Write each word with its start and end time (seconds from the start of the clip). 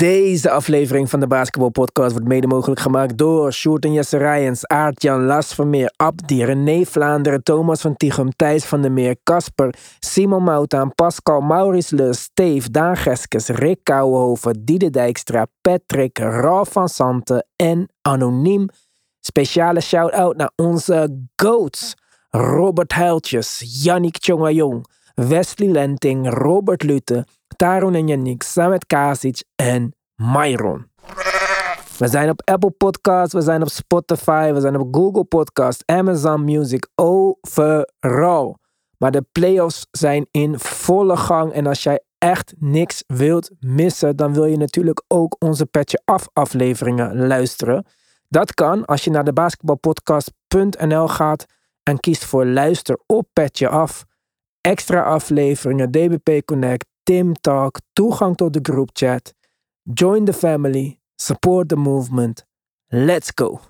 Deze 0.00 0.50
aflevering 0.50 1.10
van 1.10 1.20
de 1.20 1.26
Basketball 1.26 1.70
Podcast 1.70 2.12
wordt 2.12 2.28
mede 2.28 2.46
mogelijk 2.46 2.80
gemaakt 2.80 3.18
door 3.18 3.52
Sjoerd 3.52 3.84
en 3.84 3.92
Jesse 3.92 4.16
Rijens, 4.16 4.66
Aart-Jan 4.66 5.24
Las 5.24 5.54
Vermeer, 5.54 5.92
Abdi, 5.96 6.44
René 6.44 6.84
Vlaanderen, 6.84 7.42
Thomas 7.42 7.80
van 7.80 7.96
Tichem, 7.96 8.30
Thijs 8.36 8.64
van 8.64 8.82
der 8.82 8.92
Meer, 8.92 9.16
Casper, 9.22 9.74
Simon 9.98 10.42
Moutaan, 10.42 10.94
Pascal, 10.94 11.40
Maurice 11.40 12.12
Steve, 12.12 12.70
Daan 12.70 12.96
Geskes, 12.96 13.48
Rick 13.48 13.78
Kouwenhoven, 13.82 14.64
Diede 14.64 14.90
Dijkstra, 14.90 15.46
Patrick, 15.60 16.18
Ralf 16.18 16.72
van 16.72 16.88
Santen 16.88 17.46
en 17.56 17.88
Anoniem. 18.02 18.68
Speciale 19.20 19.80
shout-out 19.80 20.36
naar 20.36 20.50
onze 20.56 21.26
GOATs. 21.36 21.94
Robert 22.30 22.92
Huiltjes, 22.92 23.82
Yannick 23.82 24.18
Tjongajong, 24.18 24.86
Wesley 25.14 25.68
Lenting, 25.68 26.28
Robert 26.28 26.82
Lute, 26.82 27.26
Taron 27.56 27.94
en 27.94 28.08
Yannick, 28.08 28.42
Samet 28.42 28.86
Kasic 28.86 29.44
en 29.56 29.94
Myron. 30.14 30.88
We 31.98 32.08
zijn 32.08 32.30
op 32.30 32.42
Apple 32.44 32.70
Podcasts, 32.70 33.34
we 33.34 33.40
zijn 33.40 33.62
op 33.62 33.68
Spotify, 33.68 34.52
we 34.52 34.60
zijn 34.60 34.76
op 34.76 34.94
Google 34.94 35.24
Podcasts, 35.24 35.82
Amazon 35.86 36.44
Music, 36.44 36.88
overal. 36.94 38.58
Maar 38.98 39.10
de 39.10 39.24
playoffs 39.32 39.86
zijn 39.90 40.26
in 40.30 40.58
volle 40.58 41.16
gang 41.16 41.52
en 41.52 41.66
als 41.66 41.82
jij 41.82 42.00
echt 42.18 42.54
niks 42.58 43.04
wilt 43.06 43.50
missen, 43.58 44.16
dan 44.16 44.34
wil 44.34 44.44
je 44.44 44.56
natuurlijk 44.56 45.02
ook 45.08 45.36
onze 45.38 45.66
Petje 45.66 46.00
Af 46.04 46.28
afleveringen 46.32 47.26
luisteren. 47.26 47.86
Dat 48.28 48.54
kan 48.54 48.84
als 48.84 49.04
je 49.04 49.10
naar 49.10 49.24
de 49.24 49.32
basketbalpodcast.nl 49.32 51.08
gaat 51.08 51.46
en 51.82 52.00
kiest 52.00 52.24
voor 52.24 52.46
luister 52.46 52.98
op 53.06 53.28
Petje 53.32 53.68
Af. 53.68 54.04
Extra 54.62 55.02
afleveringen, 55.02 55.90
DBP 55.90 56.44
Connect, 56.44 56.86
Tim 57.02 57.32
Talk, 57.40 57.80
toegang 57.92 58.36
tot 58.36 58.52
de 58.52 58.60
groupchat. 58.62 59.34
Join 59.82 60.24
the 60.24 60.32
family, 60.32 61.00
support 61.14 61.68
the 61.68 61.76
movement. 61.76 62.44
Let's 62.88 63.30
go. 63.34 63.60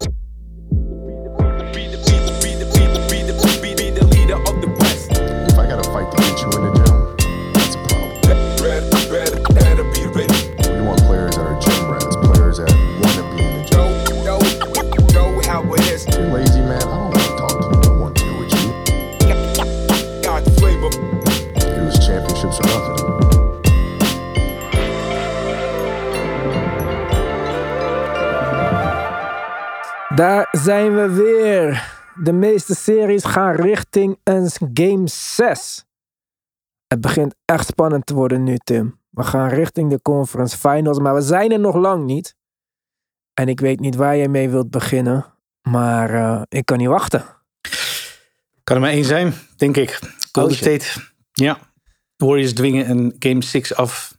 Daar 30.21 30.49
zijn 30.53 30.95
we 30.95 31.09
weer. 31.09 31.93
De 32.15 32.33
meeste 32.33 32.75
series 32.75 33.25
gaan 33.25 33.55
richting 33.55 34.19
een 34.25 34.51
game 34.75 35.09
6. 35.09 35.85
Het 36.87 37.01
begint 37.01 37.35
echt 37.45 37.67
spannend 37.67 38.07
te 38.07 38.15
worden 38.15 38.45
nu, 38.45 38.57
Tim. 38.57 39.01
We 39.11 39.23
gaan 39.23 39.49
richting 39.49 39.91
de 39.91 40.03
conference 40.03 40.59
finals, 40.59 40.99
maar 40.99 41.15
we 41.15 41.21
zijn 41.21 41.53
er 41.53 41.61
nog 41.61 41.75
lang 41.75 42.05
niet. 42.05 42.37
En 43.35 43.49
ik 43.49 43.61
weet 43.61 43.81
niet 43.81 43.95
waar 43.95 44.17
jij 44.17 44.29
mee 44.29 44.49
wilt 44.49 44.71
beginnen, 44.71 45.27
maar 45.63 46.15
eh, 46.15 46.43
ik 46.49 46.65
kan 46.65 46.79
niet 46.79 46.89
wachten. 46.89 47.25
Kan 48.65 48.77
er 48.77 48.83
maar 48.83 48.91
één 48.91 49.05
zijn, 49.05 49.33
denk 49.57 49.77
ik. 49.77 49.99
Golden 50.33 50.53
Oh. 50.53 50.59
State. 50.59 50.87
Ja. 51.33 51.59
Warriors 52.17 52.53
dwingen 52.55 52.91
een 52.91 53.17
Game 53.19 53.43
6 53.43 53.75
af. 53.75 54.19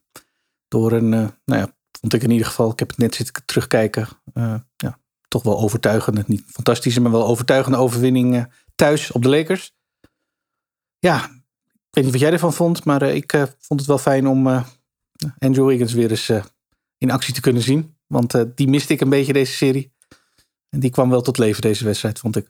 Door 0.67 0.91
een, 0.91 1.13
eh, 1.13 1.27
nou 1.45 1.61
ja, 1.61 1.73
vond 1.99 2.13
ik 2.13 2.23
in 2.23 2.31
ieder 2.31 2.47
geval. 2.47 2.71
Ik 2.71 2.79
heb 2.79 2.89
het 2.89 2.97
net 2.97 3.15
zitten 3.15 3.45
terugkijken. 3.45 4.07
eh, 4.33 4.55
ja, 4.75 4.99
toch 5.31 5.43
wel 5.43 5.59
overtuigende. 5.59 6.23
Niet 6.27 6.43
fantastische, 6.47 7.01
maar 7.01 7.11
wel 7.11 7.27
overtuigende 7.27 7.77
overwinning 7.77 8.47
thuis 8.75 9.11
op 9.11 9.21
de 9.21 9.29
Lakers. 9.29 9.73
Ja, 10.99 11.23
ik 11.63 11.91
weet 11.91 12.03
niet 12.03 12.11
wat 12.11 12.21
jij 12.21 12.31
ervan 12.31 12.53
vond. 12.53 12.85
Maar 12.85 13.01
eh, 13.01 13.15
ik 13.15 13.33
eh, 13.33 13.43
vond 13.59 13.79
het 13.79 13.89
wel 13.89 13.97
fijn 13.97 14.27
om 14.27 14.47
eh, 14.47 14.63
Andrew 15.37 15.67
Wiggins 15.67 15.93
weer 15.93 16.09
eens 16.09 16.31
in 16.97 17.11
actie 17.11 17.33
te 17.33 17.41
kunnen 17.41 17.61
zien. 17.61 17.95
Want 18.07 18.45
die 18.55 18.67
miste 18.67 18.93
ik 18.93 19.01
een 19.01 19.09
beetje 19.09 19.33
deze 19.33 19.53
serie. 19.53 19.93
En 20.69 20.79
die 20.79 20.89
kwam 20.89 21.09
wel 21.09 21.21
tot 21.21 21.37
leven 21.37 21.61
deze 21.61 21.85
wedstrijd, 21.85 22.19
vond 22.19 22.35
ik. 22.35 22.49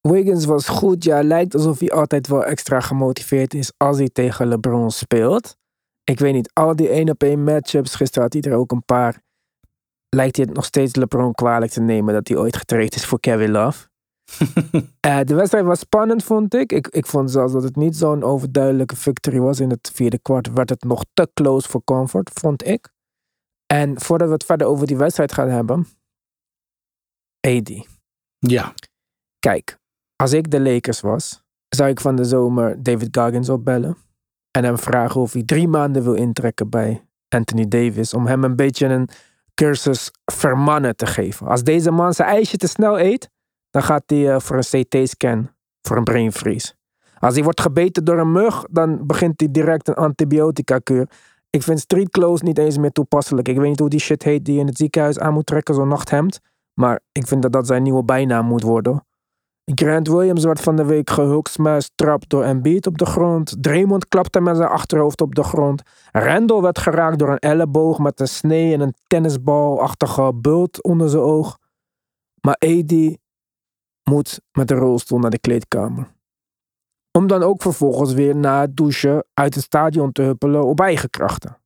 Wiggins 0.00 0.44
was 0.44 0.68
goed. 0.68 1.04
Ja, 1.04 1.22
lijkt 1.22 1.54
alsof 1.54 1.78
hij 1.78 1.90
altijd 1.90 2.28
wel 2.28 2.44
extra 2.44 2.80
gemotiveerd 2.80 3.54
is 3.54 3.72
als 3.76 3.96
hij 3.96 4.08
tegen 4.08 4.46
LeBron 4.46 4.90
speelt. 4.90 5.56
Ik 6.04 6.18
weet 6.18 6.32
niet, 6.32 6.50
al 6.52 6.76
die 6.76 6.88
1 6.88 7.10
op 7.10 7.22
1 7.22 7.44
matchups, 7.44 7.94
gisteren 7.94 8.22
had 8.22 8.32
hij 8.32 8.52
er 8.52 8.58
ook 8.58 8.72
een 8.72 8.84
paar. 8.84 9.22
Lijkt 10.16 10.36
hij 10.36 10.44
het 10.44 10.54
nog 10.54 10.64
steeds 10.64 10.94
LeBron 10.94 11.32
kwalijk 11.32 11.72
te 11.72 11.80
nemen 11.80 12.14
dat 12.14 12.28
hij 12.28 12.36
ooit 12.36 12.56
getraind 12.56 12.94
is 12.94 13.06
voor 13.06 13.20
Kevin 13.20 13.50
Love. 13.50 13.88
Eh, 15.00 15.20
de 15.24 15.34
wedstrijd 15.34 15.64
was 15.64 15.78
spannend, 15.78 16.24
vond 16.24 16.54
ik. 16.54 16.72
ik. 16.72 16.88
Ik 16.88 17.06
vond 17.06 17.30
zelfs 17.30 17.52
dat 17.52 17.62
het 17.62 17.76
niet 17.76 17.96
zo'n 17.96 18.22
overduidelijke 18.22 18.96
victory 18.96 19.38
was. 19.38 19.60
In 19.60 19.70
het 19.70 19.90
vierde 19.94 20.18
kwart 20.18 20.52
werd 20.52 20.70
het 20.70 20.84
nog 20.84 21.04
te 21.14 21.30
close 21.34 21.68
voor 21.68 21.84
comfort, 21.84 22.30
vond 22.34 22.66
ik. 22.66 22.92
En 23.66 24.00
voordat 24.00 24.26
we 24.28 24.34
het 24.34 24.44
verder 24.44 24.66
over 24.66 24.86
die 24.86 24.96
wedstrijd 24.96 25.32
gaan 25.32 25.48
hebben. 25.48 25.86
AD. 27.40 27.86
Ja, 28.38 28.74
Kijk, 29.46 29.78
als 30.16 30.32
ik 30.32 30.50
de 30.50 30.60
Lakers 30.60 31.00
was, 31.00 31.42
zou 31.68 31.90
ik 31.90 32.00
van 32.00 32.16
de 32.16 32.24
zomer 32.24 32.82
David 32.82 33.16
Goggins 33.16 33.48
opbellen. 33.48 33.96
En 34.50 34.64
hem 34.64 34.78
vragen 34.78 35.20
of 35.20 35.32
hij 35.32 35.42
drie 35.42 35.68
maanden 35.68 36.02
wil 36.02 36.14
intrekken 36.14 36.68
bij 36.68 37.06
Anthony 37.28 37.68
Davis. 37.68 38.14
Om 38.14 38.26
hem 38.26 38.44
een 38.44 38.56
beetje 38.56 38.86
een 38.86 39.08
cursus 39.54 40.10
vermannen 40.32 40.96
te 40.96 41.06
geven. 41.06 41.46
Als 41.46 41.62
deze 41.62 41.90
man 41.90 42.14
zijn 42.14 42.28
ijsje 42.28 42.56
te 42.56 42.66
snel 42.66 43.00
eet, 43.00 43.30
dan 43.70 43.82
gaat 43.82 44.02
hij 44.06 44.34
eh, 44.34 44.40
voor 44.40 44.56
een 44.56 44.84
CT-scan 44.84 45.50
voor 45.82 45.96
een 45.96 46.04
brain 46.04 46.32
freeze. 46.32 46.74
Als 47.18 47.34
hij 47.34 47.42
wordt 47.42 47.60
gebeten 47.60 48.04
door 48.04 48.18
een 48.18 48.32
mug, 48.32 48.64
dan 48.70 49.06
begint 49.06 49.40
hij 49.40 49.50
direct 49.50 49.88
een 49.88 49.94
antibiotica-kuur. 49.94 51.08
Ik 51.50 51.62
vind 51.62 51.80
street 51.80 52.10
clothes 52.10 52.40
niet 52.40 52.58
eens 52.58 52.78
meer 52.78 52.90
toepasselijk. 52.90 53.48
Ik 53.48 53.56
weet 53.56 53.68
niet 53.68 53.78
hoe 53.78 53.88
die 53.88 54.00
shit 54.00 54.22
heet 54.22 54.44
die 54.44 54.54
je 54.54 54.60
in 54.60 54.66
het 54.66 54.76
ziekenhuis 54.76 55.18
aan 55.18 55.32
moet 55.32 55.46
trekken, 55.46 55.74
zo'n 55.74 55.88
nachthemd. 55.88 56.40
Maar 56.74 57.00
ik 57.12 57.26
vind 57.26 57.42
dat 57.42 57.52
dat 57.52 57.66
zijn 57.66 57.82
nieuwe 57.82 58.04
bijnaam 58.04 58.46
moet 58.46 58.62
worden. 58.62 59.06
Grant 59.64 60.08
Williams 60.08 60.44
werd 60.44 60.60
van 60.60 60.76
de 60.76 60.84
week 60.84 61.10
gehulksmuist 61.10 61.92
trapt 61.94 62.28
door 62.28 62.44
Embiid 62.44 62.86
op 62.86 62.98
de 62.98 63.06
grond. 63.06 63.56
Draymond 63.60 64.08
klapte 64.08 64.40
met 64.40 64.56
zijn 64.56 64.68
achterhoofd 64.68 65.20
op 65.20 65.34
de 65.34 65.42
grond. 65.42 65.82
Randall 66.12 66.60
werd 66.60 66.78
geraakt 66.78 67.18
door 67.18 67.28
een 67.28 67.38
elleboog 67.38 67.98
met 67.98 68.20
een 68.20 68.28
snee 68.28 68.72
en 68.72 68.80
een 68.80 68.94
tennisbalachtige 69.06 70.34
bult 70.34 70.82
onder 70.82 71.08
zijn 71.08 71.22
oog. 71.22 71.58
Maar 72.40 72.54
AD 72.54 72.92
moet 74.10 74.40
met 74.52 74.68
de 74.68 74.74
rolstoel 74.74 75.18
naar 75.18 75.30
de 75.30 75.38
kleedkamer. 75.38 76.14
Om 77.18 77.26
dan 77.26 77.42
ook 77.42 77.62
vervolgens 77.62 78.12
weer 78.12 78.36
na 78.36 78.60
het 78.60 78.76
douchen 78.76 79.24
uit 79.34 79.54
het 79.54 79.64
stadion 79.64 80.12
te 80.12 80.22
huppelen 80.22 80.64
op 80.64 80.80
eigen 80.80 81.10
krachten. 81.10 81.61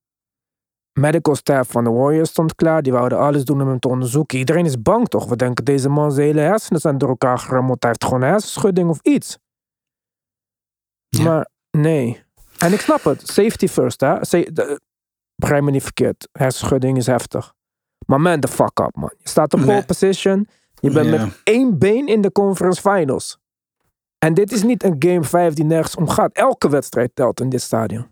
Medical 1.00 1.34
staff 1.34 1.70
van 1.70 1.84
de 1.84 1.90
Warriors 1.90 2.28
stond 2.30 2.54
klaar. 2.54 2.82
Die 2.82 2.92
wouden 2.92 3.18
alles 3.18 3.44
doen 3.44 3.60
om 3.62 3.68
hem 3.68 3.78
te 3.78 3.88
onderzoeken. 3.88 4.38
Iedereen 4.38 4.64
is 4.64 4.82
bang 4.82 5.08
toch? 5.08 5.26
We 5.28 5.36
denken 5.36 5.64
deze 5.64 5.88
man 5.88 6.12
zijn 6.12 6.26
hele 6.26 6.40
hersenen 6.40 6.80
zijn 6.80 6.98
door 6.98 7.08
elkaar 7.08 7.38
gerammeld. 7.38 7.82
Hij 7.82 7.90
heeft 7.90 8.04
gewoon 8.04 8.22
een 8.22 8.28
hersenschudding 8.28 8.88
of 8.90 8.98
iets. 9.02 9.38
Ja. 11.08 11.22
Maar 11.24 11.48
nee. 11.70 12.24
En 12.58 12.72
ik 12.72 12.80
snap 12.80 13.04
het. 13.04 13.28
Safety 13.28 13.66
first, 13.68 14.00
hè. 14.00 14.18
Begrijp 15.34 15.62
me 15.62 15.70
niet 15.70 15.82
verkeerd. 15.82 16.28
Hersenschudding 16.32 16.96
is 16.96 17.06
heftig. 17.06 17.52
Maar 18.06 18.20
man, 18.20 18.40
the 18.40 18.48
fuck 18.48 18.80
up, 18.80 18.96
man. 18.96 19.12
Je 19.18 19.28
staat 19.28 19.54
op 19.54 19.60
Nee. 19.60 19.68
pole 19.68 19.84
position. 19.84 20.48
Je 20.80 20.90
bent 20.90 21.10
met 21.10 21.40
één 21.44 21.78
been 21.78 22.06
in 22.06 22.20
de 22.20 22.32
conference 22.32 22.80
finals. 22.80 23.38
En 24.18 24.34
dit 24.34 24.52
is 24.52 24.62
niet 24.62 24.82
een 24.84 24.96
game 24.98 25.22
5 25.24 25.54
die 25.54 25.64
nergens 25.64 25.96
om 25.96 26.08
gaat. 26.08 26.32
Elke 26.32 26.68
wedstrijd 26.68 27.10
telt 27.14 27.40
in 27.40 27.48
dit 27.48 27.62
stadion. 27.62 28.06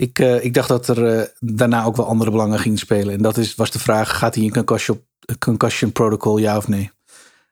Ik, 0.00 0.18
eh, 0.18 0.44
ik 0.44 0.54
dacht 0.54 0.68
dat 0.68 0.88
er 0.88 1.18
eh, 1.18 1.26
daarna 1.38 1.84
ook 1.84 1.96
wel 1.96 2.06
andere 2.06 2.30
belangen 2.30 2.58
gingen 2.58 2.78
spelen. 2.78 3.14
En 3.14 3.22
dat 3.22 3.36
is, 3.36 3.54
was 3.54 3.70
de 3.70 3.78
vraag, 3.78 4.18
gaat 4.18 4.34
hij 4.34 4.44
in 4.44 4.52
concussion, 4.52 5.04
concussion 5.38 5.92
protocol, 5.92 6.38
ja 6.38 6.56
of 6.56 6.68
nee? 6.68 6.90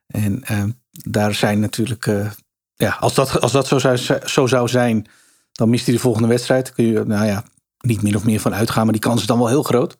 En 0.07 0.43
eh, 0.43 0.63
daar 0.89 1.33
zijn 1.33 1.59
natuurlijk, 1.59 2.07
eh, 2.07 2.31
ja, 2.75 2.97
als 2.99 3.13
dat, 3.13 3.41
als 3.41 3.51
dat 3.51 3.67
zo, 3.67 3.79
zou, 3.79 3.97
zo 4.25 4.47
zou 4.47 4.67
zijn, 4.67 5.07
dan 5.51 5.69
mist 5.69 5.85
hij 5.85 5.95
de 5.95 6.01
volgende 6.01 6.27
wedstrijd. 6.27 6.73
Kun 6.73 6.85
je, 6.85 7.03
nou 7.05 7.25
ja, 7.25 7.43
niet 7.79 8.01
min 8.01 8.15
of 8.15 8.25
meer 8.25 8.39
van 8.39 8.53
uitgaan, 8.53 8.83
maar 8.83 8.93
die 8.93 9.01
kans 9.01 9.21
is 9.21 9.27
dan 9.27 9.37
wel 9.37 9.47
heel 9.47 9.63
groot. 9.63 9.97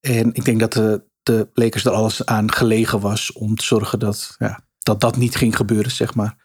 En 0.00 0.34
ik 0.34 0.44
denk 0.44 0.60
dat 0.60 0.72
de, 0.72 1.02
de 1.22 1.48
Lakers 1.54 1.84
er 1.84 1.92
alles 1.92 2.26
aan 2.26 2.52
gelegen 2.52 3.00
was 3.00 3.32
om 3.32 3.56
te 3.56 3.64
zorgen 3.64 3.98
dat, 3.98 4.34
ja, 4.38 4.60
dat 4.78 5.00
dat 5.00 5.16
niet 5.16 5.36
ging 5.36 5.56
gebeuren, 5.56 5.90
zeg 5.90 6.14
maar. 6.14 6.36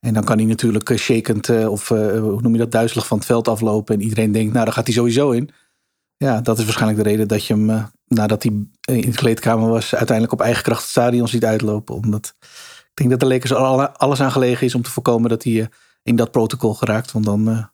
En 0.00 0.14
dan 0.14 0.24
kan 0.24 0.38
hij 0.38 0.46
natuurlijk 0.46 0.90
eh, 0.90 0.96
shakend 0.98 1.48
eh, 1.48 1.70
of 1.70 1.90
eh, 1.90 2.20
hoe 2.20 2.40
noem 2.42 2.52
je 2.52 2.58
dat, 2.58 2.70
duizelig 2.70 3.06
van 3.06 3.16
het 3.18 3.26
veld 3.26 3.48
aflopen. 3.48 3.94
En 3.94 4.00
iedereen 4.02 4.32
denkt, 4.32 4.52
nou, 4.52 4.64
daar 4.64 4.74
gaat 4.74 4.86
hij 4.86 4.94
sowieso 4.94 5.30
in. 5.30 5.50
Ja, 6.16 6.40
dat 6.40 6.58
is 6.58 6.64
waarschijnlijk 6.64 7.02
de 7.02 7.08
reden 7.08 7.28
dat 7.28 7.46
je 7.46 7.54
hem, 7.54 7.90
nadat 8.06 8.42
hij 8.42 8.52
in 8.96 9.10
de 9.10 9.16
kleedkamer 9.16 9.68
was, 9.68 9.94
uiteindelijk 9.94 10.32
op 10.32 10.40
eigen 10.40 10.62
kracht 10.62 10.80
het 10.80 10.90
stadion 10.90 11.28
ziet 11.28 11.44
uitlopen. 11.44 11.94
Omdat 11.94 12.34
ik 12.80 12.90
denk 12.94 13.10
dat 13.10 13.20
de 13.20 13.26
Lakers 13.26 13.50
er 13.50 13.56
alle- 13.56 13.92
alles 13.92 14.20
aan 14.20 14.32
gelegen 14.32 14.66
is 14.66 14.74
om 14.74 14.82
te 14.82 14.90
voorkomen 14.90 15.30
dat 15.30 15.44
hij 15.44 15.68
in 16.02 16.16
dat 16.16 16.30
protocol 16.30 16.74
geraakt. 16.74 17.12
Want 17.12 17.24
dan, 17.24 17.70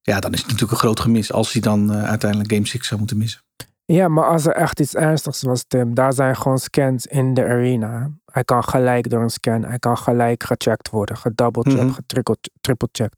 ja, 0.00 0.20
dan 0.20 0.32
is 0.32 0.38
het 0.38 0.46
natuurlijk 0.46 0.72
een 0.72 0.78
groot 0.84 1.00
gemis 1.00 1.32
als 1.32 1.52
hij 1.52 1.62
dan 1.62 1.92
uiteindelijk 1.92 2.52
Game 2.52 2.66
6 2.66 2.86
zou 2.86 2.98
moeten 2.98 3.18
missen. 3.18 3.40
Ja, 3.84 4.08
maar 4.08 4.24
als 4.28 4.46
er 4.46 4.54
echt 4.54 4.80
iets 4.80 4.94
ernstigs 4.94 5.42
was, 5.42 5.64
Tim, 5.68 5.94
daar 5.94 6.12
zijn 6.12 6.36
gewoon 6.36 6.58
scans 6.58 7.06
in 7.06 7.34
de 7.34 7.44
arena. 7.44 8.10
Hij 8.36 8.44
kan 8.44 8.64
gelijk 8.64 9.10
door 9.10 9.22
een 9.22 9.30
scan, 9.30 9.64
hij 9.64 9.78
kan 9.78 9.96
gelijk 9.98 10.42
gecheckt 10.42 10.90
worden, 10.90 11.16
gedoublecheckt, 11.16 11.84
Mhm. 11.84 11.92
getriple-checkt. 11.92 13.16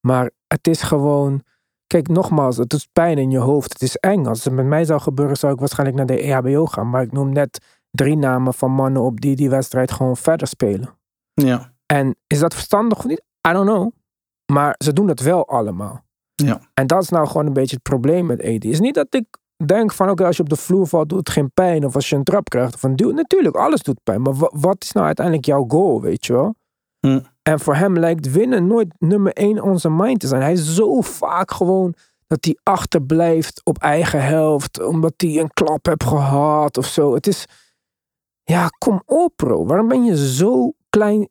Maar 0.00 0.30
het 0.46 0.66
is 0.66 0.82
gewoon, 0.82 1.42
kijk 1.86 2.08
nogmaals, 2.08 2.56
het 2.56 2.68
doet 2.68 2.88
pijn 2.92 3.18
in 3.18 3.30
je 3.30 3.38
hoofd. 3.38 3.72
Het 3.72 3.82
is 3.82 3.96
eng. 3.96 4.26
Als 4.26 4.44
het 4.44 4.52
met 4.52 4.66
mij 4.66 4.84
zou 4.84 5.00
gebeuren, 5.00 5.36
zou 5.36 5.52
ik 5.52 5.58
waarschijnlijk 5.58 5.98
naar 5.98 6.06
de 6.06 6.22
EHBO 6.22 6.66
gaan. 6.66 6.90
Maar 6.90 7.02
ik 7.02 7.12
noem 7.12 7.32
net 7.32 7.58
drie 7.90 8.16
namen 8.16 8.54
van 8.54 8.70
mannen 8.70 9.02
op 9.02 9.20
die 9.20 9.36
die 9.36 9.50
wedstrijd 9.50 9.92
gewoon 9.92 10.16
verder 10.16 10.46
spelen. 10.46 10.98
Ja. 11.32 11.72
En 11.86 12.16
is 12.26 12.38
dat 12.38 12.54
verstandig 12.54 12.98
of 12.98 13.04
niet? 13.04 13.22
I 13.48 13.52
don't 13.52 13.68
know. 13.68 13.90
Maar 14.52 14.74
ze 14.78 14.92
doen 14.92 15.08
het 15.08 15.20
wel 15.20 15.48
allemaal. 15.48 16.04
Ja. 16.34 16.60
En 16.74 16.86
dat 16.86 17.02
is 17.02 17.08
nou 17.08 17.26
gewoon 17.26 17.46
een 17.46 17.52
beetje 17.52 17.74
het 17.74 17.82
probleem 17.84 18.26
met 18.26 18.40
AD. 18.42 18.64
is 18.64 18.80
niet 18.80 18.94
dat 18.94 19.14
ik 19.14 19.26
denk 19.68 19.92
van 19.92 20.10
oké, 20.10 20.26
als 20.26 20.36
je 20.36 20.42
op 20.42 20.48
de 20.48 20.56
vloer 20.56 20.86
valt, 20.86 21.08
doet 21.08 21.18
het 21.18 21.30
geen 21.30 21.50
pijn. 21.54 21.84
Of 21.84 21.94
als 21.94 22.08
je 22.08 22.16
een 22.16 22.22
trap 22.24 22.48
krijgt 22.48 22.74
of 22.74 22.82
een 22.82 22.96
duw. 22.96 23.10
Natuurlijk, 23.10 23.56
alles 23.56 23.82
doet 23.82 24.02
pijn. 24.02 24.22
Maar 24.22 24.34
wa- 24.34 24.50
wat 24.54 24.76
is 24.78 24.92
nou 24.92 25.06
uiteindelijk 25.06 25.46
jouw 25.46 25.64
goal, 25.68 26.00
weet 26.00 26.26
je 26.26 26.32
wel? 26.32 26.54
Hm. 27.00 27.20
En 27.42 27.60
voor 27.60 27.74
hem 27.74 27.98
lijkt 27.98 28.30
winnen 28.32 28.66
nooit 28.66 28.94
nummer 28.98 29.32
één 29.32 29.62
on 29.62 29.78
zijn 29.78 29.96
mind 29.96 30.20
te 30.20 30.26
zijn. 30.26 30.42
Hij 30.42 30.52
is 30.52 30.74
zo 30.74 31.00
vaak 31.00 31.50
gewoon 31.50 31.94
dat 32.26 32.44
hij 32.44 32.58
achterblijft 32.62 33.60
op 33.64 33.78
eigen 33.78 34.24
helft. 34.24 34.82
Omdat 34.84 35.14
hij 35.16 35.38
een 35.40 35.52
klap 35.52 35.86
heeft 35.86 36.04
gehad 36.04 36.78
of 36.78 36.86
zo. 36.86 37.14
Het 37.14 37.26
is, 37.26 37.44
ja, 38.42 38.68
kom 38.78 39.02
op 39.06 39.32
bro. 39.36 39.66
Waarom 39.66 39.88
ben 39.88 40.04
je 40.04 40.28
zo 40.34 40.72
klein, 40.90 41.28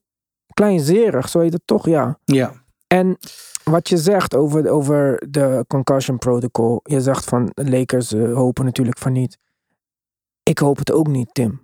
kleinzerig? 0.54 1.30
Zo 1.30 1.40
heet 1.40 1.54
het 1.54 1.62
toch, 1.66 1.86
ja. 1.86 2.20
Ja. 2.26 2.54
En 2.88 3.18
wat 3.72 3.90
je 3.90 3.98
zegt 3.98 4.36
over, 4.36 4.70
over 4.70 5.24
de 5.30 5.66
concussion 5.68 6.18
protocol. 6.18 6.80
Je 6.84 7.02
zegt 7.02 7.26
van 7.26 7.52
Lakers 7.54 8.14
eh, 8.14 8.34
hopen 8.34 8.66
natuurlijk 8.66 8.98
van 8.98 9.12
niet. 9.12 9.38
Ik 10.44 10.58
hoop 10.58 10.78
het 10.78 10.92
ook 10.92 11.08
niet, 11.08 11.34
Tim. 11.34 11.62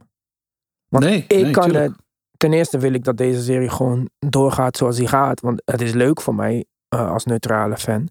Want 0.90 1.04
nee, 1.04 1.26
ik 1.28 1.42
nee, 1.42 1.52
kan 1.52 1.76
het. 1.76 1.94
Ten 2.38 2.54
eerste 2.54 2.78
wil 2.78 2.94
ik 2.94 3.04
dat 3.04 3.18
deze 3.18 3.42
serie 3.42 3.70
gewoon 3.70 4.10
doorgaat 4.20 4.78
zoals 4.78 4.96
die 4.96 5.08
gaat. 5.08 5.42
Want 5.42 5.62
het 5.66 5.82
is 5.82 5.94
leuk 5.94 6.22
voor 6.22 6.36
mij 6.36 6.66
eh, 6.88 7.12
als 7.12 7.26
neutrale 7.26 7.78
fan. 7.78 8.10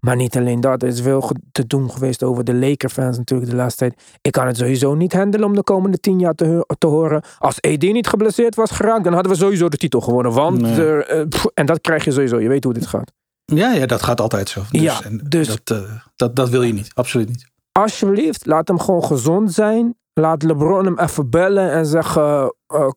Maar 0.00 0.16
niet 0.16 0.36
alleen 0.36 0.60
dat. 0.60 0.82
Er 0.82 0.88
is 0.88 1.00
veel 1.00 1.30
te 1.52 1.66
doen 1.66 1.90
geweest 1.90 2.22
over 2.22 2.44
de 2.44 2.54
Laker-fans 2.54 3.16
natuurlijk 3.18 3.50
de 3.50 3.56
laatste 3.56 3.78
tijd. 3.78 4.18
Ik 4.22 4.32
kan 4.32 4.46
het 4.46 4.56
sowieso 4.56 4.94
niet 4.94 5.12
handelen 5.12 5.46
om 5.46 5.54
de 5.54 5.62
komende 5.62 5.98
tien 5.98 6.18
jaar 6.18 6.34
te, 6.34 6.74
te 6.78 6.86
horen. 6.86 7.22
Als 7.38 7.60
AD 7.60 7.82
niet 7.82 8.06
geblesseerd 8.06 8.54
was 8.54 8.70
geraakt, 8.70 9.04
dan 9.04 9.12
hadden 9.12 9.32
we 9.32 9.38
sowieso 9.38 9.68
de 9.68 9.76
titel 9.76 10.00
gewonnen. 10.00 10.32
Want 10.32 10.60
Nee. 10.60 10.80
er, 10.86 11.06
eh, 11.06 11.26
pff, 11.28 11.46
en 11.54 11.66
dat 11.66 11.80
krijg 11.80 12.04
je 12.04 12.12
sowieso. 12.12 12.38
Je 12.40 12.48
weet 12.48 12.64
hoe 12.64 12.72
dit 12.72 12.86
gaat. 12.86 13.12
Ja, 13.44 13.72
ja, 13.72 13.86
dat 13.86 14.02
gaat 14.02 14.20
altijd 14.20 14.48
zo. 14.48 14.62
Dus, 14.70 14.80
Ja, 14.80 15.02
en 15.04 15.20
dus- 15.28 15.48
dat, 15.64 15.78
eh, 15.82 15.90
dat, 16.16 16.36
dat 16.36 16.48
wil 16.48 16.62
je 16.62 16.72
niet. 16.72 16.90
Absoluut 16.94 17.28
niet. 17.28 17.46
alsjeblieft, 17.72 18.46
laat 18.46 18.68
hem 18.68 18.78
gewoon 18.80 19.04
gezond 19.04 19.52
zijn. 19.52 19.94
Laat 20.12 20.42
LeBron 20.42 20.84
hem 20.84 20.98
even 20.98 21.30
bellen 21.30 21.70
en 21.72 21.86
zeggen: 21.86 22.54
eh, 22.66 22.88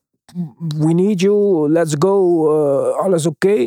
We 0.77 0.93
need 0.93 1.19
you, 1.21 1.69
let's 1.69 1.95
go, 1.99 2.47
eh, 2.49 2.97
alles 2.97 3.25
oké. 3.25 3.65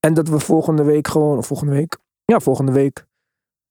En 0.00 0.14
dat 0.14 0.28
we 0.28 0.38
volgende 0.38 0.82
week 0.82 1.08
gewoon, 1.08 1.38
of 1.38 1.46
volgende 1.46 1.72
week, 1.72 1.98
ja, 2.30 2.40
volgende 2.40 2.72
week 2.72 3.04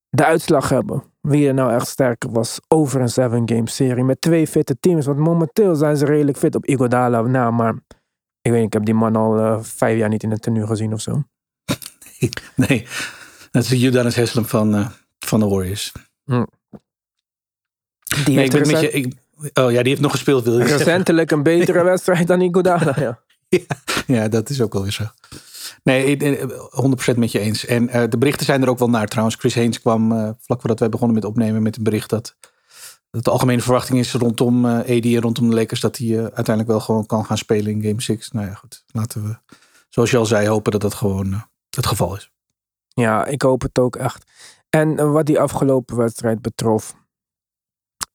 de 0.09 0.25
uitslag 0.25 0.69
hebben. 0.69 1.03
Wie 1.21 1.47
er 1.47 1.53
nou 1.53 1.73
echt 1.73 1.87
sterker 1.87 2.31
was 2.31 2.59
over 2.67 3.01
een 3.01 3.09
seven 3.09 3.49
game 3.49 3.69
serie 3.69 4.03
met 4.03 4.21
twee 4.21 4.47
fitte 4.47 4.77
teams. 4.79 5.05
Want 5.05 5.17
momenteel 5.19 5.75
zijn 5.75 5.97
ze 5.97 6.05
redelijk 6.05 6.37
fit 6.37 6.55
op 6.55 6.65
Igodala 6.65 7.21
na, 7.21 7.51
maar 7.51 7.73
ik 8.41 8.51
weet 8.51 8.55
niet, 8.55 8.65
ik 8.65 8.73
heb 8.73 8.85
die 8.85 8.93
man 8.93 9.15
al 9.15 9.37
eh, 9.39 9.59
vijf 9.61 9.97
jaar 9.97 10.09
niet 10.09 10.23
in 10.23 10.31
het 10.31 10.41
tenue 10.41 10.67
gezien 10.67 10.93
of 10.93 11.01
zo. 11.01 11.23
Nee, 12.55 12.87
dat 13.51 13.63
is 13.63 13.69
Judanis 13.69 14.15
Haslam 14.15 14.45
van, 14.45 14.75
eh, 14.75 14.89
van 15.19 15.39
de 15.39 15.47
Warriors. 15.47 15.91
Die 16.25 16.37
Nee, 18.25 18.37
heeft 18.37 18.53
recent- 18.53 18.81
je. 18.81 18.91
Ik, 18.91 19.13
oh 19.53 19.71
ja, 19.71 19.79
die 19.79 19.89
heeft 19.89 20.01
nog 20.01 20.11
gespeeld, 20.11 20.43
wil 20.43 20.57
je 20.59 20.63
recentelijk 20.63 21.31
een 21.31 21.43
betere 21.43 21.83
wedstrijd 21.91 22.27
dan 22.27 22.41
Igodala. 22.41 22.95
Ja. 22.99 23.19
Ja, 24.07 24.27
dat 24.27 24.49
is 24.49 24.61
ook 24.61 24.73
wel 24.73 24.81
weer 24.81 24.91
zo. 24.91 25.03
Nee, 25.83 26.05
ik- 26.05 26.21
eh, 26.23 26.49
100% 26.69 27.17
met 27.17 27.31
je 27.31 27.39
eens. 27.39 27.65
En 27.65 27.89
eh, 27.89 28.03
de 28.09 28.17
berichten 28.17 28.45
zijn 28.45 28.61
er 28.61 28.69
ook 28.69 28.79
wel 28.79 28.89
naar 28.89 29.07
trouwens. 29.07 29.35
Chris 29.37 29.55
Haynes 29.55 29.81
kwam 29.81 30.11
eh, 30.11 30.29
vlak 30.39 30.59
voordat 30.59 30.79
wij 30.79 30.89
begonnen 30.89 31.15
met 31.15 31.25
opnemen 31.25 31.61
met 31.61 31.77
een 31.77 31.83
bericht 31.83 32.09
dat, 32.09 32.35
dat 33.11 33.23
de 33.23 33.31
algemene 33.31 33.61
verwachting 33.61 33.99
is 33.99 34.13
rondom 34.13 34.65
AD 34.65 34.87
en 34.87 35.21
rondom 35.21 35.49
de 35.49 35.55
Lakers 35.55 35.79
dat 35.79 35.97
hij 35.97 36.17
uiteindelijk 36.21 36.67
wel 36.67 36.79
gewoon 36.79 37.05
kan 37.05 37.25
gaan 37.25 37.37
spelen 37.37 37.71
in 37.71 37.83
Game 37.83 38.01
6. 38.01 38.31
Nou 38.31 38.47
ja, 38.47 38.53
goed. 38.53 38.83
Laten 38.87 39.23
we, 39.23 39.37
zoals 39.89 40.11
je 40.11 40.17
al 40.17 40.25
zei, 40.25 40.47
hopen 40.47 40.71
dat 40.71 40.81
dat 40.81 40.93
gewoon 40.93 41.43
het 41.75 41.85
geval 41.85 42.15
is. 42.15 42.31
Ja, 42.93 43.25
ik 43.25 43.41
hoop 43.41 43.61
het 43.61 43.79
ook 43.79 43.95
echt. 43.95 44.31
En 44.69 45.11
wat 45.11 45.25
die 45.25 45.39
afgelopen 45.39 45.95
wedstrijd 45.97 46.41
betrof. 46.41 46.95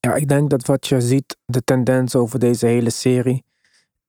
Ja, 0.00 0.14
ik 0.14 0.28
denk 0.28 0.50
dat 0.50 0.66
wat 0.66 0.86
je 0.86 1.00
ziet, 1.00 1.36
de 1.44 1.62
tendens 1.64 2.14
over 2.14 2.38
deze 2.38 2.66
hele 2.66 2.90
serie. 2.90 3.44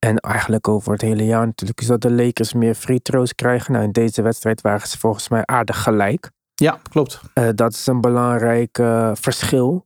En 0.05 0.17
eigenlijk 0.19 0.67
over 0.67 0.91
het 0.91 1.01
hele 1.01 1.25
jaar 1.25 1.45
natuurlijk, 1.45 1.81
is 1.81 1.87
dat 1.87 2.01
de 2.01 2.11
Lakers 2.11 2.53
meer 2.53 2.75
free 2.75 3.01
throws 3.01 3.35
krijgen. 3.35 3.71
Nou, 3.71 3.83
in 3.85 3.91
deze 3.91 4.21
wedstrijd 4.21 4.61
waren 4.61 4.87
ze 4.87 4.97
volgens 4.97 5.29
mij 5.29 5.41
aardig 5.45 5.83
gelijk. 5.83 6.31
Ja, 6.55 6.79
klopt. 6.89 7.19
Eh, 7.33 7.49
dat 7.55 7.73
is 7.73 7.87
een 7.87 8.01
belangrijk 8.01 8.77
eh, 8.77 9.11
verschil. 9.13 9.85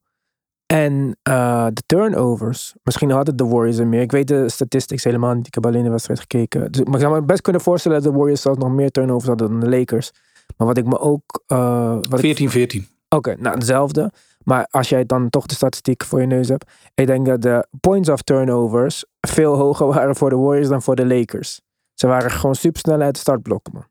En 0.65 1.17
eh, 1.21 1.67
de 1.73 1.83
turnovers. 1.85 2.73
Misschien 2.83 3.11
hadden 3.11 3.35
de 3.35 3.45
Warriors 3.45 3.77
er 3.77 3.87
meer. 3.87 4.01
Ik 4.01 4.11
weet 4.11 4.27
de 4.27 4.49
statistics 4.49 5.03
helemaal 5.03 5.33
niet. 5.33 5.47
Ik 5.47 5.53
heb 5.53 5.65
alleen 5.65 5.83
de 5.83 5.89
wedstrijd 5.89 6.19
gekeken. 6.19 6.71
Dus, 6.71 6.83
maar 6.83 6.93
ik 6.95 7.01
zou 7.01 7.13
me 7.13 7.21
best 7.25 7.41
kunnen 7.41 7.61
voorstellen 7.61 8.01
dat 8.01 8.11
de 8.11 8.17
Warriors 8.17 8.41
zelfs 8.41 8.59
nog 8.59 8.71
meer 8.71 8.91
turnovers 8.91 9.27
hadden 9.27 9.49
dan 9.49 9.59
de 9.59 9.77
Lakers. 9.77 10.11
Maar 10.57 10.67
wat 10.67 10.77
ik 10.77 10.85
me 10.85 10.99
ook. 10.99 11.43
eh, 11.47 11.97
wat 12.09 12.23
ik 12.23 12.49
14-14. 12.83 12.87
Oké, 13.09 13.35
nou 13.37 13.55
hetzelfde. 13.55 14.11
Maar 14.49 14.67
als 14.71 14.89
jij 14.89 15.05
dan 15.05 15.29
toch 15.29 15.45
de 15.45 15.53
statistiek 15.55 16.03
voor 16.05 16.21
je 16.21 16.27
neus 16.27 16.47
hebt. 16.49 16.71
Ik 16.93 17.07
denk 17.07 17.25
dat 17.25 17.41
de 17.41 17.67
points 17.79 18.09
of 18.09 18.21
turnovers 18.21 19.05
veel 19.27 19.55
hoger 19.55 19.87
waren 19.93 20.15
voor 20.15 20.29
de 20.29 20.35
Warriors 20.35 20.67
dan 20.67 20.81
voor 20.81 20.95
de 20.95 21.05
Lakers. 21.05 21.61
Ze 21.93 22.07
waren 22.07 22.31
gewoon 22.31 22.55
super 22.55 22.79
snel 22.79 23.01
uit 23.01 23.13
de 23.13 23.19
startblokken, 23.19 23.73
man. 23.73 23.87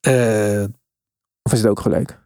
Eh, 0.00 0.64
Of 1.42 1.52
is 1.52 1.58
het 1.60 1.66
ook 1.70 1.80
gelijk? 1.80 2.18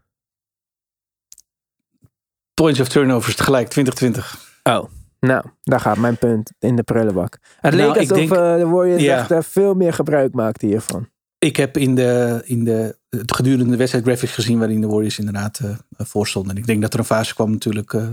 points 2.55 2.81
of 2.81 2.89
turnovers 2.89 3.37
tegelijk 3.37 3.69
2020. 3.69 4.61
Oh. 4.63 4.85
Nou, 5.21 5.45
daar 5.63 5.81
gaat 5.81 5.97
mijn 5.97 6.17
punt 6.19 6.53
in 6.59 6.77
de 6.77 6.83
prullenbak. 6.83 7.39
Het 7.61 7.75
Nou, 7.75 7.77
leek 7.77 8.03
ik 8.03 8.11
alsof 8.11 8.17
denk- 8.17 8.31
eh, 8.31 8.57
de 8.57 8.67
Warriors 8.67 9.03
Ja. 9.03 9.19
echt 9.19 9.31
eh, 9.31 9.43
veel 9.43 9.75
meer 9.75 9.93
gebruik 9.93 10.35
maakten 10.35 10.69
hiervan. 10.69 11.09
Ik 11.43 11.57
heb 11.57 11.77
in 11.77 11.95
de, 11.95 12.43
in 12.45 12.65
de 12.65 12.99
het 13.09 13.35
gedurende 13.35 13.71
de 13.71 13.77
wedstrijd 13.77 14.05
graphics 14.05 14.33
gezien 14.33 14.59
waarin 14.59 14.81
de 14.81 14.87
Warriors 14.87 15.19
inderdaad 15.19 15.59
eh 15.59 15.77
voor 15.97 16.27
stonden. 16.27 16.55
En 16.55 16.61
ik 16.61 16.67
denk 16.67 16.83
dat 16.83 16.93
er 16.93 16.99
een 16.99 17.05
fase 17.05 17.35
kwam 17.35 17.51
natuurlijk 17.51 17.93
eh, 17.93 18.09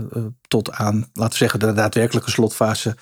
tot 0.48 0.72
aan, 0.72 1.10
laten 1.12 1.32
we 1.32 1.36
zeggen, 1.36 1.58
de 1.58 1.72
daadwerkelijke 1.72 2.30
slotfase. 2.30 2.96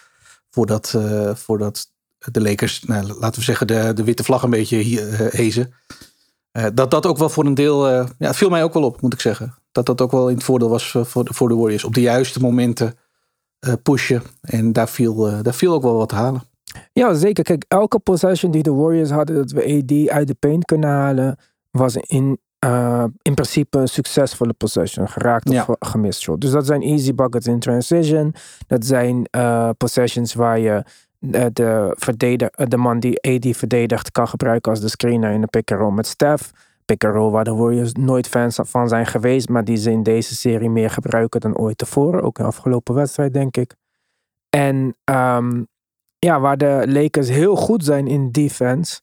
Voordat, 0.51 0.95
voordat 1.35 1.91
de 2.19 2.41
Lakers, 2.41 2.83
nou, 2.83 3.07
laten 3.19 3.39
we 3.39 3.45
zeggen, 3.45 3.67
de, 3.67 3.93
de 3.95 4.05
witte 4.05 4.25
vlag 4.25 4.43
een 4.43 4.51
beetje 4.51 5.01
hezen. 5.31 5.75
Dat 6.75 6.91
dat 6.91 7.07
ook 7.07 7.19
wel 7.19 7.29
voor 7.29 7.47
een 7.47 7.55
deel, 7.55 7.89
ja, 8.19 8.35
viel 8.35 8.49
mij 8.49 8.63
ook 8.63 8.75
wel 8.75 8.83
op, 8.85 9.01
moet 9.01 9.13
ik 9.13 9.21
zeggen. 9.21 9.55
Dat 9.73 9.87
dat 9.87 10.01
ook 10.01 10.11
wel 10.11 10.29
in 10.29 10.35
het 10.35 10.45
voordeel 10.45 10.69
was 10.69 10.97
voor 11.03 11.25
de, 11.25 11.35
voor 11.35 11.49
de 11.49 11.55
Warriors. 11.55 11.85
Op 11.85 11.95
de 11.95 12.01
juiste 12.01 12.41
momenten 12.41 12.99
pushen. 13.83 14.23
En 14.41 14.73
daar 14.73 14.89
viel, 14.89 15.43
daar 15.43 15.55
viel 15.55 15.73
ook 15.73 15.83
wel 15.83 15.97
wat 15.97 16.09
te 16.09 16.15
halen. 16.15 16.43
Ja, 16.93 17.15
zeker. 17.15 17.45
Kijk, 17.45 17.65
elke 17.69 17.99
possession 17.99 18.51
die 18.51 18.63
de 18.63 18.73
Warriors 18.73 19.11
hadden 19.11 19.37
dat 19.37 19.51
we 19.51 19.63
AD 19.83 20.09
uit 20.17 20.27
de 20.29 20.35
paint 20.35 20.65
kunnen 20.65 20.89
halen, 20.89 21.37
was 21.71 21.97
in, 21.97 22.39
eh, 22.59 23.05
in 23.23 23.35
principe 23.35 23.79
een 23.79 23.89
succesvolle 23.89 24.53
possession. 24.53 25.09
Geraakt 25.09 25.49
of 25.49 25.55
Ja. 25.55 25.67
gemist 25.79 26.21
shot. 26.21 26.41
Dus 26.41 26.51
dat 26.51 26.67
zijn 26.67 26.83
easy 26.83 27.15
buckets 27.15 27.47
in 27.47 27.59
transition. 27.59 28.35
Dat 28.67 28.85
zijn 28.87 29.27
eh, 29.31 29.71
possessions 29.77 30.35
waar 30.35 30.59
je 30.59 30.83
eh, 31.31 31.47
de, 31.53 31.95
verdedig, 31.99 32.51
de 32.51 32.77
man 32.77 33.01
die 33.01 33.21
AD 33.21 33.57
verdedigt 33.57 34.11
kan 34.11 34.29
gebruiken 34.29 34.71
als 34.71 34.81
de 34.81 34.89
screener 34.89 35.33
in 35.33 35.41
de 35.41 35.47
pick-and-roll 35.47 35.93
met 35.93 36.07
Steph. 36.07 36.51
Pick-and-roll 36.85 37.31
waar 37.31 37.45
de 37.45 37.55
Warriors 37.55 37.93
nooit 37.93 38.29
fans 38.29 38.59
van 38.63 38.89
zijn 38.89 39.07
geweest, 39.07 39.49
maar 39.49 39.65
die 39.65 39.77
ze 39.77 39.91
in 39.91 40.03
deze 40.03 40.35
serie 40.35 40.71
meer 40.71 40.91
gebruiken 40.91 41.41
dan 41.41 41.57
ooit 41.57 41.79
tevoren. 41.79 42.23
Ook 42.23 42.39
in 42.39 42.45
de 42.45 42.51
afgelopen 42.51 42.95
wedstrijd, 42.95 43.33
denk 43.33 43.57
ik. 43.57 43.75
En 44.51 44.97
ehm, 45.05 45.63
ja, 46.19 46.41
waar 46.41 46.57
de 46.57 46.85
Lakers 46.87 47.29
heel 47.29 47.57
goed 47.57 47.85
zijn 47.85 48.07
in 48.07 48.31
defense, 48.31 49.01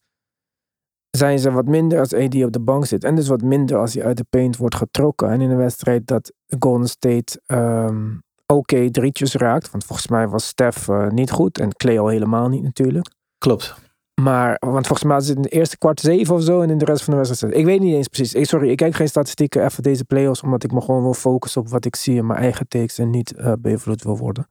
zijn 1.10 1.40
ze 1.40 1.52
wat 1.52 1.66
minder 1.66 2.00
als 2.00 2.14
AD 2.14 2.44
op 2.44 2.52
de 2.52 2.60
bank 2.60 2.86
zit. 2.86 3.04
En 3.04 3.16
dus 3.16 3.28
wat 3.28 3.42
minder 3.42 3.78
als 3.78 3.94
hij 3.94 4.04
uit 4.04 4.18
de 4.18 4.26
paint 4.30 4.58
wordt 4.58 4.76
getrokken. 4.76 5.30
En 5.30 5.42
in 5.42 5.50
een 5.50 5.58
wedstrijd 5.58 6.08
dat 6.08 6.34
Golden 6.60 6.88
State 6.88 7.42
ehm, 7.46 8.14
oké 8.46 8.92
drietjes 8.92 9.34
raakt. 9.34 9.72
Want 9.72 9.86
volgens 9.86 10.08
mij 10.08 10.28
was 10.28 10.48
Steph 10.48 10.90
eh, 10.90 11.10
niet 11.10 11.32
goed 11.32 11.60
en 11.60 11.74
Clay 11.74 12.00
al 12.00 12.08
helemaal 12.08 12.50
niet 12.50 12.64
natuurlijk. 12.64 13.12
Klopt. 13.38 13.76
Maar, 14.22 14.58
want 14.60 14.88
volgens 14.88 15.08
mij 15.08 15.18
is 15.18 15.28
het 15.28 15.36
in 15.36 15.42
de 15.42 15.50
eerste 15.50 15.78
kwart 15.78 16.00
zeven 16.00 16.36
of 16.36 16.42
zo 16.42 16.62
en 16.62 16.70
in 16.70 16.78
de 16.78 16.86
rest 16.86 17.04
van 17.04 17.14
de 17.14 17.20
wedstrijd. 17.20 17.56
Ik 17.56 17.66
weet 17.66 17.80
niet 17.80 17.94
eens 17.94 18.08
precies. 18.08 18.34
Ik, 18.34 18.46
sorry, 18.46 18.70
ik 18.70 18.78
kijk 18.78 18.96
geen 18.96 19.08
statistieken 19.08 19.66
even 19.66 19.84
deze 19.84 20.06
playoffs, 20.06 20.42
omdat 20.42 20.64
ik 20.64 20.72
me 20.72 20.82
gewoon 20.82 21.02
wil 21.02 21.14
focussen 21.14 21.62
op 21.62 21.70
wat 21.70 21.86
ik 21.86 21.96
zie 21.96 22.16
in 22.16 22.26
mijn 22.26 22.40
eigen 22.40 22.68
takes 22.68 22.98
en 22.98 23.10
niet 23.10 23.34
eh 23.34 23.54
beïnvloed 23.60 24.04
wil 24.04 24.18
worden. 24.18 24.48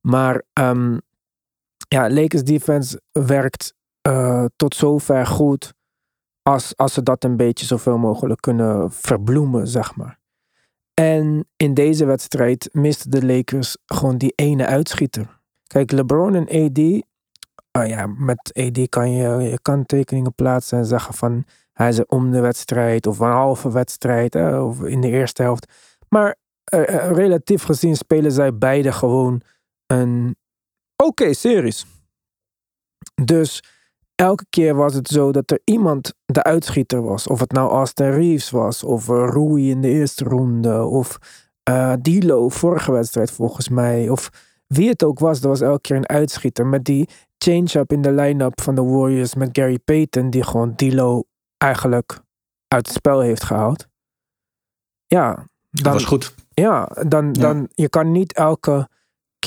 Maar 0.00 0.42
ehm, 0.52 0.98
ja, 1.94 2.10
Lakers 2.10 2.44
defense 2.44 3.00
werkt 3.12 3.74
eh, 4.00 4.44
tot 4.56 4.74
zover 4.74 5.26
goed 5.26 5.74
als, 6.42 6.76
als 6.76 6.92
ze 6.92 7.02
dat 7.02 7.24
een 7.24 7.36
beetje 7.36 7.66
zoveel 7.66 7.98
mogelijk 7.98 8.40
kunnen 8.40 8.92
verbloemen, 8.92 9.68
zeg 9.68 9.96
maar. 9.96 10.18
En 10.94 11.48
in 11.56 11.74
deze 11.74 12.04
wedstrijd 12.04 12.68
misten 12.72 13.10
de 13.10 13.26
Lakers 13.26 13.76
gewoon 13.86 14.18
die 14.18 14.32
ene 14.34 14.66
uitschieter. 14.66 15.40
Kijk, 15.66 15.90
LeBron 15.90 16.34
en 16.34 16.64
AD. 16.64 16.78
Oh 17.72 17.86
ja, 17.86 18.06
met 18.06 18.52
AD 18.54 18.88
kan 18.88 19.10
je, 19.10 19.50
je 19.50 19.58
kan 19.62 19.86
tekeningen 19.86 20.34
plaatsen 20.34 20.78
en 20.78 20.86
zeggen 20.86 21.14
van 21.14 21.44
hij 21.72 21.88
is 21.88 22.06
om 22.06 22.30
de 22.30 22.40
wedstrijd 22.40 23.06
of 23.06 23.18
een 23.18 23.30
halve 23.30 23.70
wedstrijd 23.70 24.34
of 24.36 24.82
in 24.82 25.00
de 25.00 25.08
eerste 25.08 25.42
helft. 25.42 25.72
Maar 26.08 26.36
uh, 26.74 27.10
relatief 27.10 27.62
gezien 27.62 27.96
spelen 27.96 28.32
zij 28.32 28.58
beide 28.58 28.92
gewoon 28.92 29.40
een 29.86 30.36
oké 30.96 31.32
series. 31.32 31.86
Dus 33.24 33.62
elke 34.14 34.46
keer 34.50 34.74
was 34.74 34.94
het 34.94 35.08
zo 35.08 35.32
dat 35.32 35.50
er 35.50 35.60
iemand 35.64 36.14
de 36.24 36.42
uitschieter 36.42 37.02
was. 37.02 37.26
Of 37.26 37.40
het 37.40 37.52
nou 37.52 37.70
Austin 37.70 38.10
Reeves 38.10 38.50
was, 38.50 38.84
of 38.84 39.08
uh, 39.08 39.28
Rui 39.30 39.70
in 39.70 39.80
de 39.80 39.88
eerste 39.88 40.24
ronde, 40.24 40.84
of 40.84 41.18
uh, 41.70 41.94
Dilo 42.00 42.48
vorige 42.48 42.92
wedstrijd 42.92 43.30
volgens 43.30 43.68
mij. 43.68 44.08
Of 44.08 44.30
wie 44.66 44.88
het 44.88 45.04
ook 45.04 45.18
was, 45.18 45.42
er 45.42 45.48
was 45.48 45.60
elke 45.60 45.80
keer 45.80 45.96
een 45.96 46.08
uitschieter. 46.08 46.66
Met 46.66 46.84
die 46.84 47.08
change-up 47.38 47.92
in 47.92 48.02
de 48.02 48.12
line-up 48.12 48.60
van 48.60 48.74
de 48.74 48.82
Warriors 48.82 49.34
met 49.34 49.48
Gary 49.52 49.78
Payton, 49.78 50.30
die 50.30 50.42
gewoon 50.42 50.72
Dilo 50.76 51.22
eigenlijk 51.56 52.18
uit 52.68 52.86
het 52.86 52.96
spel 52.96 53.20
heeft 53.20 53.44
gehaald. 53.44 53.86
Ja, 55.06 55.34
dan, 55.34 55.46
dat 55.70 55.92
was 55.92 56.04
goed. 56.04 56.34
Ja, 56.54 56.88
dan, 57.06 57.32
dan 57.32 57.68
je 57.70 57.88
kan 57.88 58.12
niet 58.12 58.32
elke 58.32 58.88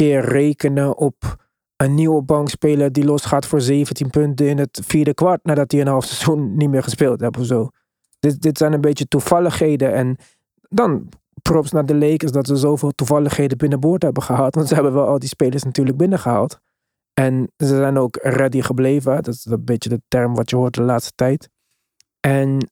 rekenen 0.05 0.97
op 0.97 1.45
een 1.75 1.93
nieuwe 1.93 2.21
bankspeler 2.21 2.91
die 2.91 3.05
losgaat 3.05 3.45
voor 3.45 3.61
17 3.61 4.09
punten 4.09 4.47
in 4.47 4.57
het 4.57 4.81
vierde 4.85 5.13
kwart 5.13 5.43
nadat 5.43 5.71
hij 5.71 5.81
een 5.81 5.87
half 5.87 6.05
seizoen 6.05 6.55
niet 6.55 6.69
meer 6.69 6.83
gespeeld 6.83 7.21
heeft 7.21 7.37
of 7.37 7.45
zo. 7.45 7.69
Dit, 8.19 8.41
dit 8.41 8.57
zijn 8.57 8.73
een 8.73 8.81
beetje 8.81 9.07
toevalligheden 9.07 9.93
en 9.93 10.17
dan 10.69 11.09
props 11.41 11.71
naar 11.71 11.85
de 11.85 11.95
Lakers 11.95 12.31
dat 12.31 12.47
ze 12.47 12.55
zoveel 12.55 12.91
toevalligheden 12.91 13.57
binnenboord 13.57 14.03
hebben 14.03 14.23
gehaald. 14.23 14.55
Want 14.55 14.67
ze 14.67 14.73
hebben 14.73 14.93
wel 14.93 15.07
al 15.07 15.19
die 15.19 15.29
spelers 15.29 15.63
natuurlijk 15.63 15.97
binnengehaald. 15.97 16.59
En 17.13 17.51
ze 17.57 17.67
zijn 17.67 17.97
ook 17.97 18.15
ready 18.21 18.61
gebleven. 18.61 19.15
Dat 19.23 19.33
is 19.33 19.45
een 19.45 19.65
beetje 19.65 19.89
de 19.89 20.01
term 20.07 20.35
wat 20.35 20.49
je 20.49 20.55
hoort 20.55 20.73
de 20.73 20.81
laatste 20.81 21.11
tijd. 21.15 21.49
En, 22.19 22.71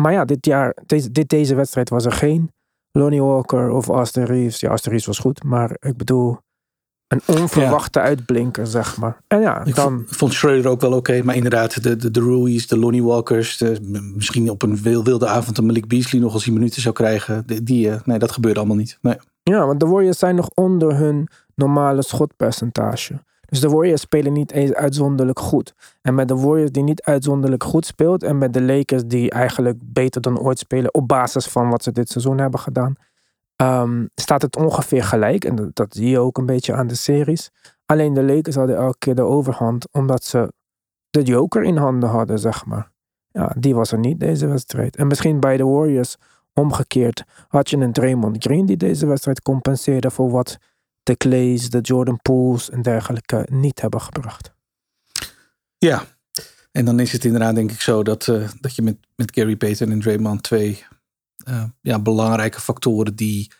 maar 0.00 0.12
ja, 0.12 0.24
dit 0.24 0.46
jaar, 0.46 0.76
deze, 0.86 1.10
dit, 1.10 1.28
deze 1.28 1.54
wedstrijd 1.54 1.88
was 1.88 2.04
er 2.04 2.12
geen 2.12 2.52
Lonnie 2.90 3.22
Walker 3.22 3.70
of 3.70 3.88
Austin 3.88 4.24
Reeves. 4.24 4.60
Ja, 4.60 4.68
Austin 4.68 4.90
Reeves 4.90 5.06
was 5.06 5.18
goed, 5.18 5.44
maar 5.44 5.76
ik 5.80 5.96
bedoel 5.96 6.38
een 7.08 7.20
onverwachte 7.26 8.00
uitblinker, 8.00 8.66
zeg 8.66 8.96
maar. 8.96 9.16
En 9.26 9.40
ja, 9.40 9.64
ik 9.64 9.74
dan... 9.74 10.04
vond 10.06 10.32
Schroeder 10.32 10.70
ook 10.70 10.80
wel 10.80 10.92
oké, 10.92 11.22
maar 11.22 11.36
inderdaad, 11.36 11.82
de, 11.82 11.96
de, 11.96 12.10
de 12.10 12.20
Ruiz, 12.20 12.66
de 12.66 12.78
Lonnie 12.78 13.04
Walkers, 13.04 13.56
de, 13.56 13.78
misschien 14.14 14.50
op 14.50 14.62
een 14.62 14.76
wilde 14.82 15.26
avond 15.26 15.58
een 15.58 15.66
Malik 15.66 15.88
Beasley 15.88 16.20
nog 16.20 16.32
als 16.32 16.44
hij 16.44 16.54
minuten 16.54 16.82
zou 16.82 16.94
krijgen. 16.94 17.42
Die, 17.46 17.62
die, 17.62 17.90
eh, 17.90 18.00
nee, 18.04 18.18
dat 18.18 18.32
gebeurde 18.32 18.58
allemaal 18.58 18.76
niet. 18.76 18.98
Nee. 19.00 19.16
Ja, 19.42 19.66
want 19.66 19.80
de 19.80 19.86
Warriors 19.86 20.18
zijn 20.18 20.34
nog 20.34 20.50
onder 20.54 20.96
hun 20.96 21.28
normale 21.54 22.02
schotpercentage. 22.02 23.22
Dus 23.48 23.60
de 23.60 23.68
Warriors 23.68 24.00
spelen 24.00 24.32
niet 24.32 24.52
eens 24.52 24.72
uitzonderlijk 24.72 25.38
goed. 25.38 25.74
En 26.02 26.14
met 26.14 26.28
de 26.28 26.36
Warriors 26.36 26.70
die 26.70 26.82
niet 26.82 27.02
uitzonderlijk 27.02 27.64
goed 27.64 27.86
speelt. 27.86 28.22
En 28.22 28.38
met 28.38 28.52
de 28.52 28.62
Lakers 28.62 29.02
die 29.06 29.30
eigenlijk 29.30 29.78
beter 29.82 30.20
dan 30.20 30.38
ooit 30.38 30.58
spelen. 30.58 30.94
Op 30.94 31.08
basis 31.08 31.46
van 31.46 31.70
wat 31.70 31.82
ze 31.82 31.92
dit 31.92 32.08
seizoen 32.08 32.38
hebben 32.38 32.60
gedaan. 32.60 32.94
Um, 33.56 34.10
staat 34.14 34.42
het 34.42 34.56
ongeveer 34.56 35.04
gelijk. 35.04 35.44
En 35.44 35.70
dat, 35.72 35.94
zie 35.94 36.08
je 36.08 36.18
ook 36.18 36.38
een 36.38 36.46
beetje 36.46 36.74
aan 36.74 36.86
de 36.86 36.94
series. 36.94 37.50
Alleen 37.86 38.14
de 38.14 38.22
Lakers 38.22 38.56
hadden 38.56 38.76
elke 38.76 38.98
keer 38.98 39.14
de 39.14 39.22
overhand. 39.22 39.88
Omdat 39.92 40.24
ze 40.24 40.52
de 41.10 41.22
joker 41.22 41.62
in 41.62 41.76
handen 41.76 42.08
hadden, 42.08 42.38
zeg 42.38 42.64
maar. 42.64 42.92
Ja, 43.30 43.54
die 43.58 43.74
was 43.74 43.92
er 43.92 43.98
niet 43.98 44.20
deze 44.20 44.46
wedstrijd. 44.46 44.96
En 44.96 45.06
misschien 45.06 45.40
bij 45.40 45.56
de 45.56 45.64
Warriors 45.64 46.16
omgekeerd 46.52 47.24
had 47.48 47.70
je 47.70 47.76
een 47.76 47.92
Draymond 47.92 48.44
Green 48.44 48.66
die 48.66 48.76
deze 48.76 49.06
wedstrijd 49.06 49.42
compenseerde 49.42 50.10
voor 50.10 50.30
wat 50.30 50.58
de 51.02 51.16
Clays, 51.16 51.70
de 51.70 51.80
Jordan 51.80 52.18
Pools 52.22 52.70
en 52.70 52.82
dergelijke 52.82 53.46
niet 53.50 53.80
hebben 53.80 54.00
gebracht. 54.00 54.52
Ja, 55.78 56.02
en 56.72 56.84
dan 56.84 57.00
is 57.00 57.12
het 57.12 57.24
inderdaad 57.24 57.54
denk 57.54 57.70
ik 57.70 57.80
zo 57.80 58.02
dat, 58.02 58.26
uh, 58.26 58.48
dat 58.60 58.74
je 58.74 58.82
met, 58.82 58.96
met 59.16 59.34
Gary 59.34 59.56
Payton 59.56 59.90
en 59.90 60.00
Draymond 60.00 60.42
twee 60.42 60.84
ja, 61.80 61.98
belangrijke 61.98 62.60
factoren 62.60 63.16
die, 63.16 63.52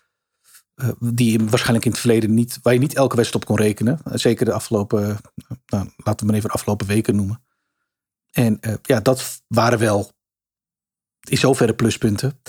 uh, 0.75 0.89
die 0.99 1.41
waarschijnlijk 1.41 1.85
in 1.85 1.91
het 1.91 2.01
verleden 2.01 2.35
niet, 2.35 2.59
waar 2.63 2.73
je 2.73 2.79
niet 2.79 2.95
elke 2.95 3.17
wedstrijd 3.17 3.45
op 3.45 3.51
kon 3.51 3.65
rekenen. 3.65 3.99
zeker 4.05 4.45
de 4.45 4.53
afgelopen, 4.53 5.19
nou, 5.67 5.89
laten 5.97 6.21
we 6.21 6.27
maar 6.27 6.35
even 6.35 6.49
de 6.49 6.55
afgelopen 6.55 6.87
weken 6.87 7.17
noemen. 7.17 7.43
En 8.31 8.61
ja, 8.83 9.01
dat 9.01 9.43
waren 9.49 9.79
wel 9.79 10.13
in 11.29 11.39
zoverre 11.39 11.75
pluspunten. 11.75 12.41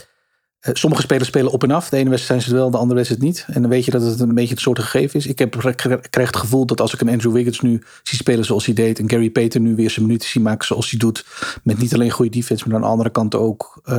Eh, 0.66 0.74
sommige 0.74 1.02
spelers 1.02 1.28
spelen 1.28 1.52
op 1.52 1.64
en 1.64 1.72
af. 1.72 1.90
De 1.90 1.98
ene 1.98 2.10
wedstrijd 2.10 2.42
zijn 2.42 2.42
ze 2.42 2.48
het 2.48 2.58
wel, 2.58 2.72
de 2.72 2.78
andere 2.78 2.96
wedstrijd 2.96 3.22
niet. 3.22 3.46
En 3.48 3.62
dan 3.62 3.72
weet 3.72 3.86
je 3.86 3.92
dat 3.92 4.02
het 4.02 4.20
een 4.20 4.34
beetje 4.34 4.54
het 4.54 4.60
soort 4.60 4.80
gegeven 4.80 5.20
is. 5.20 5.28
Ik 5.28 5.40
heb, 5.40 5.52
krijg 6.10 6.28
het 6.28 6.36
gevoel 6.36 6.66
dat 6.66 6.82
als 6.82 6.94
ik 6.94 7.02
een 7.02 7.10
Andrew 7.10 7.34
Wiggins 7.34 7.62
nu 7.62 7.84
zie 8.04 8.18
spelen 8.18 8.46
zoals 8.46 8.66
hij 8.66 8.76
deed. 8.76 9.00
En 9.00 9.10
Gary 9.10 9.30
Payton 9.30 9.62
nu 9.62 9.76
weer 9.76 9.90
zijn 9.90 10.06
minuten 10.06 10.30
zie 10.30 10.42
maken 10.42 10.66
zoals 10.66 10.90
hij 10.90 11.00
doet. 11.00 11.26
Met 11.64 11.78
niet 11.78 11.94
alleen 11.94 12.12
goede 12.12 12.32
defense, 12.32 12.68
maar 12.68 12.76
aan 12.76 12.82
de 12.82 12.88
andere 12.88 13.10
kant 13.10 13.36
ook. 13.36 13.82
Uh, 13.86 13.96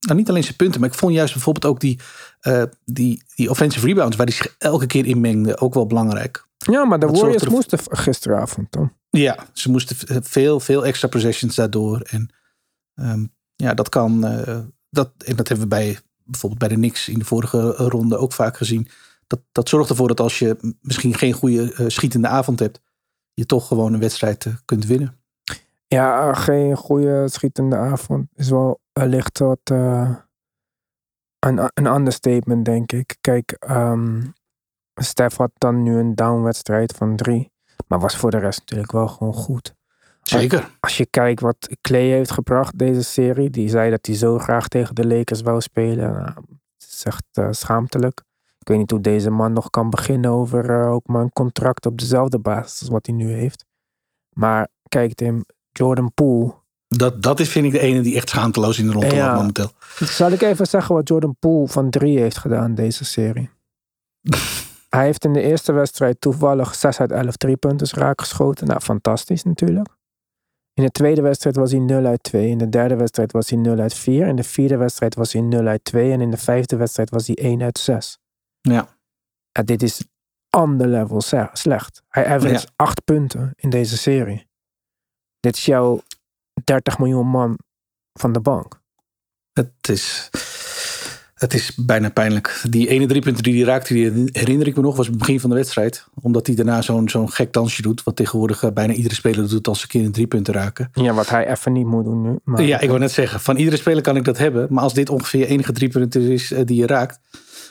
nou, 0.00 0.14
niet 0.14 0.28
alleen 0.28 0.42
zijn 0.42 0.56
punten, 0.56 0.80
maar 0.80 0.88
ik 0.88 0.94
vond 0.94 1.14
juist 1.14 1.32
bijvoorbeeld 1.32 1.64
ook 1.64 1.80
die, 1.80 1.98
uh, 2.42 2.62
die, 2.84 3.22
die 3.34 3.50
offensive 3.50 3.86
rebounds. 3.86 4.16
Waar 4.16 4.26
hij 4.26 4.34
zich 4.34 4.54
elke 4.58 4.86
keer 4.86 5.06
in 5.06 5.20
mengde. 5.20 5.58
Ook 5.58 5.74
wel 5.74 5.86
belangrijk. 5.86 6.46
Ja, 6.56 6.84
maar 6.84 7.00
de 7.00 7.06
dat 7.06 7.20
Warriors 7.20 7.48
moesten 7.48 7.78
gisteravond 7.82 8.66
dan. 8.72 8.92
Ja, 9.10 9.46
ze 9.52 9.70
moesten 9.70 9.96
veel, 10.24 10.60
veel 10.60 10.86
extra 10.86 11.08
possessions 11.08 11.54
daardoor. 11.54 12.00
En 12.00 12.34
um, 12.94 13.32
ja, 13.56 13.74
dat 13.74 13.88
kan. 13.88 14.26
Uh, 14.26 14.58
dat, 14.90 15.10
en 15.24 15.36
dat 15.36 15.48
hebben 15.48 15.68
we 15.68 15.74
bij 15.74 15.98
bijvoorbeeld 16.24 16.60
bij 16.60 16.68
de 16.68 16.74
Knicks 16.74 17.08
in 17.08 17.18
de 17.18 17.24
vorige 17.24 17.70
ronde 17.70 18.16
ook 18.16 18.32
vaak 18.32 18.56
gezien. 18.56 18.88
Dat, 19.26 19.40
dat 19.52 19.68
zorgt 19.68 19.90
ervoor 19.90 20.08
dat 20.08 20.20
als 20.20 20.38
je 20.38 20.76
misschien 20.80 21.14
geen 21.14 21.32
goede 21.32 21.74
uh, 21.78 21.88
schietende 21.88 22.28
avond 22.28 22.58
hebt, 22.58 22.80
je 23.34 23.46
toch 23.46 23.66
gewoon 23.66 23.92
een 23.92 24.00
wedstrijd 24.00 24.44
uh, 24.44 24.54
kunt 24.64 24.86
winnen. 24.86 25.18
Ja, 25.86 26.34
geen 26.34 26.76
goede 26.76 27.28
schietende 27.28 27.76
avond 27.76 28.28
is 28.34 28.50
wel 28.50 28.80
wellicht 28.92 29.38
wat 29.38 29.70
uh, 29.72 30.16
een, 31.38 31.70
een 31.74 31.86
understatement, 31.86 32.64
denk 32.64 32.92
ik. 32.92 33.16
Kijk, 33.20 33.64
um, 33.70 34.32
Stef 34.94 35.36
had 35.36 35.50
dan 35.58 35.82
nu 35.82 35.98
een 35.98 36.14
downwedstrijd 36.14 36.92
van 36.92 37.16
drie. 37.16 37.52
Maar 37.86 38.00
was 38.00 38.16
voor 38.16 38.30
de 38.30 38.38
rest 38.38 38.58
natuurlijk 38.58 38.92
wel 38.92 39.08
gewoon 39.08 39.34
goed. 39.34 39.74
Zeker. 40.24 40.70
Als 40.80 40.96
je 40.96 41.06
kijkt 41.06 41.40
wat 41.40 41.68
Clay 41.80 42.08
heeft 42.08 42.30
gebracht 42.30 42.78
deze 42.78 43.02
serie. 43.02 43.50
Die 43.50 43.68
zei 43.68 43.90
dat 43.90 44.06
hij 44.06 44.16
zo 44.16 44.38
graag 44.38 44.68
tegen 44.68 44.94
de 44.94 45.06
Lakers 45.06 45.40
wou 45.40 45.60
spelen. 45.60 46.12
Nou, 46.12 46.32
het 46.78 46.88
is 46.92 47.02
echt 47.04 47.24
uh, 47.32 47.48
schaamtelijk. 47.50 48.22
Ik 48.58 48.68
weet 48.68 48.78
niet 48.78 48.90
hoe 48.90 49.00
deze 49.00 49.30
man 49.30 49.52
nog 49.52 49.70
kan 49.70 49.90
beginnen 49.90 50.30
over 50.30 50.70
uh, 50.70 50.92
ook 50.92 51.06
maar 51.06 51.22
een 51.22 51.32
contract 51.32 51.86
op 51.86 51.98
dezelfde 51.98 52.38
basis 52.38 52.80
als 52.80 52.88
wat 52.88 53.06
hij 53.06 53.14
nu 53.14 53.32
heeft. 53.32 53.64
Maar 54.32 54.68
kijk 54.88 55.14
Tim, 55.14 55.44
Jordan 55.72 56.12
Poole. 56.14 56.54
Dat, 56.88 57.22
dat 57.22 57.40
is 57.40 57.48
vind 57.48 57.66
ik 57.66 57.72
de 57.72 57.78
ene 57.78 58.00
die 58.00 58.16
echt 58.16 58.28
schaamteloos 58.28 58.78
in 58.78 58.86
de 58.86 58.92
rond 58.92 59.12
ja. 59.12 59.34
momenteel. 59.34 59.70
Zal 59.98 60.30
ik 60.30 60.42
even 60.42 60.66
zeggen 60.66 60.94
wat 60.94 61.08
Jordan 61.08 61.36
Poole 61.38 61.68
van 61.68 61.90
drie 61.90 62.18
heeft 62.18 62.38
gedaan 62.38 62.74
deze 62.74 63.04
serie? 63.04 63.50
hij 64.88 65.04
heeft 65.04 65.24
in 65.24 65.32
de 65.32 65.42
eerste 65.42 65.72
wedstrijd 65.72 66.20
toevallig 66.20 66.74
6 66.74 67.00
uit 67.00 67.12
11 67.12 67.36
driepunters 67.36 67.92
raak 67.92 68.20
geschoten. 68.20 68.66
Nou, 68.66 68.80
fantastisch 68.80 69.42
natuurlijk. 69.42 69.88
In 70.74 70.84
de 70.84 70.90
tweede 70.90 71.22
wedstrijd 71.22 71.56
was 71.56 71.70
hij 71.70 71.80
0 71.80 72.04
uit 72.04 72.22
2. 72.22 72.48
In 72.48 72.58
de 72.58 72.68
derde 72.68 72.96
wedstrijd 72.96 73.32
was 73.32 73.50
hij 73.50 73.58
0 73.58 73.78
uit 73.78 73.94
4. 73.94 74.26
In 74.26 74.36
de 74.36 74.44
vierde 74.44 74.76
wedstrijd 74.76 75.14
was 75.14 75.32
hij 75.32 75.42
0 75.42 75.66
uit 75.66 75.84
2. 75.84 76.12
En 76.12 76.20
in 76.20 76.30
de 76.30 76.36
vijfde 76.36 76.76
wedstrijd 76.76 77.10
was 77.10 77.26
hij 77.26 77.36
1 77.36 77.62
uit 77.62 77.78
6. 77.78 78.18
Ja. 78.60 78.96
En 79.52 79.64
dit 79.64 79.82
is 79.82 80.04
ander 80.50 80.86
level 80.86 81.20
slecht. 81.52 82.02
Hij 82.08 82.26
average 82.26 82.66
ja. 82.66 82.72
8 82.76 83.04
punten 83.04 83.52
in 83.56 83.70
deze 83.70 83.96
serie. 83.96 84.46
Dit 85.40 85.56
is 85.56 85.64
jouw 85.64 86.02
30 86.64 86.98
miljoen 86.98 87.26
man 87.26 87.58
van 88.12 88.32
de 88.32 88.40
bank. 88.40 88.80
Het 89.52 89.88
is 89.88 90.30
het 91.34 91.54
is 91.54 91.74
bijna 91.76 92.10
pijnlijk. 92.10 92.62
Die 92.70 92.88
ene 92.88 93.06
drie 93.06 93.20
punten 93.20 93.42
die 93.42 93.54
hij 93.54 93.64
raakte, 93.64 93.94
die 93.94 94.28
herinner 94.32 94.66
ik 94.66 94.76
me 94.76 94.82
nog, 94.82 94.96
was 94.96 95.06
het 95.06 95.18
begin 95.18 95.40
van 95.40 95.50
de 95.50 95.56
wedstrijd. 95.56 96.06
Omdat 96.20 96.46
hij 96.46 96.56
daarna 96.56 96.82
zo'n 96.82 97.08
zo'n 97.08 97.30
gek 97.30 97.52
dansje 97.52 97.82
doet. 97.82 98.02
Wat 98.02 98.16
tegenwoordig 98.16 98.62
eh, 98.62 98.70
bijna 98.72 98.92
iedere 98.92 99.14
speler 99.14 99.48
doet 99.48 99.68
als 99.68 99.78
ze 99.78 99.84
een 99.84 99.90
keer 99.90 100.04
een 100.04 100.12
drie 100.12 100.26
punten 100.26 100.54
raken. 100.54 100.90
Ja, 100.92 101.12
wat 101.12 101.28
hij 101.28 101.50
even 101.50 101.72
niet 101.72 101.86
moet 101.86 102.04
doen 102.04 102.22
nu. 102.22 102.38
Maar... 102.44 102.62
Ja, 102.62 102.80
ik 102.80 102.88
wil 102.88 102.98
net 102.98 103.12
zeggen, 103.12 103.40
van 103.40 103.56
iedere 103.56 103.76
speler 103.76 104.02
kan 104.02 104.16
ik 104.16 104.24
dat 104.24 104.38
hebben. 104.38 104.66
Maar 104.70 104.82
als 104.82 104.94
dit 104.94 105.10
ongeveer 105.10 105.40
je 105.40 105.46
enige 105.46 105.72
drie 105.72 105.88
punten 105.88 106.22
is 106.22 106.52
eh, 106.52 106.64
die 106.64 106.76
je 106.76 106.86
raakt. 106.86 107.20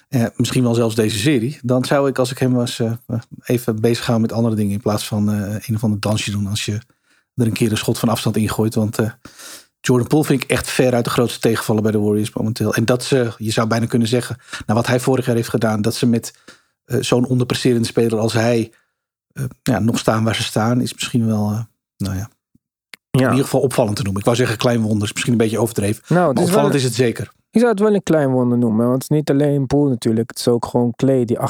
Eh, 0.09 0.25
misschien 0.35 0.63
wel 0.63 0.73
zelfs 0.73 0.95
deze 0.95 1.17
serie. 1.17 1.59
Dan 1.61 1.85
zou 1.85 2.09
ik, 2.09 2.19
als 2.19 2.31
ik 2.31 2.37
hem 2.37 2.53
was, 2.53 2.79
uh, 2.79 2.91
even 3.43 3.81
bezig 3.81 4.05
gaan 4.05 4.21
met 4.21 4.31
andere 4.31 4.55
dingen. 4.55 4.71
In 4.71 4.81
plaats 4.81 5.07
van 5.07 5.29
uh, 5.29 5.55
een 5.65 5.75
of 5.75 5.83
ander 5.83 5.99
dansje 5.99 6.31
doen. 6.31 6.47
Als 6.47 6.65
je 6.65 6.79
er 7.35 7.45
een 7.45 7.53
keer 7.53 7.71
een 7.71 7.77
schot 7.77 7.99
van 7.99 8.09
afstand 8.09 8.37
ingooit. 8.37 8.75
Want 8.75 8.97
Jordan 9.85 10.07
Poole 10.07 10.25
vind 10.25 10.43
ik 10.43 10.49
echt 10.49 10.69
ver 10.69 10.93
uit 10.93 11.03
de 11.03 11.09
grootste 11.09 11.39
tegenvallen 11.39 11.83
bij 11.83 11.91
de 11.91 11.99
Warriors 11.99 12.33
momenteel. 12.33 12.73
En 12.73 12.85
dat 12.85 13.03
ze, 13.03 13.33
je 13.37 13.51
zou 13.51 13.67
bijna 13.67 13.85
kunnen 13.85 14.07
zeggen, 14.07 14.37
nou 14.65 14.79
wat 14.79 14.87
hij 14.87 14.99
vorig 14.99 15.25
jaar 15.25 15.35
heeft 15.35 15.49
gedaan, 15.49 15.81
dat 15.81 15.95
ze 15.95 16.05
met 16.05 16.33
uh, 16.85 17.01
zo'n 17.01 17.25
onderpresterende 17.25 17.87
speler 17.87 18.19
als 18.19 18.33
hij 18.33 18.71
uh, 19.33 19.45
ja, 19.63 19.79
nog 19.79 19.99
staan 19.99 20.23
waar 20.23 20.35
ze 20.35 20.43
staan, 20.43 20.81
is 20.81 20.93
misschien 20.93 21.25
wel, 21.25 21.51
uh, 21.51 21.59
nou 21.97 22.15
ja, 22.15 22.29
ja, 23.11 23.23
in 23.23 23.29
ieder 23.29 23.43
geval 23.43 23.61
opvallend 23.61 23.95
te 23.95 24.01
noemen. 24.01 24.19
Ik 24.19 24.25
wou 24.25 24.37
zeggen 24.37 24.57
klein 24.57 24.81
wonder, 24.81 25.03
is 25.03 25.13
misschien 25.13 25.33
een 25.33 25.39
beetje 25.39 25.59
overdreven. 25.59 26.03
Nou, 26.07 26.33
maar 26.33 26.43
opvallend 26.43 26.73
is, 26.73 26.79
is, 26.79 26.87
het 26.87 26.95
zeker. 26.95 27.31
Ik 27.51 27.59
zou 27.59 27.71
het 27.71 27.79
wel 27.79 27.93
een 27.93 28.03
klein 28.03 28.29
wonder 28.31 28.57
noemen, 28.57 28.87
want 28.87 29.03
het 29.03 29.11
is 29.11 29.17
niet 29.17 29.29
alleen 29.29 29.65
Poel 29.65 29.87
natuurlijk. 29.87 30.29
Het 30.29 30.39
is 30.39 30.47
ook 30.47 30.65
gewoon 30.65 30.93
Clay 30.95 31.25
die 31.25 31.37
38% 31.37 31.41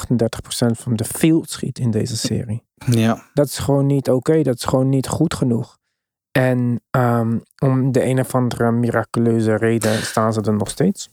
van 0.71 0.95
de 0.95 1.05
field 1.05 1.49
schiet 1.49 1.79
in 1.79 1.91
deze 1.91 2.17
serie. 2.17 2.63
Ja. 2.89 3.23
Dat 3.33 3.47
is 3.47 3.57
gewoon 3.57 3.85
niet 3.85 4.09
oké, 4.09 4.41
dat 4.41 4.55
is 4.55 4.63
gewoon 4.63 4.89
niet 4.89 5.07
goed 5.07 5.33
genoeg. 5.33 5.81
En 6.33 6.81
ehm, 6.89 7.37
om 7.57 7.91
de 7.91 8.03
een 8.03 8.19
of 8.19 8.35
andere 8.35 8.71
miraculeuze 8.71 9.55
reden 9.55 10.03
staan 10.05 10.33
ze 10.33 10.41
er 10.41 10.53
nog 10.53 10.69
steeds. 10.69 11.09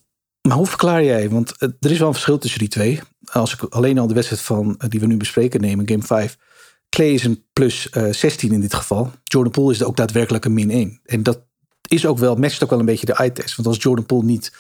Maar 0.49 0.57
hoe 0.57 0.67
verklaar 0.67 1.05
jij? 1.05 1.29
Want 1.29 1.57
eh, 1.57 1.69
er 1.81 1.91
is 1.91 1.99
wel 1.99 2.07
een 2.07 2.13
verschil 2.13 2.39
tussen 2.39 2.59
die 2.59 2.69
twee. 2.69 3.01
Als 3.33 3.53
ik 3.53 3.63
alleen 3.63 3.99
al 3.99 4.07
de 4.07 4.15
wedstrijd 4.15 4.43
van 4.43 4.75
eh, 4.79 4.89
die 4.89 5.01
we 5.01 5.07
nu 5.07 5.17
bespreken 5.17 5.61
nemen, 5.61 5.89
game 5.89 6.03
5. 6.03 6.39
Clay 6.89 7.09
is 7.09 7.25
een 7.25 7.45
plus 7.53 7.91
eh, 7.91 8.13
16 8.13 8.53
in 8.53 8.61
dit 8.61 8.75
geval. 8.75 9.11
Jordan 9.25 9.53
Poole 9.53 9.73
is 9.73 9.83
ook 9.83 9.97
daadwerkelijk 9.97 10.45
een 10.45 10.55
min 10.55 10.71
1. 10.71 11.01
En 11.05 11.23
dat 11.23 11.41
is 11.89 12.07
ook 12.07 12.19
wel, 12.19 12.37
matcht 12.37 12.63
ook 12.63 12.71
wel 12.71 12.79
een 12.79 12.85
beetje 12.85 13.07
de 13.07 13.15
eye-test. 13.15 13.57
Want 13.57 13.69
als 13.69 13.83
Jordan 13.83 14.07
Poole 14.07 14.25
niet 14.25 14.53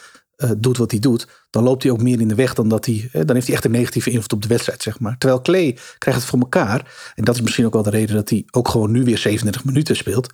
doet 0.56 0.76
wat 0.76 0.90
hij 0.90 1.00
doet, 1.00 1.28
dan 1.50 1.62
loopt 1.62 1.82
hij 1.82 1.92
ook 1.92 2.02
meer 2.02 2.20
in 2.20 2.28
de 2.28 2.34
weg 2.34 2.54
dan 2.54 2.68
dat 2.68 2.86
hij. 2.86 3.08
dan 3.12 3.34
heeft 3.34 3.46
hij 3.46 3.54
echt 3.54 3.64
een 3.64 3.70
negatieve 3.70 4.10
invloed 4.10 4.32
op 4.32 4.42
de 4.42 4.48
wedstrijd, 4.48 4.82
zeg 4.82 5.00
maar. 5.00 5.18
Terwijl 5.18 5.42
Clay 5.42 5.78
krijgt 5.98 6.20
het 6.20 6.28
voor 6.28 6.38
elkaar. 6.38 7.12
En 7.14 7.24
dat 7.24 7.34
is 7.34 7.40
misschien 7.40 7.66
ook 7.66 7.72
wel 7.72 7.82
de 7.82 7.90
reden 7.90 8.16
dat 8.16 8.28
hij 8.28 8.44
ook 8.50 8.68
gewoon 8.68 8.90
nu 8.90 9.04
weer 9.04 9.18
37 9.18 9.64
minuten 9.64 9.96
speelt. 9.96 10.32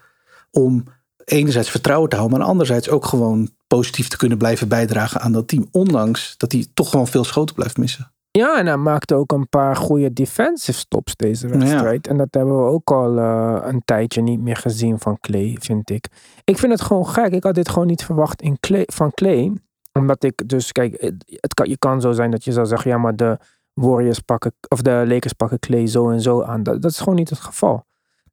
Om 0.56 0.84
enerzijds 1.24 1.70
vertrouwen 1.70 2.08
te 2.08 2.16
houden, 2.16 2.38
maar 2.38 2.48
anderzijds 2.48 2.90
ook 2.90 3.04
gewoon 3.04 3.50
positief 3.66 4.08
te 4.08 4.16
kunnen 4.16 4.38
blijven 4.38 4.68
bijdragen 4.68 5.20
aan 5.20 5.32
dat 5.32 5.48
team. 5.48 5.68
Ondanks 5.70 6.34
dat 6.36 6.52
hij 6.52 6.66
toch 6.74 6.90
gewoon 6.90 7.06
veel 7.06 7.24
schoten 7.24 7.54
blijft 7.54 7.76
missen. 7.76 8.10
Ja, 8.30 8.58
en 8.58 8.66
hij 8.66 8.76
maakte 8.76 9.14
ook 9.14 9.32
een 9.32 9.48
paar 9.48 9.76
goede 9.76 10.12
defensive 10.12 10.78
stops 10.78 11.16
deze 11.16 11.48
wedstrijd. 11.48 12.06
En 12.06 12.16
dat 12.16 12.28
hebben 12.30 12.56
we 12.56 12.70
ook 12.70 12.90
al 12.90 13.18
eh, 13.18 13.58
een 13.62 13.82
tijdje 13.84 14.22
niet 14.22 14.40
meer 14.40 14.56
gezien 14.56 14.98
van 14.98 15.20
Clay, 15.20 15.56
vind 15.60 15.90
ik. 15.90 16.08
Ik 16.44 16.58
vind 16.58 16.72
het 16.72 16.80
gewoon 16.80 17.06
gek. 17.06 17.32
Ik 17.32 17.42
had 17.42 17.54
dit 17.54 17.68
gewoon 17.68 17.86
niet 17.86 18.04
verwacht 18.04 18.42
in 18.42 18.60
Clay, 18.60 18.82
van 18.86 19.10
Clay. 19.10 19.52
Omdat 19.92 20.24
ik 20.24 20.48
dus, 20.48 20.72
kijk, 20.72 21.00
het 21.00 21.24
het 21.26 21.54
kan, 21.54 21.68
je 21.68 21.78
kan 21.78 22.00
zo 22.00 22.12
zijn 22.12 22.30
dat 22.30 22.44
je 22.44 22.52
zou 22.52 22.66
zeggen, 22.66 22.90
ja, 22.90 22.98
maar 22.98 23.16
de 23.16 23.38
Warriors 23.72 24.20
pakken, 24.20 24.54
of 24.68 24.82
de 24.82 25.04
Lakers 25.06 25.32
pakken 25.32 25.58
Clay 25.58 25.86
zo 25.86 26.10
en 26.10 26.20
zo 26.20 26.42
aan. 26.42 26.62
Dat, 26.62 26.82
dat 26.82 26.90
is 26.90 26.98
gewoon 26.98 27.14
niet 27.14 27.30
het 27.30 27.38
geval. 27.40 27.85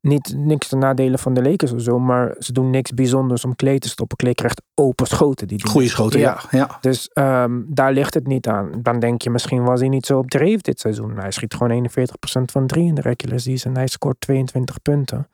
Niet 0.07 0.33
niks 0.35 0.67
ten 0.67 0.79
nadele 0.79 1.17
van 1.17 1.33
de 1.33 1.41
Lakers 1.41 1.71
of 1.71 1.81
zo, 1.81 1.99
maar 1.99 2.35
ze 2.39 2.51
doen 2.51 2.69
niks 2.69 2.91
bijzonders 2.91 3.45
om 3.45 3.55
Clay 3.55 3.79
te 3.79 3.89
stoppen. 3.89 4.17
Clay 4.17 4.33
krijgt 4.33 4.61
open 4.73 5.07
schoten. 5.07 5.47
Die. 5.47 5.67
Goeie 5.67 5.89
schoten, 5.89 6.19
ja. 6.19 6.41
ja. 6.51 6.77
Dus 6.81 7.09
ehm, 7.09 7.61
daar 7.67 7.93
ligt 7.93 8.13
het 8.13 8.27
niet 8.27 8.47
aan. 8.47 8.71
Dan 8.81 8.99
denk 8.99 9.21
je, 9.21 9.29
misschien 9.29 9.63
was 9.63 9.79
hij 9.79 9.89
niet 9.89 10.05
zo 10.05 10.17
op 10.17 10.29
dreef 10.29 10.61
dit 10.61 10.79
seizoen. 10.79 11.17
Hij 11.17 11.31
schiet 11.31 11.53
gewoon 11.53 11.89
41% 11.89 12.41
van 12.51 12.67
3 12.67 12.85
in 12.85 12.95
de 12.95 13.01
regular 13.01 13.39
season. 13.39 13.75
Hij 13.75 13.87
scoort 13.87 14.15
22 14.19 14.81
punten. 14.81 15.27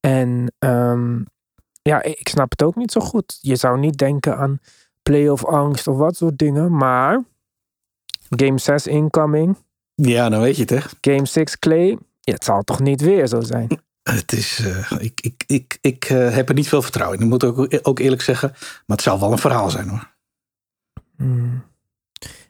En 0.00 0.52
ehm, 0.58 1.20
ja, 1.82 2.02
ik 2.02 2.28
snap 2.28 2.50
het 2.50 2.62
ook 2.62 2.76
niet 2.76 2.92
zo 2.92 3.00
goed. 3.00 3.38
Je 3.40 3.56
zou 3.56 3.78
niet 3.78 3.98
denken 3.98 4.36
aan 4.36 4.60
playoff 5.02 5.44
angst 5.44 5.86
of 5.86 5.96
wat 5.96 6.16
soort 6.16 6.38
dingen. 6.38 6.76
Maar 6.76 7.24
game 8.28 8.58
6 8.58 8.86
incoming. 8.86 9.56
Ja, 9.94 10.28
dan 10.28 10.40
weet 10.40 10.56
je 10.56 10.62
het, 10.62 10.70
hè. 10.70 10.80
Game 11.12 11.26
6 11.26 11.58
Clay. 11.58 11.98
Ja, 12.20 12.32
het 12.32 12.44
zal 12.44 12.62
toch 12.62 12.80
niet 12.80 13.00
weer 13.00 13.26
zo 13.26 13.40
zijn? 13.40 13.68
Het 14.10 14.32
is, 14.32 14.58
eh, 14.58 14.92
ik 14.98 15.20
ik, 15.20 15.44
ik, 15.46 15.78
ik 15.80 16.04
eh, 16.04 16.34
heb 16.34 16.48
er 16.48 16.54
niet 16.54 16.68
veel 16.68 16.82
vertrouwen 16.82 17.18
in. 17.18 17.28
Dat 17.28 17.40
moet 17.40 17.58
ik 17.58 17.58
ook, 17.58 17.88
ook 17.88 17.98
eerlijk 17.98 18.22
zeggen. 18.22 18.50
Maar 18.50 18.96
het 18.96 19.02
zal 19.02 19.20
wel 19.20 19.32
een 19.32 19.38
verhaal 19.38 19.70
zijn 19.70 19.88
hoor. 19.88 20.14
Hmm. 21.16 21.64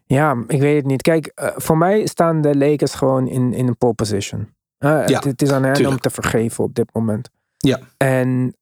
Ja, 0.04 0.44
ik 0.46 0.60
weet 0.60 0.76
het 0.76 0.86
niet. 0.86 1.02
Kijk, 1.02 1.26
eh, 1.26 1.50
voor 1.56 1.78
mij 1.78 2.06
staan 2.06 2.40
de 2.40 2.56
Lakers 2.56 2.94
gewoon 2.94 3.28
in, 3.28 3.52
in 3.52 3.66
een 3.66 3.76
pole 3.76 3.94
position. 3.94 4.54
Eh, 4.78 5.04
het, 5.04 5.24
het 5.24 5.42
is 5.42 5.50
aan 5.50 5.62
hen 5.62 5.86
om 5.86 5.98
te 5.98 6.10
vergeven 6.10 6.64
op 6.64 6.74
dit 6.74 6.94
moment. 6.94 7.30
Ja. 7.56 7.80
En 7.96 8.56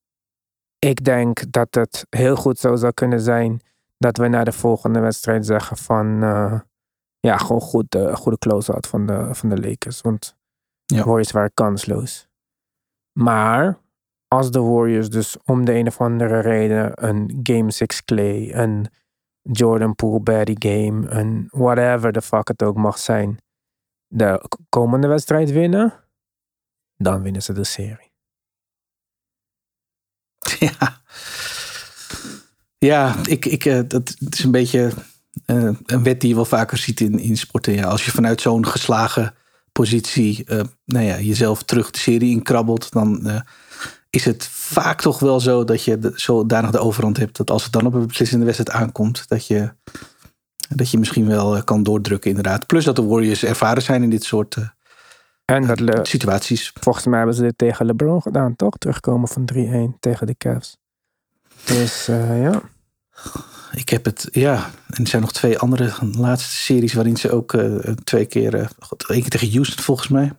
ik 0.79 1.05
denk 1.05 1.53
dat 1.53 1.75
het 1.75 2.07
heel 2.11 2.37
goed 2.37 2.59
zo 2.59 2.77
zou 2.77 2.93
kunnen 2.93 3.21
zijn 3.21 3.61
dat 3.99 4.17
we 4.17 4.29
na 4.29 4.45
de 4.45 4.53
volgende 4.53 5.01
wedstrijd 5.01 5.47
zeggen 5.47 5.77
van 5.77 6.21
ja, 7.21 7.37
gewoon 7.37 7.61
goed, 7.61 7.99
goede 8.13 8.39
close-out 8.39 8.87
van 8.87 9.07
de, 9.07 9.29
van 9.33 9.49
de 9.49 9.61
Lakers. 9.61 10.01
Want 10.01 10.37
Ja. 10.87 11.05
Warriors 11.05 11.31
waren 11.31 11.51
kansloos. 11.55 12.29
Maar 13.17 13.81
als 14.29 14.51
de 14.51 14.61
Warriors 14.61 15.11
dus 15.11 15.37
om 15.45 15.65
de 15.65 15.75
een 15.75 15.87
of 15.87 16.01
andere 16.01 16.41
reden 16.41 17.05
een 17.05 17.41
Game 17.43 17.71
6 17.71 18.05
Clay, 18.05 18.53
een 18.53 18.87
Jordan 19.43 19.95
Poole 19.95 20.21
Barry 20.21 20.57
game, 20.59 21.09
een 21.09 21.49
whatever 21.51 22.13
the 22.13 22.23
fuck 22.23 22.49
het 22.49 22.63
ook 22.63 22.77
mag 22.77 22.99
zijn, 22.99 23.39
de 24.07 24.49
komende 24.69 25.07
wedstrijd 25.07 25.51
winnen, 25.51 26.05
dan 26.97 27.23
winnen 27.23 27.43
ze 27.43 27.53
de 27.53 27.65
serie. 27.65 28.13
Ja, 30.59 31.03
ja 32.79 33.27
ik, 33.27 33.45
ik, 33.45 33.65
eh, 33.65 33.81
dat 33.89 34.17
is 34.31 34.45
een 34.45 34.51
beetje 34.51 34.93
eh, 35.45 35.71
een 35.85 36.03
wet 36.03 36.21
die 36.21 36.29
je 36.29 36.35
wel 36.35 36.45
vaker 36.45 36.79
ziet 36.79 37.01
in, 37.01 37.19
in 37.19 37.37
sporten. 37.37 37.85
Als 37.85 38.05
je 38.05 38.11
vanuit 38.11 38.41
zo'n 38.41 38.67
geslagen 38.67 39.35
positie 39.77 40.45
eh, 40.45 40.61
nou 40.85 41.05
ja, 41.05 41.21
jezelf 41.21 41.63
terug 41.63 41.91
de 41.91 41.99
serie 41.99 42.31
inkrabbelt, 42.31 42.93
dan 42.93 43.27
eh, 43.27 43.41
is 44.11 44.25
het 44.25 44.47
vaak 44.51 45.01
toch 45.01 45.19
wel 45.19 45.41
zo 45.41 45.65
dat 45.65 45.85
je 45.85 45.99
de, 45.99 46.13
zodanig 46.15 46.71
de 46.71 46.79
overhand 46.79 47.17
hebt 47.17 47.37
dat 47.37 47.51
als 47.51 47.63
het 47.65 47.73
dan 47.73 47.87
op 47.87 47.95
een 47.95 48.07
beslissende 48.07 48.45
wedstrijd 48.45 48.83
aankomt, 48.83 49.29
dat 49.29 49.47
je, 49.47 49.73
dat 50.69 50.91
je 50.91 50.99
misschien 50.99 51.27
wel 51.27 51.57
eh, 51.57 51.63
kan 51.65 51.83
doordrukken 51.83 52.31
inderdaad. 52.31 52.67
Plus 52.67 52.85
dat 52.85 52.97
de 52.97 53.05
Warriors 53.05 53.43
ervaren 53.45 53.83
zijn 53.83 54.03
in 54.03 54.11
dit 54.11 54.25
soort 54.25 54.57
En 55.45 55.67
dat 55.67 55.81
le- 55.81 56.05
situaties. 56.05 56.73
volgens 56.81 57.07
mij 57.07 57.17
hebben 57.19 57.37
ze 57.37 57.43
dit 57.43 57.59
tegen 57.59 57.87
LeBron 57.87 58.23
gedaan, 58.23 58.57
toch? 58.57 58.79
Terugkomen 58.79 59.29
van 59.29 59.49
3-1 59.95 59.99
tegen 60.01 60.27
de 60.27 60.35
Cavs. 60.39 60.77
Dus 61.65 62.07
ja. 62.07 62.63
Ik 63.77 63.89
heb 63.89 64.05
het, 64.05 64.29
ja. 64.33 64.71
En 64.91 65.03
er 65.03 65.09
zijn 65.09 65.23
nog 65.23 65.33
twee 65.33 65.59
andere 65.59 65.93
laatste 66.13 66.51
series 66.57 66.95
waarin 66.95 67.17
ze 67.17 67.31
ook 67.31 67.53
eh, 67.55 67.75
twee 68.05 68.27
keer, 68.27 68.71
god, 68.79 69.09
één 69.11 69.21
keer 69.21 69.31
tegen 69.31 69.53
Houston 69.53 69.85
volgens 69.85 70.09
mij. 70.09 70.33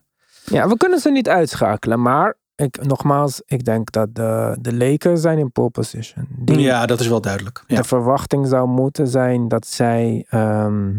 Ja, 0.45 0.67
we 0.67 0.77
kunnen 0.77 0.99
ze 0.99 1.09
niet 1.11 1.29
uitschakelen, 1.29 2.01
maar 2.01 2.35
ik, 2.55 2.85
nogmaals, 2.85 3.41
ik 3.45 3.65
denk 3.65 3.91
dat 3.91 4.15
de, 4.15 4.57
de 4.61 4.73
Lakers 4.75 5.21
zijn 5.21 5.37
in 5.37 5.51
pole 5.51 5.69
position. 5.69 6.27
Die, 6.29 6.59
Ja, 6.59 6.85
dat 6.85 6.99
is 6.99 7.07
wel 7.07 7.21
duidelijk. 7.21 7.63
Ja. 7.67 7.75
De 7.75 7.83
verwachting 7.83 8.47
zou 8.47 8.67
moeten 8.67 9.07
zijn 9.07 9.47
dat 9.47 9.67
zij, 9.67 10.25
ehm, 10.29 10.89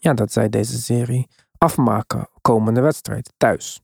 ja, 0.00 0.14
dat 0.14 0.32
zij 0.32 0.48
deze 0.48 0.80
serie 0.80 1.28
afmaken. 1.58 2.28
Komende 2.40 2.80
wedstrijd, 2.80 3.32
thuis. 3.36 3.80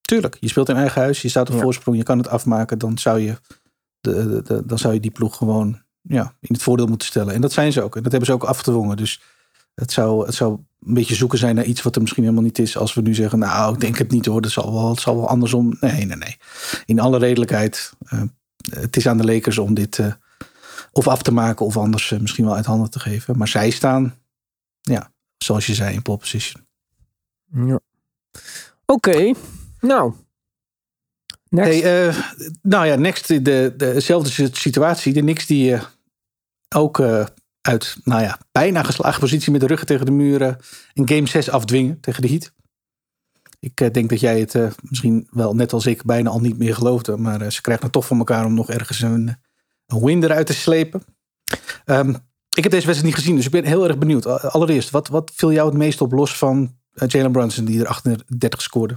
Tuurlijk, 0.00 0.36
je 0.40 0.48
speelt 0.48 0.68
in 0.68 0.76
eigen 0.76 1.00
huis, 1.02 1.22
je 1.22 1.28
staat 1.28 1.48
op 1.48 1.54
Ja. 1.54 1.60
voorsprong, 1.62 1.96
je 1.96 2.02
kan 2.02 2.18
het 2.18 2.28
afmaken. 2.28 2.78
Dan 2.78 2.98
zou 2.98 3.18
je, 3.18 3.36
de, 4.00 4.28
de, 4.28 4.42
de- 4.42 4.66
dan 4.66 4.78
zou 4.78 4.94
je 4.94 5.00
die 5.00 5.10
ploeg 5.10 5.36
gewoon 5.36 5.81
ja, 6.02 6.34
in 6.40 6.54
het 6.54 6.62
voordeel 6.62 6.86
moeten 6.86 7.06
stellen. 7.06 7.34
En 7.34 7.40
dat 7.40 7.52
zijn 7.52 7.72
ze 7.72 7.82
ook. 7.82 7.96
En 7.96 8.02
dat 8.02 8.12
hebben 8.12 8.30
ze 8.30 8.34
ook 8.34 8.44
afgedwongen. 8.44 8.96
Dus 8.96 9.20
het 9.74 9.92
zou, 9.92 10.26
het 10.26 10.34
zou 10.34 10.58
een 10.86 10.94
beetje 10.94 11.14
zoeken 11.14 11.38
zijn 11.38 11.54
naar 11.54 11.64
iets 11.64 11.82
wat 11.82 11.94
er 11.94 12.00
misschien 12.00 12.22
helemaal 12.22 12.44
niet 12.44 12.58
is. 12.58 12.76
Als 12.76 12.94
we 12.94 13.00
nu 13.00 13.14
zeggen, 13.14 13.38
nou, 13.38 13.74
ik 13.74 13.80
denk 13.80 13.98
het 13.98 14.10
niet 14.10 14.26
hoor. 14.26 14.46
Zal 14.46 14.72
wel, 14.72 14.90
het 14.90 15.00
zal 15.00 15.16
wel 15.16 15.28
andersom. 15.28 15.76
Nee, 15.80 16.04
nee, 16.04 16.16
nee. 16.16 16.36
In 16.84 17.00
alle 17.00 17.18
redelijkheid, 17.18 17.92
eh, 17.98 18.22
het 18.70 18.96
is 18.96 19.08
aan 19.08 19.16
de 19.16 19.24
Lakers 19.24 19.58
om 19.58 19.74
dit 19.74 19.98
eh, 19.98 20.12
of 20.92 21.08
af 21.08 21.22
te 21.22 21.32
maken 21.32 21.66
of 21.66 21.76
anders 21.76 22.10
eh, 22.10 22.18
misschien 22.18 22.44
wel 22.44 22.54
uit 22.54 22.66
handen 22.66 22.90
te 22.90 23.00
geven. 23.00 23.38
Maar 23.38 23.48
zij 23.48 23.70
staan, 23.70 24.14
ja, 24.80 25.12
zoals 25.38 25.66
je 25.66 25.74
zei, 25.74 25.94
in 25.94 26.02
pole 26.02 26.18
position. 26.18 26.66
Ja. 27.54 27.80
Oké, 28.86 29.32
nou. 29.80 30.12
Next. 31.52 31.82
Hey, 31.82 32.08
eh, 32.08 32.16
nou 32.62 32.86
ja, 32.86 32.94
next 32.94 33.28
de, 33.28 33.42
de, 33.42 33.74
dezelfde 33.76 34.48
situatie. 34.52 35.12
De 35.12 35.20
Knicks 35.20 35.46
die 35.46 35.74
eh, 35.74 35.82
ook 36.74 37.00
eh, 37.00 37.26
uit, 37.60 37.96
nou 38.04 38.22
ja, 38.22 38.38
bijna 38.52 38.82
geslagen 38.82 39.20
positie 39.20 39.52
met 39.52 39.60
de 39.60 39.66
ruggen 39.66 39.86
tegen 39.86 40.06
de 40.06 40.12
muren 40.12 40.58
een 40.94 41.08
game 41.08 41.26
6 41.26 41.50
afdwingen 41.50 42.00
tegen 42.00 42.22
de 42.22 42.28
Heat. 42.28 42.52
Ik 43.58 43.94
denk 43.94 44.10
dat 44.10 44.20
jij 44.20 44.40
het 44.40 44.76
misschien 44.82 45.28
wel 45.30 45.54
net 45.54 45.72
als 45.72 45.86
ik 45.86 46.04
bijna 46.04 46.30
al 46.30 46.40
niet 46.40 46.58
meer 46.58 46.74
geloofde. 46.74 47.16
Maar 47.16 47.52
ze 47.52 47.60
krijgen 47.60 47.84
het 47.84 47.92
toch 47.92 48.06
voor 48.06 48.16
elkaar 48.16 48.44
om 48.44 48.54
nog 48.54 48.70
ergens 48.70 49.00
een, 49.00 49.36
een 49.86 50.04
win 50.04 50.24
eruit 50.24 50.46
te 50.46 50.54
slepen. 50.54 51.02
Ehm, 51.84 52.14
ik 52.56 52.62
heb 52.62 52.72
deze 52.72 52.86
wedstrijd 52.86 53.02
niet 53.02 53.14
gezien, 53.14 53.36
dus 53.36 53.44
ik 53.44 53.50
ben 53.50 53.64
heel 53.64 53.88
erg 53.88 53.98
benieuwd. 53.98 54.26
Allereerst, 54.26 54.90
wat, 54.90 55.08
wat 55.08 55.32
viel 55.34 55.52
jou 55.52 55.68
het 55.68 55.78
meest 55.78 56.00
op 56.00 56.12
los 56.12 56.36
van 56.36 56.76
Jalen 56.92 57.32
Brunson 57.32 57.64
die 57.64 57.80
er 57.80 57.86
38 57.86 58.62
scoorde? 58.62 58.96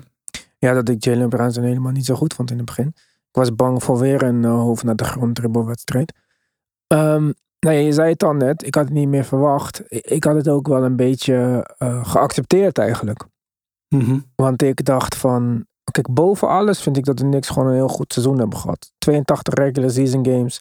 Ja, 0.65 0.73
dat 0.73 0.89
ik 0.89 1.03
Jalen 1.03 1.29
Brunson 1.29 1.63
helemaal 1.63 1.91
niet 1.91 2.05
zo 2.05 2.15
goed 2.15 2.33
vond 2.33 2.51
in 2.51 2.57
het 2.57 2.65
begin. 2.65 2.87
Ik 2.97 3.41
was 3.41 3.55
bang 3.55 3.83
voor 3.83 3.99
weer 3.99 4.23
een 4.23 4.43
uh, 4.43 4.51
hoofd 4.51 4.83
naar 4.83 4.95
de 4.95 5.03
grond 5.03 5.35
dribbelwedstrijd. 5.35 6.13
Um, 6.87 7.33
nou 7.59 7.75
ja, 7.75 7.83
je 7.83 7.91
zei 7.91 8.11
het 8.11 8.23
al 8.23 8.33
net, 8.33 8.65
ik 8.65 8.75
had 8.75 8.83
het 8.83 8.93
niet 8.93 9.07
meer 9.07 9.25
verwacht. 9.25 9.83
Ik, 9.87 10.23
had 10.23 10.35
het 10.35 10.47
ook 10.47 10.67
wel 10.67 10.83
een 10.83 10.95
beetje 10.95 11.67
uh, 11.79 12.05
geaccepteerd 12.05 12.77
eigenlijk. 12.77 13.25
Mm 13.89 14.01
-hmm. 14.01 14.31
Want 14.35 14.61
ik 14.61 14.85
dacht 14.85 15.15
van, 15.15 15.65
kijk, 15.91 16.13
boven 16.13 16.47
alles 16.47 16.81
vind 16.81 16.97
ik 16.97 17.05
dat 17.05 17.17
de 17.17 17.23
Knicks 17.23 17.49
gewoon 17.49 17.67
een 17.67 17.75
heel 17.75 17.87
goed 17.87 18.13
seizoen 18.13 18.39
hebben 18.39 18.59
gehad. 18.59 18.91
82 18.97 19.53
regular 19.53 19.89
season 19.89 20.25
games. 20.25 20.59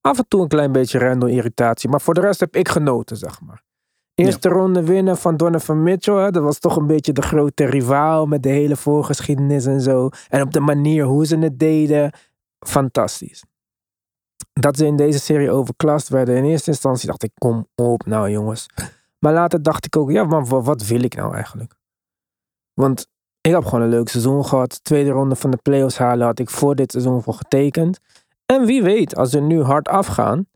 Af 0.00 0.18
en 0.18 0.24
toe 0.28 0.42
een 0.42 0.48
klein 0.48 0.72
beetje 0.72 0.98
random 0.98 1.28
irritatie. 1.28 1.88
Maar 1.88 2.00
voor 2.00 2.14
de 2.14 2.20
rest 2.20 2.40
heb 2.40 2.56
ik 2.56 2.68
genoten, 2.68 3.16
zeg 3.16 3.40
maar. 3.40 3.62
Eerste 4.24 4.48
ronde 4.48 4.82
winnen 4.84 5.16
van 5.16 5.36
Donovan 5.36 5.82
Mitchell. 5.82 6.14
Hè, 6.14 6.30
dat 6.30 6.42
was 6.42 6.58
toch 6.58 6.76
een 6.76 6.86
beetje 6.86 7.12
de 7.12 7.22
grote 7.22 7.64
rivaal 7.64 8.26
met 8.26 8.42
de 8.42 8.48
hele 8.48 8.76
voorgeschiedenis 8.76 9.66
en 9.66 9.80
zo. 9.80 10.08
En 10.28 10.42
op 10.42 10.52
de 10.52 10.60
manier 10.60 11.04
hoe 11.04 11.26
ze 11.26 11.38
het 11.38 11.58
deden, 11.58 12.12
fantastisch. 12.66 13.44
dat 14.52 14.76
ze 14.76 14.86
in 14.86 14.96
deze 14.96 15.18
serie 15.18 15.50
overklast 15.50 16.08
werden. 16.08 16.36
In 16.36 16.44
eerste 16.44 16.70
instantie 16.70 17.06
dacht 17.06 17.22
ik, 17.22 17.30
kom 17.38 17.66
op 17.74 18.06
nou 18.06 18.30
jongens. 18.30 18.66
Maar 19.18 19.32
later 19.32 19.62
dacht 19.62 19.86
ik 19.86 19.96
ook, 19.96 20.10
ja, 20.10 20.24
maar 20.24 20.46
wa- 20.46 20.60
wat 20.60 20.86
wil 20.86 21.02
ik 21.02 21.14
nou 21.16 21.34
eigenlijk? 21.34 21.74
Want 22.74 23.06
ik 23.40 23.50
heb 23.52 23.64
gewoon 23.64 23.82
een 23.82 23.88
leuk 23.88 24.08
seizoen 24.08 24.44
gehad. 24.44 24.84
Tweede 24.84 25.10
ronde 25.10 25.36
van 25.36 25.50
de 25.50 25.56
playoffs 25.62 25.98
halen 25.98 26.26
had 26.26 26.38
ik 26.38 26.50
voor 26.50 26.74
dit 26.74 26.90
seizoen 26.90 27.22
voor 27.22 27.34
getekend. 27.34 27.98
En 28.46 28.64
wie 28.66 28.82
weet, 28.82 29.16
als 29.16 29.32
we 29.32 29.40
nu 29.40 29.62
hard 29.62 29.88
afgaan, 29.88 30.46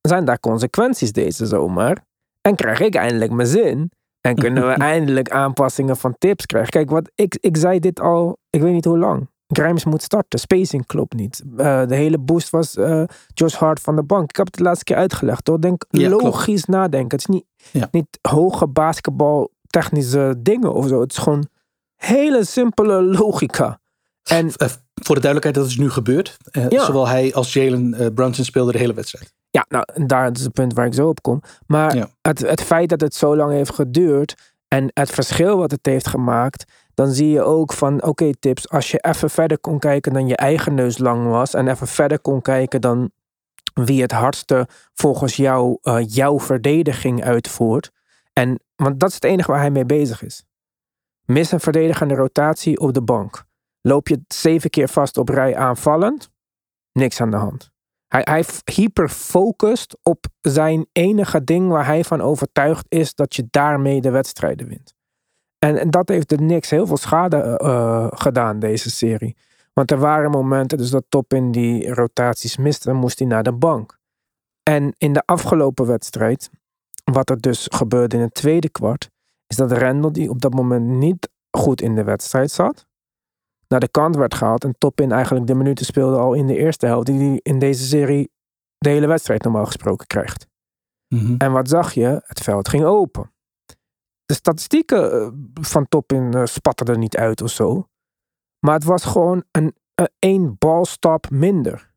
zijn 0.00 0.24
daar 0.24 0.40
consequenties 0.40 1.12
deze 1.12 1.46
zomer. 1.46 2.04
En 2.40 2.54
krijg 2.56 2.80
ik 2.80 2.94
eindelijk 2.94 3.30
mijn 3.32 3.48
zin. 3.48 3.90
En 4.20 4.34
kunnen 4.34 4.66
we 4.66 4.72
eindelijk 4.92 5.30
aanpassingen 5.30 5.96
van 5.96 6.14
tips 6.18 6.46
krijgen. 6.46 6.70
Kijk, 6.70 6.90
wat 6.90 7.10
ik, 7.14 7.36
ik 7.40 7.56
zei 7.56 7.78
dit 7.78 8.00
al, 8.00 8.38
ik 8.50 8.60
weet 8.62 8.72
niet 8.72 8.84
hoe 8.84 8.98
lang. 8.98 9.28
Grimes 9.46 9.84
moet 9.84 10.02
starten. 10.02 10.38
Spacing 10.38 10.86
klopt 10.86 11.14
niet. 11.14 11.42
Eh, 11.56 11.86
de 11.86 11.94
hele 11.94 12.18
boost 12.18 12.50
was 12.50 12.76
eh 12.76 13.02
Josh 13.34 13.54
Hart 13.54 13.80
van 13.80 13.96
de 13.96 14.02
bank. 14.02 14.30
Ik 14.30 14.36
heb 14.36 14.46
het 14.46 14.54
de 14.56 14.62
laatste 14.62 14.84
keer 14.84 14.96
uitgelegd 14.96 15.46
hoor. 15.46 15.60
Denk 15.60 15.84
Ja, 15.88 16.08
klopt. 16.08 16.22
logisch 16.22 16.64
nadenken. 16.64 17.18
Het 17.18 17.20
is 17.20 17.26
niet, 17.26 17.44
Ja. 17.72 17.88
niet 17.90 18.18
hoge 18.28 18.66
basketbal 18.68 19.50
technische 19.66 20.34
dingen 20.38 20.72
of 20.74 20.88
zo. 20.88 21.00
Het 21.00 21.12
is 21.12 21.18
gewoon 21.18 21.46
hele 21.96 22.44
simpele 22.44 23.02
logica. 23.02 23.80
En 24.22 24.50
voor 25.00 25.14
de 25.14 25.20
duidelijkheid, 25.20 25.54
dat 25.54 25.66
is 25.66 25.76
nu 25.78 25.90
gebeurd. 25.90 26.36
Eh, 26.50 26.68
Ja. 26.68 26.84
Zowel 26.84 27.08
hij 27.08 27.34
als 27.34 27.52
Jalen 27.52 27.94
eh, 27.94 28.06
Brunson 28.14 28.44
speelden 28.44 28.72
de 28.72 28.78
hele 28.78 28.94
wedstrijd. 28.94 29.32
Ja, 29.50 29.64
nou, 29.68 29.84
daar 30.06 30.30
is 30.32 30.40
het 30.42 30.52
punt 30.52 30.74
waar 30.74 30.86
ik 30.86 30.94
zo 30.94 31.08
op 31.08 31.22
kom. 31.22 31.42
Maar 31.66 31.96
Ja. 31.96 32.08
het, 32.22 32.38
het 32.40 32.62
feit 32.62 32.88
dat 32.88 33.00
het 33.00 33.14
zo 33.14 33.36
lang 33.36 33.52
heeft 33.52 33.74
geduurd 33.74 34.34
en 34.68 34.90
het 34.94 35.10
verschil 35.10 35.56
wat 35.56 35.70
het 35.70 35.86
heeft 35.86 36.08
gemaakt, 36.08 36.64
dan 36.94 37.08
zie 37.12 37.30
je 37.30 37.42
ook 37.42 37.72
van, 37.72 38.02
oké 38.02 38.30
tips, 38.38 38.68
als 38.68 38.90
je 38.90 38.98
even 38.98 39.30
verder 39.30 39.58
kon 39.58 39.78
kijken 39.78 40.12
dan 40.12 40.26
je 40.26 40.36
eigen 40.36 40.74
neus 40.74 40.98
lang 40.98 41.26
was 41.28 41.54
en 41.54 41.68
even 41.68 41.86
verder 41.86 42.20
kon 42.20 42.42
kijken 42.42 42.80
dan 42.80 43.10
wie 43.74 44.02
het 44.02 44.12
hardste 44.12 44.68
volgens 44.94 45.36
jou 45.36 45.78
eh, 45.82 45.96
jouw 46.06 46.40
verdediging 46.40 47.24
uitvoert. 47.24 47.90
En, 48.32 48.60
want 48.76 49.00
dat 49.00 49.08
is 49.08 49.14
het 49.14 49.24
enige 49.24 49.50
waar 49.50 49.60
hij 49.60 49.70
mee 49.70 49.84
bezig 49.86 50.22
is. 50.22 50.44
Mis 51.24 51.52
een 51.52 51.60
verdedigende 51.60 52.14
rotatie 52.14 52.80
op 52.80 52.94
de 52.94 53.02
bank. 53.02 53.44
Loop 53.80 54.08
je 54.08 54.20
zeven 54.28 54.70
keer 54.70 54.88
vast 54.88 55.16
op 55.16 55.28
rij 55.28 55.56
aanvallend, 55.56 56.30
niks 56.92 57.20
aan 57.20 57.30
de 57.30 57.36
hand. 57.36 57.70
Hij, 58.08 58.20
hij 58.24 58.44
hyperfocust 58.64 59.98
op 60.02 60.26
zijn 60.40 60.86
enige 60.92 61.44
ding 61.44 61.68
waar 61.68 61.86
hij 61.86 62.04
van 62.04 62.20
overtuigd 62.20 62.86
is 62.88 63.14
dat 63.14 63.36
je 63.36 63.46
daarmee 63.50 64.00
de 64.00 64.10
wedstrijden 64.10 64.68
wint. 64.68 64.94
En, 65.58 65.78
en 65.78 65.90
dat 65.90 66.08
heeft 66.08 66.28
de 66.28 66.36
Knicks 66.36 66.70
heel 66.70 66.86
veel 66.86 66.96
schade 66.96 67.58
eh, 67.58 68.06
gedaan, 68.10 68.58
deze 68.58 68.90
serie. 68.90 69.36
Want 69.72 69.90
er 69.90 69.98
waren 69.98 70.30
momenten, 70.30 70.78
dus 70.78 70.90
dat 70.90 71.04
Top 71.08 71.34
in 71.34 71.52
die 71.52 71.94
rotaties 71.94 72.56
miste, 72.56 72.92
moest 72.92 73.18
hij 73.18 73.28
naar 73.28 73.42
de 73.42 73.52
bank. 73.52 73.98
En 74.62 74.94
in 74.98 75.12
de 75.12 75.22
afgelopen 75.24 75.86
wedstrijd, 75.86 76.50
wat 77.04 77.30
er 77.30 77.40
dus 77.40 77.68
gebeurde 77.70 78.16
in 78.16 78.22
het 78.22 78.34
tweede 78.34 78.68
kwart, 78.68 79.10
is 79.46 79.56
dat 79.56 79.72
Randall, 79.72 80.10
die 80.10 80.30
op 80.30 80.40
dat 80.40 80.54
moment 80.54 80.86
niet 80.86 81.30
goed 81.50 81.80
in 81.80 81.94
de 81.94 82.04
wedstrijd 82.04 82.50
zat, 82.50 82.86
naar 83.70 83.80
de 83.80 83.88
kant 83.88 84.16
werd 84.16 84.34
gehaald 84.34 84.64
en 84.64 84.78
Topin 84.78 85.12
eigenlijk 85.12 85.46
de 85.46 85.54
minuten 85.54 85.84
speelde 85.84 86.18
al 86.18 86.34
in 86.34 86.46
de 86.46 86.56
eerste 86.56 86.86
helft, 86.86 87.06
die 87.06 87.18
hij 87.18 87.40
in 87.42 87.58
deze 87.58 87.84
serie 87.84 88.30
de 88.78 88.88
hele 88.88 89.06
wedstrijd 89.06 89.42
normaal 89.42 89.66
gesproken 89.66 90.06
krijgt. 90.06 90.46
Mhm. 91.14 91.34
En 91.38 91.52
wat 91.52 91.68
zag 91.68 91.92
je? 91.92 92.22
Het 92.24 92.40
veld 92.40 92.68
ging 92.68 92.84
open. 92.84 93.32
De 94.24 94.34
statistieken 94.34 95.12
eh, 95.12 95.28
van 95.60 95.88
Topin 95.88 96.34
eh, 96.34 96.44
spatten 96.44 96.86
er 96.86 96.98
niet 96.98 97.16
uit 97.16 97.42
of 97.42 97.50
zo. 97.50 97.88
Maar 98.58 98.74
het 98.74 98.84
was 98.84 99.04
gewoon 99.04 99.44
een, 99.50 99.74
een 99.94 100.10
één 100.18 100.56
balstap 100.58 101.30
minder. 101.30 101.94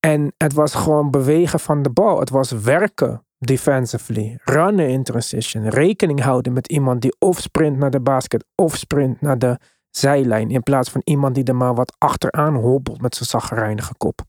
En 0.00 0.34
het 0.36 0.52
was 0.52 0.74
gewoon 0.74 1.10
bewegen 1.10 1.60
van 1.60 1.82
de 1.82 1.90
bal. 1.90 2.18
Het 2.18 2.30
was 2.30 2.50
werken 2.50 3.26
defensively. 3.38 4.38
Runnen 4.44 4.88
in 4.88 5.02
transition. 5.02 5.68
Rekening 5.68 6.20
houden 6.20 6.52
met 6.52 6.68
iemand 6.68 7.00
die 7.00 7.16
of 7.18 7.40
sprint 7.40 7.76
naar 7.76 7.90
de 7.90 8.00
basket 8.00 8.44
of 8.54 8.76
sprint 8.76 9.20
naar 9.20 9.38
de 9.38 9.58
zijlijn. 9.96 10.50
In 10.50 10.62
plaats 10.62 10.90
van 10.90 11.00
iemand 11.04 11.34
die 11.34 11.44
er 11.44 11.56
maar 11.56 11.74
wat 11.74 11.94
achteraan 11.98 12.54
hobbelt 12.54 13.00
met 13.00 13.14
zijn 13.14 13.28
zaggerijnige 13.28 13.94
kop. 13.96 14.20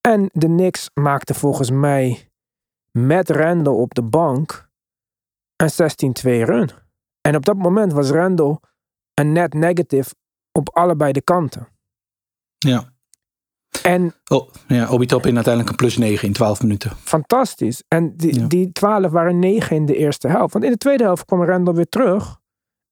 En 0.00 0.28
de 0.32 0.46
Knicks 0.46 0.90
maakte 0.94 1.34
volgens 1.34 1.70
mij 1.70 2.28
met 2.90 3.30
Randall 3.30 3.74
op 3.74 3.94
de 3.94 4.02
bank 4.02 4.68
een 5.56 5.70
16-2 5.70 6.44
run. 6.44 6.70
En 7.20 7.36
op 7.36 7.44
dat 7.44 7.56
moment 7.56 7.92
was 7.92 8.10
Randall 8.10 8.58
een 9.14 9.32
net 9.32 9.54
negative 9.54 10.14
op 10.52 10.76
allebei 10.76 11.12
de 11.12 11.22
kanten. 11.22 11.68
Ja. 12.58 12.92
En 13.82 14.14
Oh, 14.30 14.50
ja, 14.68 14.88
Obi 14.90 15.06
Toppin 15.06 15.34
uiteindelijk 15.34 15.72
een 15.72 15.78
plus 15.78 15.96
9 15.96 16.26
in 16.28 16.32
12 16.34 16.62
minuten. 16.62 16.90
fantastisch. 16.96 17.82
En 17.88 18.16
die, 18.16 18.34
Ja. 18.40 18.46
die 18.46 18.72
12 18.72 19.12
waren 19.12 19.38
9 19.38 19.76
in 19.76 19.86
de 19.86 19.96
eerste 19.96 20.28
helft. 20.28 20.52
Want 20.52 20.64
in 20.64 20.70
de 20.70 20.76
tweede 20.76 21.04
helft 21.04 21.24
kwam 21.24 21.42
Randall 21.44 21.74
weer 21.74 21.88
terug. 21.88 22.40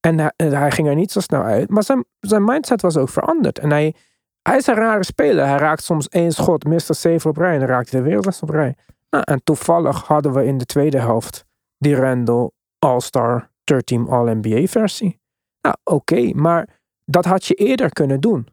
En 0.07 0.19
hij, 0.19 0.33
en 0.37 0.53
hij 0.53 0.71
ging 0.71 0.89
er 0.89 0.95
niet 0.95 1.13
zo 1.13 1.21
snel 1.21 1.43
uit. 1.43 1.71
Maar 1.71 1.83
zijn, 1.83 2.05
zijn 2.21 2.45
mindset 2.45 2.83
was 2.83 2.97
ook 2.97 3.09
veranderd. 3.09 3.59
En 3.59 3.71
hij, 3.71 3.95
is 4.57 4.67
een 4.67 4.75
rare 4.75 5.05
speler. 5.05 5.47
Hij 5.47 5.59
raakt 5.59 5.83
soms 5.83 6.09
één 6.09 6.33
schot, 6.33 6.65
er 6.65 6.95
zeven 6.95 7.31
op 7.31 7.37
rij. 7.37 7.55
En 7.55 7.67
raakt 7.67 7.91
de 7.91 8.03
wereldrest 8.03 8.43
op 8.43 8.51
rij. 8.51 8.77
Nou, 9.11 9.25
en 9.25 9.45
toevallig 9.45 10.07
hadden 10.07 10.33
we 10.33 10.45
in 10.45 10.59
de 10.59 10.65
tweede 10.65 10.99
helft 10.99 11.45
die 11.79 11.95
Randall 11.95 12.51
All-Star 12.79 13.51
Third 13.65 13.87
Team 13.87 14.09
All-NBA 14.09 14.67
versie. 14.67 15.21
Nou, 15.61 15.77
oké. 15.85 16.33
maar 16.35 16.69
dat 17.05 17.25
had 17.25 17.45
je 17.45 17.55
eerder 17.55 17.89
kunnen 17.89 18.21
doen. 18.21 18.49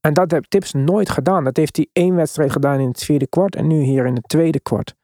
En 0.00 0.14
dat 0.14 0.30
heeft 0.30 0.50
Tips 0.50 0.72
nooit 0.72 1.10
gedaan. 1.10 1.44
Dat 1.44 1.56
heeft 1.56 1.76
hij 1.76 1.88
één 1.92 2.14
wedstrijd 2.14 2.52
gedaan 2.52 2.80
in 2.80 2.88
het 2.88 3.04
vierde 3.04 3.26
kwart 3.26 3.56
en 3.56 3.66
nu 3.66 3.80
hier 3.80 4.06
in 4.06 4.14
het 4.14 4.28
tweede 4.28 4.60
kwart. 4.60 4.94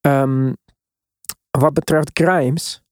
Ehm, 0.00 0.52
wat 1.50 1.74
betreft 1.74 2.10
Grimes, 2.12 2.82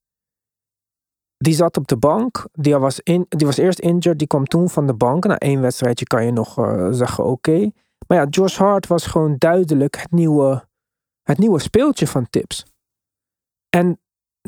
die 1.39 1.55
zat 1.55 1.77
op 1.77 1.87
de 1.87 1.97
bank. 1.97 2.47
Die 2.53 2.77
was, 2.77 3.01
in, 3.01 3.27
die 3.29 3.47
was 3.47 3.57
eerst 3.57 3.79
injured, 3.79 4.19
die 4.19 4.27
kwam 4.27 4.45
toen 4.45 4.69
van 4.69 4.87
de 4.87 4.95
bank. 4.95 5.25
Na 5.25 5.39
één 5.39 5.61
wedstrijdje 5.61 6.05
kan 6.05 6.25
je 6.25 6.33
nog 6.33 6.59
eh, 6.59 6.89
zeggen 6.91 7.25
oké. 7.25 7.71
Maar 8.07 8.19
ja, 8.19 8.27
Josh 8.31 8.57
Hart 8.57 8.87
was 8.87 9.07
gewoon 9.07 9.35
duidelijk 9.39 9.97
het 9.97 10.11
nieuwe, 10.11 10.65
het 11.23 11.39
nieuwe 11.39 11.59
speeltje 11.59 12.07
van 12.07 12.27
Tips. 12.31 12.65
En 13.69 14.01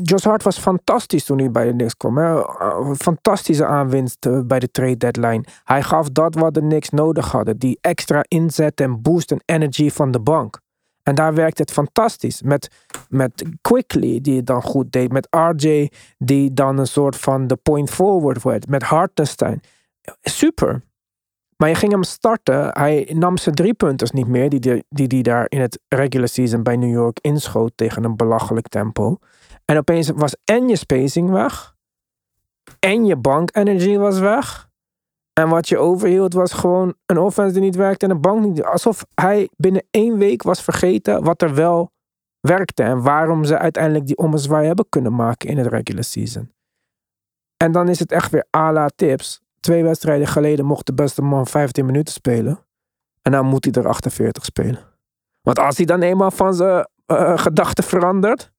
Josh 0.03 0.23
Hart 0.23 0.43
was 0.43 0.59
fantastisch 0.59 1.23
toen 1.23 1.37
hij 1.37 1.51
bij 1.51 1.65
de 1.65 1.71
Knicks 1.71 1.97
kwam. 1.97 2.17
Hè. 2.17 2.35
Uh, 2.35 2.93
Fantastische 2.93 3.65
aanwinst 3.65 4.25
uh, 4.25 4.41
bij 4.45 4.59
de 4.59 4.71
trade 4.71 4.97
deadline. 4.97 5.43
Hij 5.63 5.83
gaf 5.83 6.09
dat 6.09 6.35
wat 6.35 6.53
de 6.53 6.59
Knicks 6.59 6.89
nodig 6.89 7.31
hadden. 7.31 7.57
Die 7.57 7.77
extra 7.81 8.23
inzet 8.27 8.81
en 8.81 9.01
boost 9.01 9.31
en 9.31 9.41
energy 9.45 9.89
van 9.89 10.11
de 10.11 10.19
bank. 10.19 10.59
En 11.03 11.15
daar 11.15 11.33
werkte 11.33 11.61
het 11.61 11.71
fantastisch. 11.71 12.41
Met, 12.41 12.87
met 13.09 13.43
Quickly, 13.61 14.21
die 14.21 14.35
het 14.35 14.45
dan 14.45 14.61
goed 14.61 14.91
deed. 14.91 15.11
Met 15.11 15.27
RJ, 15.29 15.91
die 16.17 16.53
dan 16.53 16.77
een 16.77 16.87
soort 16.87 17.15
van 17.15 17.47
de 17.47 17.55
point 17.55 17.89
forward 17.89 18.43
werd. 18.43 18.67
Met 18.67 18.83
Hartenstein. 18.83 19.61
Super. 20.21 20.81
Maar 21.57 21.69
je 21.69 21.75
ging 21.75 21.91
hem 21.91 22.03
starten. 22.03 22.69
Hij 22.71 23.11
nam 23.15 23.37
zijn 23.37 23.55
driepunters 23.55 24.11
niet 24.11 24.27
meer. 24.27 24.49
Die 24.49 24.59
hij 24.71 24.83
die, 24.89 25.07
die 25.07 25.23
daar 25.23 25.45
in 25.49 25.61
het 25.61 25.79
regular 25.87 26.27
season 26.27 26.63
bij 26.63 26.75
New 26.75 26.91
York 26.91 27.19
inschoot 27.21 27.71
tegen 27.75 28.03
een 28.03 28.15
belachelijk 28.15 28.67
tempo. 28.67 29.17
En 29.65 29.77
opeens 29.77 30.09
was 30.15 30.35
en 30.43 30.67
je 30.67 30.75
spacing 30.75 31.29
weg. 31.29 31.75
En 32.79 33.05
je 33.05 33.15
bank 33.15 33.55
energy 33.55 33.97
was 33.97 34.19
weg. 34.19 34.69
En 35.33 35.49
wat 35.49 35.69
je 35.69 35.77
overhield 35.77 36.33
was 36.33 36.53
gewoon 36.53 36.93
een 37.05 37.17
offense 37.17 37.53
die 37.53 37.61
niet 37.61 37.75
werkte 37.75 38.05
en 38.05 38.11
een 38.11 38.21
bank 38.21 38.45
niet. 38.45 38.63
Alsof 38.63 39.05
hij 39.15 39.49
binnen 39.57 39.83
één 39.91 40.17
week 40.17 40.43
was 40.43 40.63
vergeten 40.63 41.23
wat 41.23 41.41
er 41.41 41.55
wel 41.55 41.91
werkte. 42.39 42.83
En 42.83 43.01
waarom 43.01 43.43
ze 43.43 43.57
uiteindelijk 43.57 44.05
die 44.05 44.17
ommezwaai 44.17 44.67
hebben 44.67 44.85
kunnen 44.89 45.15
maken 45.15 45.49
in 45.49 45.57
het 45.57 45.67
regular 45.67 46.03
season. 46.03 46.51
En 47.57 47.71
dan 47.71 47.89
is 47.89 47.99
het 47.99 48.11
echt 48.11 48.31
weer 48.31 48.45
à 48.57 48.71
la 48.71 48.89
tips. 48.95 49.41
Twee 49.59 49.83
wedstrijden 49.83 50.27
geleden 50.27 50.65
mocht 50.65 50.85
de 50.85 50.93
beste 50.93 51.21
man 51.21 51.47
15 51.47 51.85
minuten 51.85 52.13
spelen. 52.13 52.59
En 53.21 53.31
dan 53.31 53.45
moet 53.45 53.65
hij 53.65 53.73
er 53.73 53.89
48 53.89 54.45
spelen. 54.45 54.79
Want 55.41 55.59
als 55.59 55.77
hij 55.77 55.85
dan 55.85 56.01
eenmaal 56.01 56.31
van 56.31 56.53
zijn 56.53 56.87
uh, 57.07 57.37
gedachten 57.37 57.83
verandert 57.83 58.51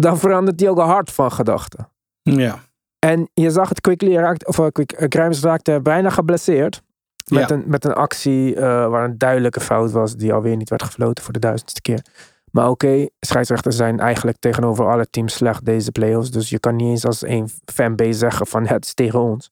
dan 0.00 0.18
verandert 0.18 0.60
hij 0.60 0.68
ook 0.68 0.78
hard 0.78 1.12
van 1.12 1.32
gedachten. 1.32 1.88
Ja. 2.22 2.58
En 2.98 3.30
je 3.34 3.50
zag 3.50 3.68
het 3.68 3.80
Quickly 3.80 4.16
raakt, 4.16 4.46
of 4.46 4.58
uh, 4.58 4.66
Quick, 4.66 4.92
uh, 4.92 5.06
Grimes 5.08 5.40
raakte 5.40 5.80
bijna 5.82 6.10
geblesseerd. 6.10 6.82
Met, 7.28 7.48
ja. 7.48 7.54
een, 7.54 7.64
met 7.66 7.84
een 7.84 7.92
actie 7.92 8.54
waar 8.54 9.04
een 9.04 9.18
duidelijke 9.18 9.60
fout 9.60 9.90
was, 9.90 10.16
die 10.16 10.32
alweer 10.32 10.56
niet 10.56 10.68
werd 10.68 10.82
gefloten 10.82 11.24
voor 11.24 11.32
de 11.32 11.38
duizendste 11.38 11.80
keer. 11.80 12.04
Maar 12.50 12.68
oké, 12.68 12.86
okay, 12.86 13.10
scheidsrechters 13.20 13.76
zijn 13.76 14.00
eigenlijk 14.00 14.38
tegenover 14.38 14.90
alle 14.90 15.10
teams 15.10 15.34
slecht 15.34 15.64
deze 15.64 15.92
playoffs. 15.92 16.30
Dus 16.30 16.50
je 16.50 16.58
kan 16.58 16.76
niet 16.76 16.88
eens 16.88 17.04
als 17.04 17.22
een 17.22 17.48
fanbase 17.64 18.12
zeggen 18.12 18.46
van 18.46 18.66
het 18.68 18.84
is 18.84 18.94
tegen 18.94 19.20
ons. 19.20 19.50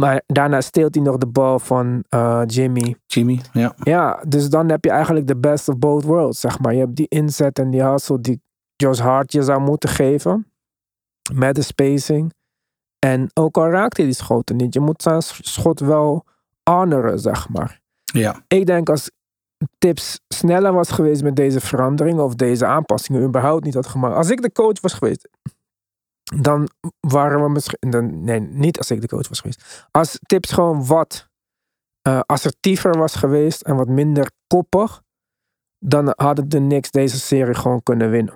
Maar 0.00 0.22
daarna 0.26 0.60
steelt 0.60 0.94
hij 0.94 1.04
nog 1.04 1.16
de 1.16 1.26
bal 1.26 1.58
van 1.58 2.04
uh, 2.10 2.42
Jimmy. 2.46 2.96
Jimmy, 3.06 3.40
ja. 3.52 3.74
Ja, 3.82 4.22
dus 4.28 4.48
dan 4.48 4.68
heb 4.68 4.84
je 4.84 4.90
eigenlijk 4.90 5.26
de 5.26 5.36
best 5.36 5.68
of 5.68 5.78
both 5.78 6.04
worlds, 6.04 6.40
zeg 6.40 6.58
maar. 6.58 6.74
Je 6.74 6.80
hebt 6.80 6.96
die 6.96 7.08
inzet 7.08 7.58
en 7.58 7.70
die 7.70 7.84
hustle 7.84 8.20
die 8.20 8.42
Josh 8.76 8.98
Hart 8.98 9.32
je 9.32 9.42
zou 9.42 9.60
moeten 9.60 9.88
geven. 9.88 10.52
Met 11.34 11.54
de 11.54 11.62
spacing. 11.62 12.32
En 12.98 13.30
ook 13.34 13.56
al 13.56 13.70
raakt 13.70 13.96
hij 13.96 14.06
die 14.06 14.14
schoten 14.14 14.56
niet, 14.56 14.74
je 14.74 14.80
moet 14.80 15.02
zijn 15.02 15.22
schot 15.22 15.80
wel 15.80 16.24
honoren, 16.62 17.18
zeg 17.18 17.48
maar. 17.48 17.80
Ja. 18.04 18.42
Ik 18.48 18.66
denk 18.66 18.88
als 18.88 19.10
Tips 19.78 20.20
sneller 20.28 20.72
was 20.72 20.90
geweest 20.90 21.22
met 21.22 21.36
deze 21.36 21.60
veranderingen 21.60 22.24
of 22.24 22.34
deze 22.34 22.66
aanpassingen 22.66 23.22
überhaupt 23.22 23.64
niet 23.64 23.74
had 23.74 23.86
gemaakt. 23.86 24.16
Als 24.16 24.30
ik 24.30 24.42
de 24.42 24.52
coach 24.52 24.80
was 24.80 24.92
geweest, 24.92 25.28
dan 26.40 26.68
waren 27.00 27.42
we 27.42 27.48
misschien. 27.48 27.90
Dan, 27.90 28.24
nee, 28.24 28.40
niet 28.40 28.78
als 28.78 28.90
ik 28.90 29.00
de 29.00 29.08
coach 29.08 29.28
was 29.28 29.40
geweest. 29.40 29.88
Als 29.90 30.18
Tips 30.26 30.52
gewoon 30.52 30.86
wat 30.86 31.28
uh, 32.08 32.20
assertiever 32.26 32.98
was 32.98 33.14
geweest 33.14 33.62
en 33.62 33.76
wat 33.76 33.88
minder 33.88 34.30
koppig, 34.46 35.02
dan 35.78 36.12
hadden 36.16 36.48
de 36.48 36.58
Knicks 36.58 36.90
deze 36.90 37.18
serie 37.18 37.54
gewoon 37.54 37.82
kunnen 37.82 38.10
winnen. 38.10 38.34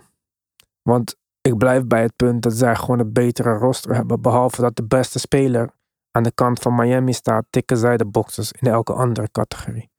Want 0.83 1.17
ik 1.41 1.59
blijf 1.59 1.87
bij 1.87 2.03
het 2.03 2.17
punt 2.17 2.43
dat 2.43 2.53
zij 2.53 2.77
gewoon 2.77 2.99
een 2.99 3.13
betere 3.13 3.53
roster 3.53 3.95
hebben. 3.95 4.21
Behalve 4.21 4.61
dat 4.61 4.77
de 4.77 4.85
beste 4.85 5.19
speler 5.19 5.71
aan 6.11 6.23
de 6.23 6.33
kant 6.33 6.59
van 6.59 6.75
Miami 6.75 7.13
staat, 7.13 7.45
tikken 7.51 7.77
zij 7.77 7.97
de 7.97 8.07
boxers 8.07 8.53
in 8.53 8.69
elke 8.69 8.93
andere 8.93 9.31
categorie. 9.31 9.93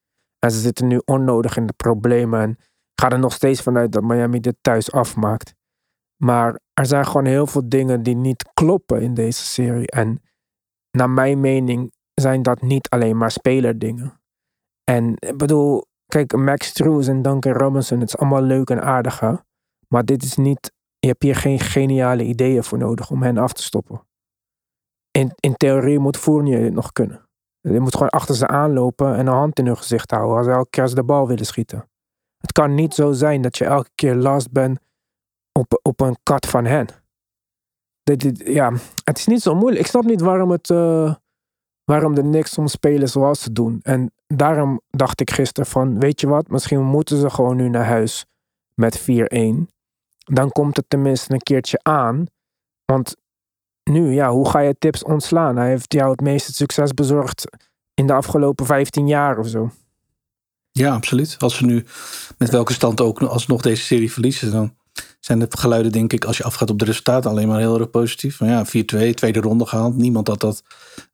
En 0.46 0.52
ze 0.52 0.60
zitten 0.60 0.88
nu 0.88 1.02
onnodig 1.06 1.58
in 1.58 1.66
de 1.66 1.74
problemen. 1.74 2.42
En 2.42 2.58
ik 2.96 3.12
er 3.12 3.20
nog 3.20 3.34
steeds 3.34 3.62
vanuit 3.62 3.92
dat 3.92 4.04
Miami 4.04 4.40
dit 4.40 4.56
thuis 4.62 4.92
afmaakt. 4.92 5.54
Maar 6.24 6.60
er 6.74 6.86
zijn 6.86 7.06
gewoon 7.06 7.26
heel 7.26 7.48
veel 7.48 7.70
dingen 7.70 8.04
die 8.04 8.16
niet 8.16 8.50
kloppen 8.54 9.02
in 9.02 9.14
deze 9.14 9.46
serie. 9.46 9.92
En 9.92 10.22
naar 10.92 11.10
mijn 11.10 11.40
mening 11.40 11.94
zijn 12.14 12.42
dat 12.42 12.62
niet 12.62 12.90
alleen 12.90 13.18
maar 13.18 13.32
spelerdingen. 13.32 14.22
En 14.84 15.14
ik 15.20 15.38
bedoel, 15.38 15.86
kijk, 16.06 16.36
Max 16.36 16.68
Struz 16.68 17.08
en 17.08 17.22
Duncan 17.22 17.54
Robinson, 17.54 18.00
het 18.00 18.08
is 18.08 18.18
allemaal 18.18 18.42
leuk 18.42 18.70
en 18.70 18.82
aardig. 18.82 19.20
Hè? 19.20 19.34
Maar 19.88 20.06
dit 20.06 20.24
is 20.24 20.36
niet, 20.36 20.72
je 21.00 21.08
hebt 21.08 21.24
hier 21.24 21.36
geen 21.36 21.60
geniale 21.60 22.24
ideeën 22.24 22.64
voor 22.64 22.78
nodig 22.78 23.12
om 23.12 23.24
hen 23.24 23.38
af 23.38 23.54
te 23.54 23.64
stoppen. 23.64 24.08
In, 25.12 25.32
in 25.40 25.56
theorie 25.56 26.00
moet 26.00 26.18
Fournier 26.18 26.60
dit 26.60 26.74
nog 26.74 26.92
kunnen. 26.92 27.25
Je 27.74 27.80
moet 27.80 27.94
gewoon 27.94 28.10
achter 28.10 28.36
ze 28.36 28.48
aanlopen 28.48 29.16
en 29.16 29.28
een 29.28 29.34
hand 29.34 29.60
in 29.60 29.66
hun 29.66 29.78
gezicht 29.78 30.12
houden 30.12 30.38
als 30.38 30.46
ze 30.46 30.52
elke 30.52 30.70
keer 30.70 30.96
de 30.96 31.04
bal 31.04 31.28
willen 31.28 31.46
schieten. 31.46 31.90
Het 32.38 32.52
kan 32.52 32.76
niet 32.76 32.94
zo 32.94 33.12
zijn 33.12 33.42
dat 33.42 33.58
je 33.58 33.66
elke 33.66 33.90
keer 33.96 34.16
last 34.16 34.52
bent 34.52 34.80
op, 35.52 35.80
op 35.82 36.00
een 36.00 36.18
kat 36.24 36.46
van 36.46 36.66
hen. 36.66 36.88
Dit, 38.04 38.42
ja, 38.46 38.72
het 39.04 39.18
is 39.18 39.26
niet 39.26 39.42
zo 39.42 39.56
moeilijk. 39.56 39.82
Ik 39.82 39.90
snap 39.90 40.04
niet 40.04 40.22
waarom, 40.22 40.52
het, 40.52 40.70
uh, 40.70 41.16
waarom 41.84 42.16
de 42.16 42.22
Knicks 42.22 42.52
soms 42.52 42.72
spelen 42.72 43.10
zoals 43.10 43.42
ze 43.42 43.52
doen. 43.52 43.80
En 43.82 44.14
daarom 44.28 44.82
dacht 44.90 45.22
ik 45.22 45.32
gisteren 45.32 45.70
van, 45.70 46.00
weet 46.00 46.22
je 46.22 46.28
wat, 46.28 46.48
misschien 46.48 46.84
moeten 46.84 47.18
ze 47.18 47.30
gewoon 47.30 47.56
nu 47.56 47.70
naar 47.70 47.86
huis 47.86 48.26
met 48.74 49.02
4-1. 49.02 49.04
Dan 50.18 50.50
komt 50.52 50.78
het 50.78 50.90
tenminste 50.90 51.34
een 51.34 51.44
keertje 51.44 51.80
aan. 51.82 52.26
Want 52.86 53.16
nu, 53.90 54.14
ja, 54.14 54.32
hoe 54.32 54.50
ga 54.50 54.60
je 54.60 54.76
tips 54.80 55.04
ontslaan? 55.04 55.56
Hij 55.56 55.70
heeft 55.70 55.94
jou 55.94 56.12
het 56.12 56.22
meeste 56.22 56.54
succes 56.54 56.94
bezorgd 56.94 57.46
in 57.94 58.08
de 58.08 58.14
afgelopen 58.14 58.66
15 58.66 59.08
jaar 59.08 59.38
of 59.38 59.48
zo. 59.48 59.72
Ja, 60.72 60.94
absoluut. 60.94 61.36
Als 61.40 61.56
ze 61.56 61.66
nu 61.66 61.86
met 62.38 62.50
welke 62.50 62.74
stand 62.74 63.02
ook 63.02 63.22
alsnog 63.22 63.62
deze 63.62 63.84
serie 63.84 64.12
verliezen, 64.12 64.52
dan 64.52 64.74
zijn 65.20 65.40
de 65.40 65.48
geluiden, 65.50 65.92
denk 65.92 66.14
ik, 66.14 66.26
als 66.26 66.38
je 66.38 66.44
afgaat 66.44 66.70
op 66.70 66.80
de 66.80 66.86
resultaten, 66.86 67.30
alleen 67.30 67.48
maar 67.48 67.60
heel 67.60 67.80
erg 67.80 67.90
positief. 67.90 68.38
Van 68.38 68.48
ja, 68.48 68.66
4-2, 68.66 68.70
tweede 69.14 69.40
ronde 69.40 69.66
gehaald. 69.66 69.96
Niemand 69.96 70.28
had 70.28 70.40
dat 70.40 70.64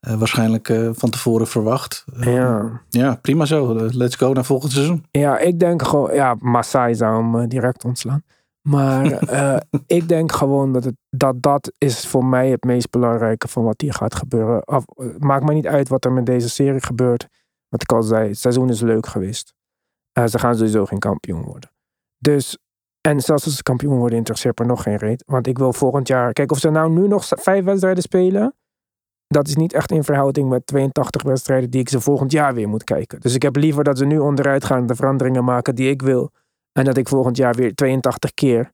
uh, 0.01 0.13
waarschijnlijk 0.13 0.69
uh, 0.69 0.89
van 0.93 1.09
tevoren 1.09 1.47
verwacht. 1.47 2.05
Uh, 2.17 2.35
ja. 2.35 2.81
ja, 2.89 3.15
prima 3.15 3.45
zo. 3.45 3.75
Let's 3.91 4.15
go 4.15 4.33
naar 4.33 4.45
volgend 4.45 4.71
seizoen. 4.71 5.05
Ja, 5.11 5.37
ik 5.37 5.59
denk 5.59 5.81
gewoon, 5.81 6.13
ja, 6.13 6.35
Masai 6.39 6.95
zou 6.95 7.23
hem 7.23 7.47
direct 7.47 7.85
ontslaan. 7.85 8.23
Maar 8.61 9.23
ik 9.85 10.07
denk 10.07 10.31
gewoon 10.31 10.73
dat, 10.73 10.83
het, 10.83 10.95
dat 11.09 11.41
dat 11.41 11.73
is 11.77 12.07
voor 12.07 12.25
mij 12.25 12.49
het 12.49 12.63
meest 12.63 12.89
belangrijke 12.89 13.47
van 13.47 13.63
wat 13.63 13.81
hier 13.81 13.93
gaat 13.93 14.15
gebeuren. 14.15 14.63
Af, 14.63 14.85
maakt 15.17 15.45
mij 15.45 15.55
niet 15.55 15.67
uit 15.67 15.87
wat 15.87 16.05
er 16.05 16.11
met 16.11 16.25
deze 16.25 16.49
serie 16.49 16.81
gebeurt. 16.81 17.27
Wat 17.67 17.81
ik 17.81 17.91
al 17.91 18.03
zei, 18.03 18.27
het 18.27 18.37
seizoen 18.37 18.69
is 18.69 18.81
leuk 18.81 19.05
geweest. 19.05 19.53
ze 20.25 20.39
gaan 20.39 20.55
sowieso 20.55 20.85
geen 20.85 20.99
kampioen 20.99 21.43
worden. 21.43 21.71
Dus 22.17 22.57
en 23.01 23.21
zelfs 23.21 23.45
als 23.45 23.55
ze 23.55 23.63
kampioen 23.63 23.97
worden, 23.97 24.17
interesseert 24.17 24.59
me 24.59 24.65
nog 24.65 24.83
geen 24.83 24.95
reet. 24.95 25.23
Want 25.25 25.47
ik 25.47 25.57
wil 25.57 25.73
volgend 25.73 26.07
jaar. 26.07 26.33
Kijk, 26.33 26.51
of 26.51 26.59
ze 26.59 26.69
nou 26.69 26.91
nu 26.91 27.07
nog 27.07 27.25
vijf 27.27 27.63
wedstrijden 27.63 28.03
spelen. 28.03 28.55
Dat 29.27 29.47
is 29.47 29.55
niet 29.55 29.73
echt 29.73 29.91
in 29.91 30.03
verhouding 30.03 30.49
met 30.49 30.65
82 30.65 31.23
wedstrijden 31.23 31.69
die 31.69 31.81
ik 31.81 31.89
ze 31.89 32.01
volgend 32.01 32.31
jaar 32.31 32.53
weer 32.53 32.69
moet 32.69 32.83
kijken. 32.83 33.19
Dus 33.19 33.35
ik 33.35 33.41
heb 33.41 33.55
liever 33.55 33.83
dat 33.83 33.97
ze 33.97 34.05
nu 34.05 34.17
onderuit 34.17 34.63
gaan 34.65 34.85
de 34.85 34.95
veranderingen 34.95 35.43
maken 35.43 35.75
die 35.75 35.89
ik 35.89 36.01
wil. 36.01 36.31
En 36.71 36.85
dat 36.85 36.97
ik 36.97 37.07
volgend 37.07 37.37
jaar 37.37 37.53
weer 37.53 37.75
82 37.75 38.33
keer 38.33 38.71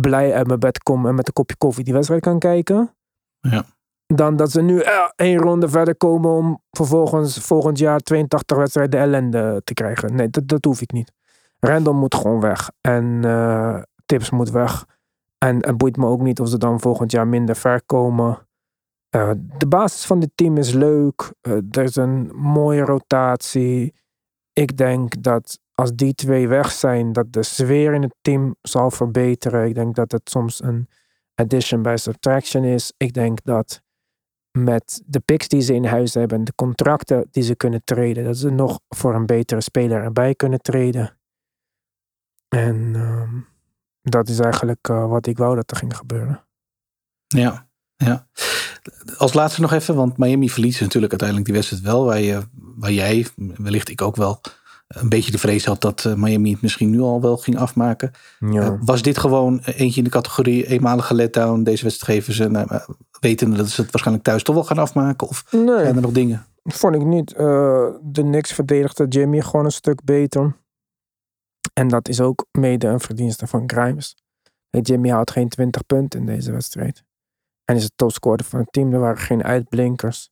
blij 0.00 0.34
uit 0.34 0.46
mijn 0.46 0.58
bed 0.58 0.82
kom 0.82 1.06
en 1.06 1.14
met 1.14 1.26
een 1.26 1.32
kopje 1.32 1.56
koffie 1.56 1.84
die 1.84 1.92
wedstrijd 1.92 2.22
kan 2.22 2.38
kijken. 2.38 2.94
Ja. 3.40 3.64
Dan 4.06 4.36
dat 4.36 4.50
ze 4.50 4.62
nu 4.62 4.80
eh, 4.80 4.92
één 5.16 5.38
ronde 5.38 5.68
verder 5.68 5.96
komen 5.96 6.30
om 6.30 6.62
vervolgens 6.70 7.38
volgend 7.38 7.78
jaar 7.78 8.00
82 8.00 8.56
wedstrijden 8.56 9.00
ellende 9.00 9.60
te 9.64 9.74
krijgen. 9.74 10.14
Nee, 10.14 10.30
dat, 10.30 10.48
dat 10.48 10.64
hoef 10.64 10.80
ik 10.80 10.92
niet. 10.92 11.12
Random 11.60 11.96
moet 11.96 12.14
gewoon 12.14 12.40
weg. 12.40 12.70
En 12.80 13.04
uh, 13.24 13.82
Tips 14.06 14.30
moet 14.30 14.50
weg. 14.50 14.86
En 15.38 15.66
het 15.66 15.76
boeit 15.76 15.96
me 15.96 16.06
ook 16.06 16.20
niet 16.20 16.40
of 16.40 16.48
ze 16.48 16.58
dan 16.58 16.80
volgend 16.80 17.10
jaar 17.10 17.26
minder 17.26 17.56
ver 17.56 17.82
komen. 17.86 18.46
Uh, 19.16 19.30
de 19.58 19.66
basis 19.66 20.04
van 20.04 20.20
dit 20.20 20.30
team 20.34 20.56
is 20.56 20.72
leuk. 20.72 21.32
Uh, 21.42 21.52
er 21.70 21.82
is 21.82 21.96
een 21.96 22.30
mooie 22.34 22.84
rotatie. 22.84 23.94
Ik 24.52 24.76
denk 24.76 25.22
dat 25.22 25.58
als 25.78 25.94
die 25.94 26.14
twee 26.14 26.48
weg 26.48 26.70
zijn, 26.72 27.12
dat 27.12 27.32
de 27.32 27.42
sfeer 27.42 27.94
in 27.94 28.02
het 28.02 28.14
team 28.20 28.56
zal 28.62 28.90
verbeteren. 28.90 29.68
Ik 29.68 29.74
denk 29.74 29.94
dat 29.94 30.12
het 30.12 30.30
soms 30.30 30.62
een 30.62 30.88
addition 31.34 31.82
bij 31.82 31.96
subtraction 31.96 32.64
is. 32.64 32.92
Ik 32.96 33.12
denk 33.12 33.44
dat 33.44 33.82
met 34.58 35.02
de 35.06 35.20
picks 35.20 35.48
die 35.48 35.60
ze 35.60 35.74
in 35.74 35.84
huis 35.84 36.14
hebben, 36.14 36.44
de 36.44 36.54
contracten 36.54 37.28
die 37.30 37.42
ze 37.42 37.54
kunnen 37.54 37.84
treden, 37.84 38.24
dat 38.24 38.36
ze 38.36 38.50
nog 38.50 38.80
voor 38.88 39.14
een 39.14 39.26
betere 39.26 39.60
speler 39.60 40.02
erbij 40.02 40.34
kunnen 40.34 40.60
treden. 40.60 41.18
En 42.48 42.90
ehm, 42.94 43.40
dat 44.02 44.28
is 44.28 44.38
eigenlijk 44.38 44.88
uh, 44.88 45.08
wat 45.08 45.26
ik 45.26 45.38
wou 45.38 45.54
dat 45.56 45.70
er 45.70 45.76
ging 45.76 45.96
gebeuren. 45.96 46.44
Ja, 47.26 47.68
ja. 47.96 48.28
Als 49.16 49.32
laatste 49.32 49.60
nog 49.60 49.72
even, 49.72 49.94
want 49.94 50.16
Miami 50.16 50.50
verliest 50.50 50.80
natuurlijk 50.80 51.10
uiteindelijk 51.10 51.48
die 51.48 51.58
wedstrijd 51.58 51.82
wel. 51.82 52.04
Waar, 52.04 52.20
je, 52.20 52.42
waar 52.54 52.92
jij, 52.92 53.26
wellicht 53.36 53.88
ik 53.88 54.02
ook 54.02 54.16
wel, 54.16 54.40
een 54.88 55.08
beetje 55.08 55.30
de 55.30 55.38
vrees 55.38 55.64
had 55.64 55.80
dat 55.80 56.04
uh, 56.04 56.14
Miami 56.14 56.52
het 56.52 56.62
misschien 56.62 56.90
nu 56.90 57.00
al 57.00 57.20
wel 57.20 57.36
ging 57.36 57.58
afmaken. 57.58 58.10
Ja. 58.38 58.48
Uh, 58.48 58.72
was 58.80 59.02
dit 59.02 59.18
gewoon 59.18 59.60
eentje 59.64 59.98
in 59.98 60.04
de 60.04 60.10
categorie 60.10 60.66
eenmalige 60.66 61.14
letdown? 61.14 61.62
Deze 61.62 61.82
wedstrijd 61.82 62.18
geven 62.18 62.34
ze, 62.34 62.48
nou, 62.48 62.80
wetende 63.20 63.56
dat 63.56 63.68
ze 63.68 63.80
het 63.80 63.90
waarschijnlijk 63.90 64.26
thuis 64.26 64.42
toch 64.42 64.54
wel 64.54 64.64
gaan 64.64 64.78
afmaken? 64.78 65.28
Of 65.28 65.44
nee, 65.50 65.78
zijn 65.78 65.96
er 65.96 66.02
nog 66.02 66.12
dingen? 66.12 66.46
Vond 66.62 66.94
ik 66.94 67.04
niet. 67.04 67.28
de 67.28 67.98
Knicks 68.12 68.52
verdedigde 68.52 69.06
Jimmy 69.06 69.40
gewoon 69.40 69.64
een 69.64 69.72
stuk 69.72 70.04
beter. 70.04 70.56
En 71.72 71.88
dat 71.88 72.08
is 72.08 72.20
ook 72.20 72.46
mede 72.50 72.86
een 72.86 73.00
verdienste 73.00 73.46
van 73.46 73.62
Grimes. 73.66 74.16
Jimmy 74.70 75.08
had 75.08 75.30
geen 75.30 75.48
20 75.48 75.86
punten 75.86 76.20
in 76.20 76.26
deze 76.26 76.52
wedstrijd. 76.52 77.04
En 77.64 77.76
is 77.76 77.82
het 77.82 77.92
topscorer 77.96 78.44
van 78.44 78.60
het 78.60 78.72
team. 78.72 78.92
Er 78.92 79.00
waren 79.00 79.18
geen 79.18 79.42
uitblinkers. 79.42 80.30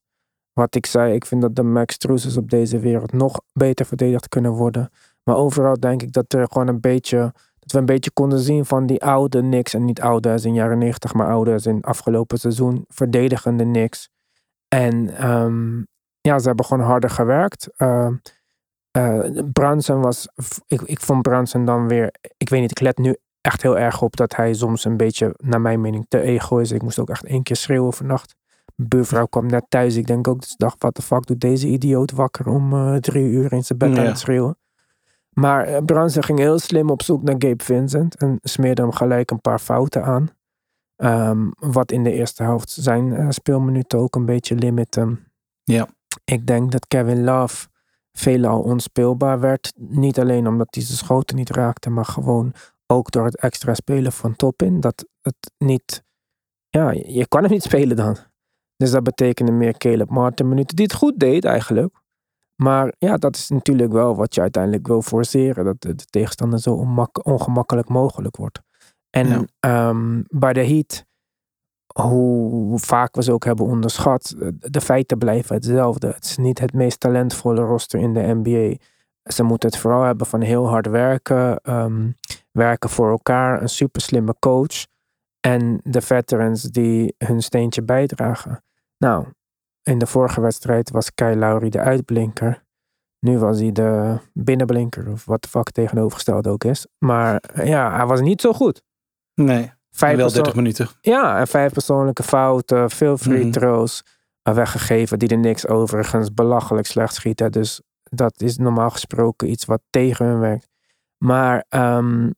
Wat 0.59 0.75
ik 0.75 0.87
zei, 0.87 1.15
ik 1.15 1.27
vind 1.27 1.43
dat 1.43 1.57
de 1.57 1.63
Max 1.63 1.97
Truces 1.97 2.37
op 2.37 2.51
deze 2.51 2.79
wereld 2.79 3.13
nog 3.13 3.41
beter 3.53 3.87
verdedigd 3.87 4.29
kunnen 4.29 4.53
worden. 4.53 4.91
Maar 5.23 5.37
overal 5.37 5.81
denk 5.81 6.03
ik 6.03 6.13
dat 6.13 6.33
er 6.33 6.47
gewoon 6.49 6.69
een 6.69 6.81
beetje. 6.81 7.33
Dat 7.59 7.73
we 7.73 7.79
een 7.79 7.85
beetje 7.85 8.11
konden 8.11 8.39
zien 8.39 8.65
van 8.65 8.87
die 8.87 9.05
oude 9.05 9.41
Knicks. 9.41 9.75
En 9.75 9.85
niet 9.85 10.01
oude 10.01 10.31
als 10.31 10.45
in 10.45 10.55
jaren 10.55 10.79
90, 10.79 11.15
maar 11.15 11.31
oude 11.31 11.53
als 11.53 11.67
in 11.67 11.83
afgelopen 11.83 12.39
seizoen. 12.39 12.85
Verdedigende 12.89 13.65
Knicks. 13.65 14.09
En 14.69 15.29
um, 15.31 15.87
ja, 16.21 16.39
ze 16.39 16.47
hebben 16.47 16.65
gewoon 16.65 16.87
harder 16.87 17.11
gewerkt. 17.11 17.69
Uh, 17.79 18.09
uh, 18.99 19.29
Brunson 19.53 20.01
was, 20.01 20.29
ik, 20.67 20.83
ik 20.83 21.01
vond 21.01 21.23
Brunson 21.23 21.65
dan 21.65 21.89
weer, 21.89 22.15
ik 22.37 22.49
weet 22.49 22.61
niet, 22.61 22.71
ik 22.71 22.81
let 22.81 22.99
nu 22.99 23.17
echt 23.41 23.63
heel 23.63 23.79
erg 23.79 24.03
op 24.03 24.17
dat 24.17 24.37
hij 24.37 24.55
soms 24.55 24.85
een 24.85 24.97
beetje, 24.97 25.35
naar 25.37 25.61
mijn 25.61 25.81
mening, 25.81 26.07
te 26.09 26.21
ego 26.21 26.59
is. 26.59 26.71
Ik 26.71 26.83
moest 26.83 26.99
ook 26.99 27.11
echt 27.11 27.25
één 27.25 27.43
keer 27.43 27.57
schreeuwen 27.57 27.93
vannacht. 27.93 28.35
Buurvrouw 28.77 29.27
kwam 29.27 29.47
net 29.47 29.65
thuis. 29.69 29.97
Ik 29.97 30.07
denk 30.07 30.29
ook, 30.29 30.41
dus 30.41 30.57
dacht, 30.57 30.83
wat 30.83 30.97
de 30.97 31.03
fuck 31.03 31.27
doet 31.27 31.41
deze 31.41 31.69
idioot 31.69 32.11
wakker 32.11 32.49
om 32.49 32.73
uh, 32.73 32.97
drie 32.97 33.25
uur 33.25 33.53
in 33.53 33.65
zijn 33.65 33.79
bed 33.79 33.97
ja. 33.97 34.13
te 34.13 34.19
schreeuwen. 34.19 34.59
Maar 35.31 35.71
uh, 35.71 35.79
Brunson 35.85 36.23
ging 36.23 36.39
heel 36.39 36.59
slim 36.59 36.91
op 36.91 37.03
zoek 37.03 37.23
naar 37.23 37.35
Gabe 37.39 37.65
Vincent 37.65 38.17
en 38.17 38.39
smeerde 38.43 38.83
hem 38.83 38.93
gelijk 38.93 39.31
een 39.31 39.41
paar 39.41 39.59
fouten 39.59 40.05
aan. 40.05 40.29
Um, 40.97 41.53
wat 41.59 41.93
in 41.93 42.05
de 42.05 42.13
eerste 42.13 42.43
helft 42.43 42.71
zijn 42.71 43.07
uh, 43.07 43.27
speelminuten 43.31 43.99
ook 43.99 44.15
een 44.15 44.27
beetje 44.27 44.55
limiten. 44.55 45.33
Ja. 45.65 45.89
Ik 46.25 46.47
denk 46.47 46.73
dat 46.73 46.87
Kevin 46.87 47.25
Love 47.25 47.69
veelal 48.13 48.61
onspeelbaar 48.61 49.41
werd. 49.41 49.73
Niet 49.77 50.19
alleen 50.19 50.47
omdat 50.47 50.67
hij 50.71 50.83
zijn 50.83 50.99
schoten 50.99 51.37
niet 51.37 51.51
raakte, 51.51 51.91
maar 51.91 52.05
gewoon 52.05 52.53
ook 52.87 53.11
door 53.11 53.25
het 53.25 53.37
extra 53.37 53.75
spelen 53.75 54.13
van 54.13 54.37
Topin. 54.37 54.81
Dat 54.81 55.07
het 55.23 55.53
niet, 55.59 56.05
ja, 56.69 56.91
je 56.91 57.27
kan 57.29 57.43
hem 57.43 57.51
niet 57.51 57.63
spelen 57.63 57.97
dan. 57.97 58.17
Dus 58.77 58.91
dat 58.91 59.03
betekende 59.03 59.53
meer 59.53 59.77
Caleb 59.77 60.11
Martin 60.11 60.49
minuten, 60.49 60.77
die 60.77 60.85
het 60.85 60.95
goed 60.95 61.19
deed 61.19 61.45
eigenlijk. 61.45 61.95
Maar 62.63 62.95
ja, 62.99 63.17
dat 63.17 63.37
is 63.37 63.49
natuurlijk 63.49 63.93
wel 63.93 64.17
wat 64.17 64.35
je 64.35 64.41
uiteindelijk 64.41 64.87
wil 64.87 65.03
forceren. 65.03 65.65
Dat 65.65 65.81
de, 65.81 65.95
tegenstander 65.95 66.59
zo 66.59 66.87
ongemakkelijk 67.23 67.89
mogelijk 67.89 68.37
wordt. 68.37 68.61
En 69.11 69.49
ja. 69.61 69.89
um, 69.89 70.25
bij 70.29 70.53
de 70.53 70.67
Heat 70.67 71.05
hoe 72.03 72.79
vaak 72.79 73.15
we 73.15 73.23
ze 73.23 73.33
ook 73.33 73.45
hebben 73.45 73.67
onderschat, 73.67 74.35
de 74.59 74.81
feiten 74.81 75.19
blijven 75.19 75.55
hetzelfde. 75.55 76.07
Het 76.07 76.25
is 76.25 76.37
niet 76.37 76.59
het 76.59 76.73
meest 76.73 77.01
talentvolle 77.01 77.61
roster 77.61 78.01
in 78.01 78.15
de 78.15 78.35
NBA. 78.43 78.77
Ze 79.23 79.43
moeten 79.43 79.69
het 79.69 79.79
vooral 79.79 80.03
hebben 80.03 80.27
van 80.27 80.41
heel 80.41 80.69
hard 80.69 80.87
werken, 80.87 81.61
ehm, 81.61 82.11
werken 82.53 82.91
voor 82.91 83.11
elkaar, 83.11 83.63
een 83.63 83.69
super 83.69 84.01
slimme 84.01 84.35
coach 84.39 84.87
en 85.51 85.81
de 85.83 86.01
veterans 86.01 86.63
die 86.63 87.15
hun 87.19 87.43
steentje 87.43 87.83
bijdragen. 87.83 88.63
Nou, 88.99 89.27
in 89.83 89.99
de 89.99 90.07
vorige 90.07 90.41
wedstrijd 90.41 90.91
was 90.91 91.15
Kyle 91.15 91.37
Lowry 91.37 91.69
de 91.69 91.81
uitblinker. 91.81 92.65
Nu 93.21 93.39
was 93.39 93.59
hij 93.61 93.73
de 93.73 94.19
binnenblinker, 94.33 95.11
of 95.11 95.25
wat 95.25 95.43
de 95.43 95.49
fuck 95.49 95.71
tegenovergesteld 95.71 96.47
ook 96.47 96.65
is. 96.65 96.87
Maar 96.99 97.43
ja, 97.65 97.97
hij 97.97 98.07
was 98.07 98.21
niet 98.21 98.41
zo 98.41 98.53
goed. 98.53 98.83
Nee, 99.35 99.73
Vijf 99.91 100.17
wel 100.17 100.25
persoon- 100.25 100.43
30 100.43 100.55
minuten. 100.55 100.89
Ja, 101.01 101.39
en 101.39 101.47
vijf 101.47 101.73
persoonlijke 101.73 102.23
fouten, 102.23 102.91
veel 102.91 103.17
free 103.17 103.43
Mhm. 103.43 103.51
throws 103.51 104.03
eh, 104.43 104.55
weggegeven, 104.55 105.19
die 105.19 105.29
er 105.29 105.39
niks 105.39 105.67
overigens 105.67 106.35
belachelijk 106.35 106.87
slecht 106.87 107.15
schieten. 107.15 107.53
Dus 107.53 107.81
dat 108.03 108.41
is 108.41 108.57
normaal 108.59 108.91
gesproken 108.91 109.51
iets 109.51 109.65
wat 109.65 109.81
tegen 109.91 110.27
hun 110.27 110.39
werkt. 110.39 110.69
Maar 111.25 111.65
ehm, 111.69 112.31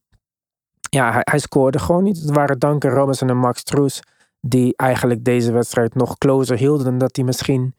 ja, 0.89 1.13
hij, 1.13 1.21
hij 1.25 1.39
scoorde 1.39 1.79
gewoon 1.79 2.03
niet. 2.03 2.21
Het 2.21 2.31
waren 2.31 2.59
Duncan 2.59 2.91
Robinson 2.91 3.29
en 3.29 3.37
Max 3.37 3.63
Truus 3.63 4.03
die 4.41 4.73
eigenlijk 4.77 5.25
deze 5.25 5.53
wedstrijd 5.53 5.95
nog 5.95 6.19
closer 6.19 6.57
hielden 6.57 6.85
dan 6.85 6.99
dat 6.99 7.17
hij 7.17 7.25
misschien 7.25 7.75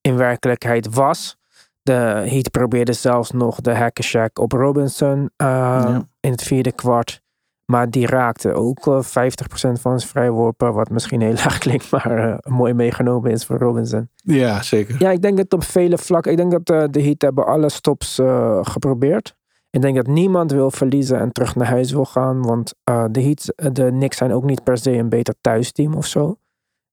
in 0.00 0.16
werkelijkheid 0.16 0.94
was. 0.94 1.36
De 1.82 1.92
Heat 2.28 2.50
probeerde 2.50 2.92
zelfs 2.92 3.30
nog 3.30 3.60
de 3.60 3.74
hack 3.74 4.38
op 4.38 4.52
Robinson 4.52 5.30
eh, 5.36 5.46
Ja. 5.46 6.02
in 6.20 6.30
het 6.30 6.42
vierde 6.42 6.72
kwart. 6.72 7.20
Maar 7.64 7.90
die 7.90 8.06
raakte 8.06 8.52
ook 8.52 8.86
eh, 8.86 9.02
50% 9.02 9.02
van 9.80 9.98
zijn 9.98 10.00
vrijworpen. 10.00 10.72
Wat 10.74 10.90
misschien 10.90 11.20
heel 11.20 11.32
laag 11.44 11.58
klinkt, 11.58 11.90
maar 11.90 12.28
eh, 12.30 12.52
mooi 12.52 12.72
meegenomen 12.74 13.30
is 13.30 13.44
voor 13.44 13.58
Robinson. 13.58 14.08
Ja, 14.14 14.62
zeker. 14.62 14.96
Ja, 14.98 15.10
ik 15.10 15.22
denk 15.22 15.36
dat 15.36 15.52
op 15.52 15.64
vele 15.64 15.98
vlakken. 15.98 16.30
Ik 16.32 16.36
denk 16.38 16.50
dat 16.50 16.70
eh, 16.70 16.88
de 16.90 17.02
Heat 17.02 17.22
hebben 17.22 17.46
alle 17.46 17.68
stops 17.68 18.18
eh, 18.18 18.58
geprobeerd. 18.62 19.36
Ik 19.70 19.80
denk 19.80 19.96
dat 19.96 20.06
niemand 20.06 20.52
wil 20.52 20.70
verliezen 20.70 21.18
en 21.20 21.32
terug 21.32 21.54
naar 21.54 21.66
huis 21.66 21.92
wil 21.92 22.04
gaan. 22.04 22.42
Want 22.42 22.74
eh, 22.84 23.04
de 23.10 23.22
Heat, 23.22 23.48
eh, 23.48 23.72
de 23.72 23.88
Knicks 23.88 24.16
zijn 24.16 24.32
ook 24.32 24.44
niet 24.44 24.62
per 24.62 24.78
se 24.78 24.92
een 24.92 25.08
beter 25.08 25.34
thuisteam 25.40 25.94
of 25.94 26.06
zo. 26.06 26.38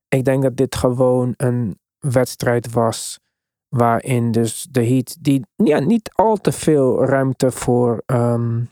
Ik 0.07 0.25
denk 0.25 0.43
dat 0.43 0.57
dit 0.57 0.75
gewoon 0.75 1.33
een 1.37 1.79
wedstrijd 1.99 2.71
was. 2.71 3.19
Waarin 3.67 4.31
dus 4.31 4.67
de 4.71 4.85
Heat, 4.85 5.17
die 5.19 5.45
ja, 5.55 5.79
niet 5.79 6.11
al 6.13 6.37
te 6.37 6.51
veel 6.51 7.05
ruimte 7.05 7.51
voor, 7.51 8.03
ehm, 8.05 8.63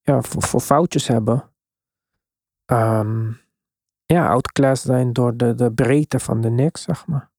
ja, 0.00 0.22
voor, 0.22 0.60
foutjes 0.60 1.06
hebben. 1.06 1.50
Ehm, 2.64 3.32
ja, 4.04 4.28
outclassed 4.28 4.86
zijn 4.86 5.12
door 5.12 5.36
de, 5.36 5.54
de 5.54 5.72
breedte 5.72 6.18
van 6.18 6.40
de 6.40 6.48
Knicks, 6.48 6.82
zeg 6.82 7.06
maar. 7.06 7.30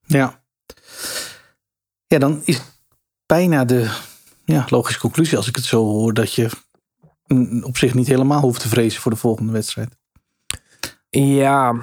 Ja. 0.00 0.42
Ja, 2.06 2.18
dan 2.18 2.40
is 2.44 2.62
bijna 3.26 3.64
de 3.64 4.10
ja, 4.44 4.66
logische 4.68 5.00
conclusie 5.00 5.36
als 5.36 5.48
ik 5.48 5.56
het 5.56 5.64
zo 5.64 5.84
hoor 5.84 6.14
dat 6.14 6.34
je 6.34 6.50
op 7.62 7.76
zich 7.76 7.94
niet 7.94 8.06
helemaal 8.06 8.40
hoeft 8.40 8.60
te 8.60 8.68
vrezen 8.68 9.00
voor 9.00 9.10
de 9.10 9.16
volgende 9.16 9.52
wedstrijd. 9.52 9.96
Ja, 11.10 11.76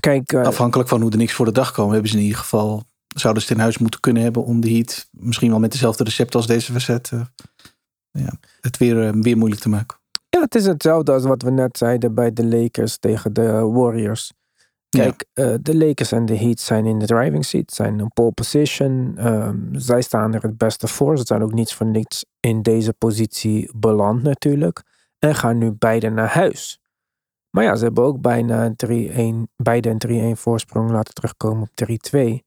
kijk, 0.00 0.32
eh, 0.32 0.42
Afhankelijk 0.42 0.88
van 0.88 1.00
hoe 1.00 1.10
de 1.10 1.16
niks 1.16 1.32
voor 1.32 1.46
de 1.46 1.52
dag 1.52 1.72
komen, 1.72 1.92
hebben 1.92 2.10
ze 2.10 2.16
in 2.16 2.22
ieder 2.22 2.38
geval 2.38 2.84
zouden 3.14 3.42
ze 3.42 3.48
het 3.48 3.56
in 3.56 3.62
huis 3.62 3.78
moeten 3.78 4.00
kunnen 4.00 4.22
hebben 4.22 4.44
om 4.44 4.60
de 4.60 4.70
Heat 4.70 5.08
misschien 5.10 5.50
wel 5.50 5.58
met 5.58 5.72
dezelfde 5.72 6.04
recept 6.04 6.34
als 6.34 6.46
deze 6.46 6.72
wedstrijd 6.72 7.10
eh, 7.12 7.20
ja, 8.10 8.32
het 8.60 8.76
weer, 8.76 9.06
eh, 9.06 9.12
weer 9.20 9.36
moeilijk 9.36 9.62
te 9.62 9.68
maken. 9.68 9.98
ja, 10.28 10.40
het 10.40 10.54
is 10.54 10.66
hetzelfde 10.66 11.12
als 11.12 11.24
wat 11.24 11.42
we 11.42 11.50
net 11.50 11.78
zeiden 11.78 12.14
bij 12.14 12.32
de 12.32 12.44
Lakers 12.44 12.98
tegen 12.98 13.32
de 13.32 13.50
Warriors. 13.50 14.32
Kijk, 15.02 15.24
eh, 15.32 15.54
de 15.62 15.76
Lakers 15.76 16.12
en 16.12 16.26
de 16.26 16.36
Heat 16.36 16.60
zijn 16.60 16.86
in 16.86 16.98
de 16.98 17.06
driving 17.06 17.44
seat, 17.44 17.72
zijn 17.72 17.98
in 17.98 18.10
pole 18.12 18.32
position. 18.32 19.14
Ehm, 19.16 19.56
zij 19.72 20.02
staan 20.02 20.34
er 20.34 20.42
het 20.42 20.58
beste 20.58 20.88
voor. 20.88 21.18
Ze 21.18 21.24
zijn 21.26 21.42
ook 21.42 21.52
niets 21.52 21.74
voor 21.74 21.86
niets 21.86 22.24
in 22.40 22.62
deze 22.62 22.92
positie 22.92 23.70
beland 23.76 24.22
natuurlijk. 24.22 24.82
En 25.18 25.34
gaan 25.34 25.58
nu 25.58 25.72
beide 25.72 26.10
naar 26.10 26.28
huis. 26.28 26.78
Maar 27.50 27.64
ja, 27.64 27.76
ze 27.76 27.84
hebben 27.84 28.04
ook 28.04 28.20
bijna 28.20 28.64
een 28.64 28.76
3-1, 28.76 29.48
beide 29.56 29.88
een 29.88 29.98
3-1 29.98 30.36
voorsprong 30.36 30.90
laten 30.90 31.14
terugkomen 31.14 31.62
op 31.62 31.74
3-2. 31.74 32.44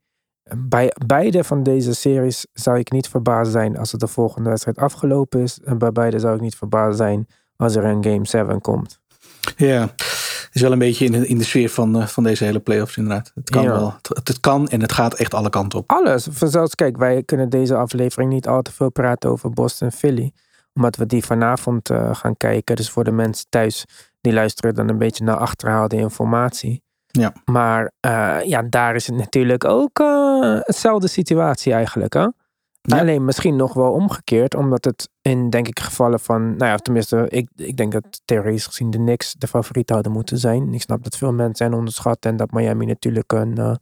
Bij 0.58 0.92
beide 1.06 1.44
van 1.44 1.64
deze 1.64 1.94
series 1.94 2.48
zou 2.54 2.80
ik 2.80 2.92
niet 2.92 3.10
verbaasd 3.10 3.52
zijn 3.52 3.78
als 3.78 3.92
het 3.92 4.02
de 4.02 4.08
volgende 4.08 4.50
wedstrijd 4.50 4.78
afgelopen 4.78 5.42
is. 5.42 5.60
En 5.60 5.78
bij 5.78 5.92
beide 5.92 6.20
zou 6.20 6.36
ik 6.36 6.42
niet 6.42 6.56
verbaasd 6.56 6.98
zijn 6.98 7.28
als 7.56 7.76
er 7.76 7.84
een 7.84 8.04
Game 8.04 8.26
7 8.26 8.62
komt. 8.62 9.00
Ja, 9.56 9.94
is 10.58 10.62
wel 10.64 10.72
een 10.72 10.80
beetje 10.80 11.06
in 11.06 11.12
de, 11.12 11.28
in 11.28 11.38
de 11.38 11.44
sfeer 11.44 11.70
van, 11.70 12.02
eh, 12.02 12.08
van 12.08 12.24
deze 12.24 12.44
hele 12.44 12.60
playoffs 12.60 12.98
inderdaad. 12.98 13.32
Het 13.36 13.50
kan 13.50 13.64
Ja. 13.64 13.72
wel. 13.72 13.94
Het, 14.02 14.28
het 14.28 14.40
kan 14.40 14.68
en 14.68 14.82
het 14.82 14.92
gaat 14.92 15.14
echt 15.14 15.34
alle 15.34 15.50
kanten 15.50 15.80
op. 15.80 15.92
Alles. 15.92 16.24
Zelfs, 16.28 16.76
kijk, 16.76 16.98
wij 16.98 17.24
kunnen 17.24 17.50
deze 17.50 17.76
aflevering 17.76 18.32
niet 18.32 18.48
al 18.48 18.62
te 18.62 18.72
veel 18.72 18.92
praten 18.92 19.30
over 19.30 19.50
Boston 19.50 19.92
Philly. 19.92 20.32
Omdat 20.74 20.96
we 20.96 21.06
die 21.06 21.26
vanavond 21.26 21.90
eh, 21.90 22.16
gaan 22.16 22.38
kijken. 22.38 22.76
Dus 22.76 22.90
voor 22.90 23.04
de 23.04 23.12
mensen 23.12 23.46
thuis, 23.50 23.86
die 24.22 24.34
luisteren 24.34 24.76
dan 24.76 24.90
een 24.90 24.98
beetje 24.98 25.24
naar 25.24 25.38
achterhaalde 25.38 25.96
informatie. 25.96 26.84
Ja. 27.08 27.34
Maar 27.46 27.92
eh, 28.00 28.38
ja, 28.44 28.62
daar 28.62 28.96
is 28.96 29.08
het 29.08 29.16
natuurlijk 29.16 29.66
ook 29.66 30.00
eh 30.00 30.60
hetzelfde 30.62 31.08
situatie 31.08 31.74
eigenlijk. 31.74 32.14
Hè? 32.14 32.28
Ja. 32.90 33.00
Alleen 33.00 33.26
misschien 33.26 33.56
nog 33.56 33.74
wel 33.74 33.92
omgekeerd. 33.92 34.56
Omdat 34.56 34.86
het 34.86 35.10
in, 35.22 35.50
denk 35.50 35.68
ik, 35.68 35.80
gevallen 35.80 36.20
van... 36.20 36.42
Nou 36.56 36.72
ja, 36.72 36.76
tenminste, 36.78 37.26
ik, 37.30 37.50
ik 37.56 37.78
denk 37.78 37.92
dat 37.92 38.22
theoretisch 38.26 38.66
gezien 38.66 38.90
de 38.90 38.98
Knicks 38.98 39.34
de 39.34 39.48
favoriet 39.48 39.90
hadden 39.90 40.12
moeten 40.12 40.38
zijn. 40.38 40.74
Ik 40.74 40.82
snap 40.82 41.04
dat 41.04 41.18
veel 41.18 41.34
mensen 41.34 41.56
zijn 41.56 41.74
onderschat. 41.74 42.26
En 42.26 42.38
dat 42.38 42.52
Miami 42.52 42.86
natuurlijk 42.86 43.32
een 43.34 43.58
eh 43.58 43.76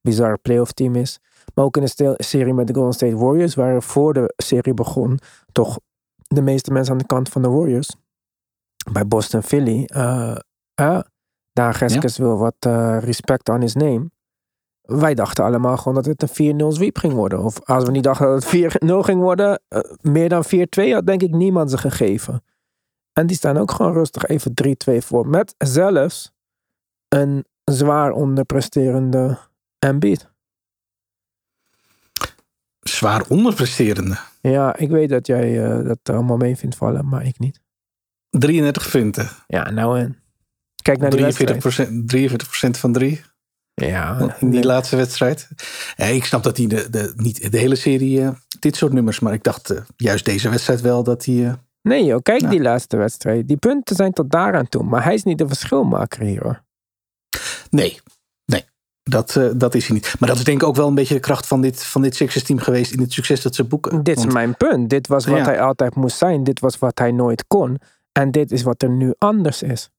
bizar 0.00 0.38
playoff 0.38 0.72
team 0.72 0.94
is. 0.94 1.18
Maar 1.54 1.64
ook 1.64 1.76
in 1.76 1.84
de 1.96 2.14
serie 2.16 2.54
met 2.54 2.66
de 2.66 2.74
Golden 2.74 2.92
State 2.92 3.16
Warriors, 3.16 3.54
waar 3.54 3.82
voor 3.82 4.12
de 4.12 4.32
serie 4.36 4.74
begon, 4.74 5.18
toch 5.52 5.78
de 6.16 6.42
meeste 6.42 6.72
mensen 6.72 6.92
aan 6.92 6.98
de 6.98 7.06
kant 7.06 7.28
van 7.28 7.42
de 7.42 7.48
Warriors. 7.48 7.96
Bij 8.92 9.06
Boston 9.06 9.42
Philly. 9.42 9.84
eh, 10.74 11.00
daar 11.52 11.74
Geskes 11.74 12.16
wil 12.18 12.38
wat 12.38 12.56
respect 13.04 13.48
aan 13.48 13.60
his 13.60 13.74
name. 13.74 14.10
Wij 14.82 15.14
dachten 15.14 15.44
allemaal 15.44 15.76
gewoon 15.76 15.94
dat 15.94 16.04
het 16.04 16.38
een 16.38 16.54
4-0 16.60 16.66
sweep 16.68 16.98
ging 16.98 17.12
worden. 17.12 17.42
Of 17.42 17.64
als 17.64 17.84
we 17.84 17.90
niet 17.90 18.02
dachten 18.02 18.26
dat 18.26 18.34
het 18.34 18.80
4-0 18.84 19.02
ging 19.02 19.20
worden, 19.20 19.60
eh, 19.68 19.80
meer 20.00 20.28
dan 20.28 20.44
4-2 20.44 20.92
had 20.92 21.06
denk 21.06 21.22
ik 21.22 21.30
niemand 21.30 21.70
ze 21.70 21.78
gegeven. 21.78 22.44
En 23.12 23.26
die 23.26 23.36
staan 23.36 23.56
ook 23.56 23.70
gewoon 23.70 23.92
rustig 23.92 24.26
even 24.26 24.54
3-2 24.54 25.02
voor. 25.02 25.28
Met 25.28 25.54
zelfs 25.58 26.32
een 27.08 27.44
zwaar 27.64 28.12
onderpresterende 28.12 29.38
Embiid. 29.78 30.30
Zwaar 32.80 33.24
onderpresterende. 33.28 34.18
Ja, 34.40 34.76
ik 34.76 34.90
weet 34.90 35.08
dat 35.08 35.26
jij 35.26 35.64
eh, 35.64 35.84
dat 35.84 35.98
allemaal 36.02 36.36
mee 36.36 36.56
vindt 36.56 36.76
vallen, 36.76 37.08
maar 37.08 37.26
ik 37.26 37.38
niet. 37.38 37.60
33 38.30 38.90
punten. 38.90 39.28
Ja, 39.46 39.70
nou 39.70 39.98
en. 39.98 40.16
Kijk 40.82 40.98
naar 40.98 41.10
die 41.10 41.18
43 41.18 41.62
wedstrijd. 41.62 42.76
43% 42.76 42.78
van 42.78 42.92
3 42.92 43.22
Ja, 43.74 44.18
in 44.20 44.34
die 44.38 44.48
nee. 44.48 44.64
laatste 44.64 44.96
wedstrijd. 44.96 45.48
Ja, 45.96 46.04
ik 46.04 46.24
snap 46.24 46.42
dat 46.42 46.56
hij 46.56 46.66
de, 46.66 46.90
de, 46.90 47.12
niet 47.16 47.52
de 47.52 47.58
hele 47.58 47.74
serie 47.76 48.22
eh, 48.22 48.30
dit 48.60 48.76
soort 48.76 48.92
nummers, 48.92 49.20
maar 49.20 49.32
ik 49.32 49.42
dacht 49.42 49.70
eh, 49.70 49.80
juist 49.96 50.24
deze 50.24 50.48
wedstrijd 50.48 50.80
wel 50.80 51.02
dat 51.02 51.24
hij. 51.24 51.46
eh, 51.46 51.52
nee 51.82 52.04
joh, 52.04 52.22
kijk 52.22 52.40
Ja. 52.40 52.48
die 52.50 52.60
laatste 52.62 52.96
wedstrijd. 52.96 53.48
Die 53.48 53.56
punten 53.56 53.96
zijn 53.96 54.12
tot 54.12 54.30
daaraan 54.30 54.68
toe, 54.68 54.82
maar 54.82 55.04
hij 55.04 55.14
is 55.14 55.22
niet 55.22 55.38
de 55.38 55.46
verschilmaker 55.48 56.22
hier 56.22 56.42
hoor. 56.42 56.62
nee, 57.70 58.00
nee. 58.44 58.64
Dat, 59.02 59.36
eh, 59.36 59.48
dat 59.54 59.74
is 59.74 59.86
hij 59.86 59.94
niet. 59.94 60.14
Maar 60.18 60.28
dat 60.28 60.38
is 60.38 60.44
denk 60.44 60.62
ik 60.62 60.68
ook 60.68 60.76
wel 60.76 60.88
een 60.88 60.94
beetje 60.94 61.14
de 61.14 61.20
kracht 61.20 61.46
van 61.46 61.60
dit, 61.60 61.84
van 61.84 62.02
dit 62.02 62.16
Sixers 62.16 62.44
team 62.44 62.58
geweest 62.58 62.92
in 62.92 63.00
het 63.00 63.12
succes 63.12 63.42
dat 63.42 63.54
ze 63.54 63.64
boeken. 63.64 64.02
Dit 64.02 64.16
is 64.16 64.22
Want- 64.22 64.34
mijn 64.34 64.56
punt. 64.56 64.90
Dit 64.90 65.06
was 65.06 65.26
wat 65.26 65.38
Ja. 65.38 65.44
hij 65.44 65.60
altijd 65.60 65.94
moest 65.94 66.16
zijn. 66.16 66.44
Dit 66.44 66.60
was 66.60 66.78
wat 66.78 66.98
hij 66.98 67.12
nooit 67.12 67.44
kon. 67.46 67.78
En 68.12 68.30
dit 68.30 68.52
is 68.52 68.62
wat 68.62 68.82
er 68.82 68.90
nu 68.90 69.14
anders 69.18 69.62
is. 69.62 69.90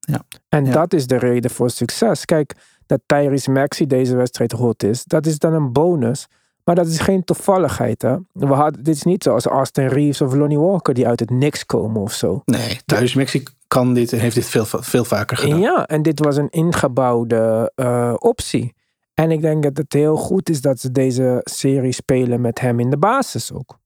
Ja. 0.00 0.22
En 0.48 0.64
Ja. 0.64 0.72
dat 0.72 0.92
is 0.92 1.06
de 1.06 1.16
reden 1.16 1.50
voor 1.50 1.70
succes. 1.70 2.24
Kijk, 2.24 2.54
dat 2.90 3.00
Tyrese 3.06 3.50
Maxey 3.50 3.86
deze 3.86 4.16
wedstrijd 4.16 4.52
hot 4.52 4.82
is, 4.82 5.04
dat 5.04 5.26
is 5.26 5.38
dan 5.38 5.52
een 5.52 5.72
bonus. 5.72 6.26
Maar 6.64 6.74
dat 6.74 6.86
is 6.86 6.98
geen 6.98 7.24
toevalligheid. 7.24 8.02
Hè? 8.02 8.16
We 8.32 8.46
hadden, 8.46 8.82
dit 8.82 8.94
is 8.94 9.02
niet 9.02 9.22
zoals 9.22 9.46
Austin 9.46 9.86
Reeves 9.86 10.20
of 10.20 10.34
Lonnie 10.34 10.58
Walker 10.58 10.94
die 10.94 11.06
uit 11.06 11.20
het 11.20 11.30
niks 11.30 11.66
komen 11.66 12.00
of 12.00 12.12
zo. 12.12 12.42
Nee, 12.44 12.80
thuis 12.86 13.14
Mexico 13.14 13.52
kan 13.68 13.94
dit 13.94 14.12
en 14.12 14.18
heeft 14.18 14.34
dit 14.34 14.46
veel, 14.46 14.64
veel 14.66 15.04
vaker 15.04 15.36
gedaan. 15.36 15.60
Ja, 15.60 15.86
en 15.86 16.02
dit 16.02 16.18
was 16.18 16.36
een 16.36 16.50
ingebouwde 16.50 17.72
eh, 17.74 18.14
optie. 18.18 18.74
En 19.14 19.30
ik 19.30 19.40
denk 19.40 19.62
dat 19.62 19.76
het 19.76 19.92
heel 19.92 20.16
goed 20.16 20.48
is 20.48 20.60
dat 20.60 20.80
ze 20.80 20.92
deze 20.92 21.40
serie 21.42 21.92
spelen 21.92 22.40
met 22.40 22.60
hem 22.60 22.80
in 22.80 22.90
de 22.90 22.98
basis 22.98 23.52
ook. 23.52 23.78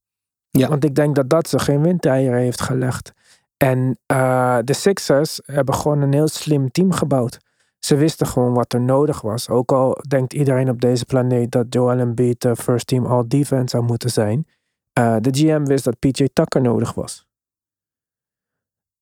Ja. 0.51 0.69
Want 0.69 0.85
ik 0.85 0.95
denk 0.95 1.15
dat 1.15 1.31
dat 1.31 1.49
ze 1.49 1.59
geen 1.59 1.83
windeieren 1.83 2.39
heeft 2.39 2.61
gelegd. 2.61 3.13
En 3.57 3.99
eh, 4.07 4.59
de 4.65 4.73
Sixers 4.73 5.41
hebben 5.45 5.75
gewoon 5.75 6.03
een 6.03 6.13
heel 6.13 6.29
slim 6.29 6.71
team 6.71 6.93
gebouwd. 6.93 7.39
Ze 7.85 7.97
wisten 7.97 8.27
gewoon 8.27 8.55
wat 8.55 8.73
er 8.73 8.81
nodig 8.81 9.21
was. 9.21 9.49
Ook 9.49 9.73
al 9.73 9.99
denkt 10.09 10.33
iedereen 10.33 10.69
op 10.69 10.81
deze 10.81 11.05
planeet 11.05 11.53
dat 11.53 11.67
Joel 11.69 11.99
Embiid 11.99 12.41
de 12.41 12.57
first 12.57 12.87
team 12.87 13.07
all 13.07 13.25
defense 13.27 13.69
zou 13.77 13.85
moeten 13.85 14.11
zijn. 14.11 14.47
eh, 14.93 15.17
de 15.21 15.31
GM 15.33 15.65
wist 15.65 15.85
dat 15.85 15.99
PJ 15.99 16.29
Tucker 16.33 16.61
nodig 16.61 16.95
was. 16.95 17.27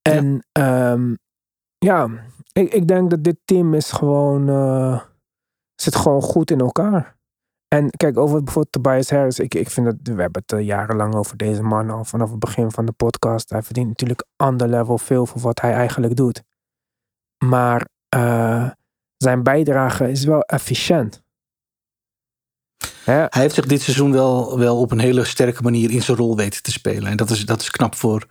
En 0.03 0.47
ehm, 0.53 1.15
ja, 1.79 2.09
ik, 2.53 2.73
ik 2.73 2.89
denk 2.89 3.11
dat 3.11 3.25
dit 3.25 3.37
team 3.45 3.75
is 3.75 3.93
gewoon, 3.93 4.49
eh, 4.49 5.01
zit 5.75 5.97
gewoon 5.97 6.23
goed 6.23 6.51
in 6.51 6.61
elkaar. 6.61 7.17
En 7.69 7.91
kijk, 7.91 8.19
over 8.19 8.43
bijvoorbeeld 8.43 8.73
Tobias 8.73 9.11
Harris. 9.11 9.39
Ik, 9.39 9.55
ik 9.55 9.71
vind 9.71 9.87
dat, 9.87 9.97
we 10.03 10.23
hebben 10.23 10.43
het 10.47 10.53
uh, 10.53 10.67
jarenlang 10.67 11.15
over 11.15 11.37
deze 11.37 11.63
man 11.63 11.91
al 11.91 12.05
vanaf 12.05 12.31
het 12.31 12.39
begin 12.39 12.71
van 12.71 12.87
de 12.87 12.93
podcast. 12.93 13.51
Hij 13.51 13.63
verdient 13.63 13.89
natuurlijk 13.89 14.25
ander 14.37 14.69
level 14.69 14.99
veel 14.99 15.27
voor 15.27 15.41
wat 15.41 15.61
hij 15.61 15.73
eigenlijk 15.73 16.17
doet. 16.17 16.43
Maar 17.45 17.91
uh, 18.17 18.71
zijn 19.17 19.43
bijdrage 19.43 20.11
is 20.11 20.25
wel 20.25 20.41
efficiënt. 20.41 21.23
Hij 23.05 23.29
heeft 23.31 23.55
zich 23.55 23.67
dit 23.67 23.83
seizoen 23.83 24.13
wel, 24.13 24.59
wel 24.59 24.81
op 24.81 24.91
een 24.91 24.99
hele 24.99 25.25
sterke 25.25 25.63
manier 25.63 25.91
in 25.91 26.03
zijn 26.03 26.17
rol 26.17 26.37
weten 26.37 26.63
te 26.63 26.73
spelen. 26.73 27.11
En 27.11 27.17
dat 27.17 27.31
is, 27.31 27.45
dat 27.47 27.61
is 27.61 27.71
knap 27.71 27.95
voor, 27.95 28.27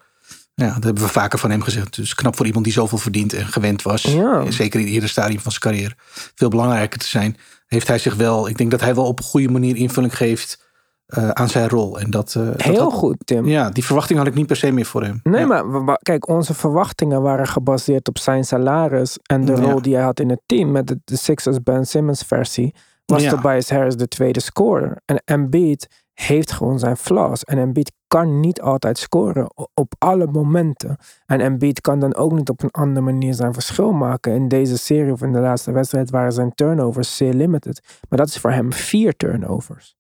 ja, 0.53 0.73
dat 0.73 0.84
hebben 0.84 1.03
we 1.03 1.09
vaker 1.09 1.39
van 1.39 1.49
hem 1.49 1.61
gezegd. 1.61 1.95
Dus 1.95 2.15
knap 2.15 2.36
voor 2.36 2.45
iemand 2.45 2.65
die 2.65 2.73
zoveel 2.73 2.97
verdient 2.97 3.34
en 3.34 3.45
gewend 3.45 3.82
was. 3.82 4.01
Ja. 4.01 4.51
Zeker 4.51 4.79
in 4.79 4.86
het 4.86 4.95
eerste 4.95 5.09
stadium 5.09 5.39
van 5.39 5.51
zijn 5.51 5.63
carrière. 5.63 5.95
Veel 6.36 6.49
belangrijker 6.49 6.99
te 6.99 7.07
zijn. 7.07 7.38
Heeft 7.67 7.88
hij 7.88 7.97
zich 7.97 8.15
wel, 8.15 8.47
ik 8.47 8.57
denk 8.57 8.71
dat 8.71 8.82
hij 8.82 8.95
wel 8.95 9.05
op 9.05 9.19
een 9.19 9.25
goede 9.25 9.49
manier 9.49 9.75
invulling 9.75 10.17
geeft 10.17 10.70
uh, 11.18 11.30
aan 11.30 11.49
zijn 11.49 11.70
rol. 11.70 11.99
En 11.99 12.09
dat, 12.12 12.36
uh, 12.38 12.43
Heel 12.55 12.74
dat 12.74 12.84
had, 12.84 12.93
goed, 12.93 13.16
Tim. 13.26 13.45
Ja, 13.45 13.70
die 13.70 13.86
verwachting 13.86 14.20
had 14.20 14.28
ik 14.28 14.34
niet 14.34 14.47
per 14.47 14.55
se 14.55 14.72
meer 14.72 14.86
voor 14.86 15.03
hem. 15.03 15.20
Nee, 15.24 15.47
ja. 15.47 15.64
maar 15.64 15.97
kijk, 16.01 16.28
onze 16.28 16.53
verwachtingen 16.53 17.22
waren 17.22 17.47
gebaseerd 17.47 18.07
op 18.07 18.18
zijn 18.18 18.43
salaris 18.43 19.18
en 19.24 19.45
de 19.45 19.51
Ja. 19.55 19.62
rol 19.62 19.82
die 19.82 19.95
hij 19.95 20.03
had 20.03 20.20
in 20.20 20.30
het 20.30 20.41
team 20.45 20.72
met 20.72 20.88
de, 20.88 20.99
de 21.03 21.16
Sixers 21.18 21.64
Ben 21.64 21.86
Simmons 21.88 22.24
versie. 22.24 22.76
Was 23.05 23.24
Ja. 23.24 23.30
Tobias 23.30 23.70
Harris 23.70 23.95
de 23.95 24.07
tweede 24.07 24.39
scorer. 24.39 25.01
En 25.05 25.22
Embiid 25.26 25.88
heeft 26.14 26.51
gewoon 26.51 26.80
zijn 26.80 26.97
flaws. 26.97 27.43
En 27.43 27.57
Embiid 27.57 27.91
kan 28.07 28.39
niet 28.39 28.62
altijd 28.62 28.97
scoren 28.97 29.51
op 29.74 29.93
alle 29.97 30.28
momenten. 30.28 30.97
En 31.26 31.39
Embiid 31.39 31.82
kan 31.82 31.99
dan 31.99 32.16
ook 32.16 32.32
niet 32.32 32.49
op 32.49 32.64
een 32.64 32.72
andere 32.72 33.05
manier 33.05 33.34
zijn 33.34 33.53
verschil 33.53 33.91
maken. 33.91 34.34
In 34.34 34.47
deze 34.47 34.78
serie 34.78 35.12
of 35.12 35.22
in 35.22 35.32
de 35.34 35.39
laatste 35.39 35.72
wedstrijd 35.72 36.09
waren 36.09 36.32
zijn 36.32 36.53
turnovers 36.55 37.18
zeer 37.18 37.34
limited. 37.34 37.82
Maar 38.09 38.20
dat 38.20 38.28
is 38.28 38.38
voor 38.38 38.51
hem 38.51 38.74
vier 38.74 39.16
turnovers. 39.18 39.95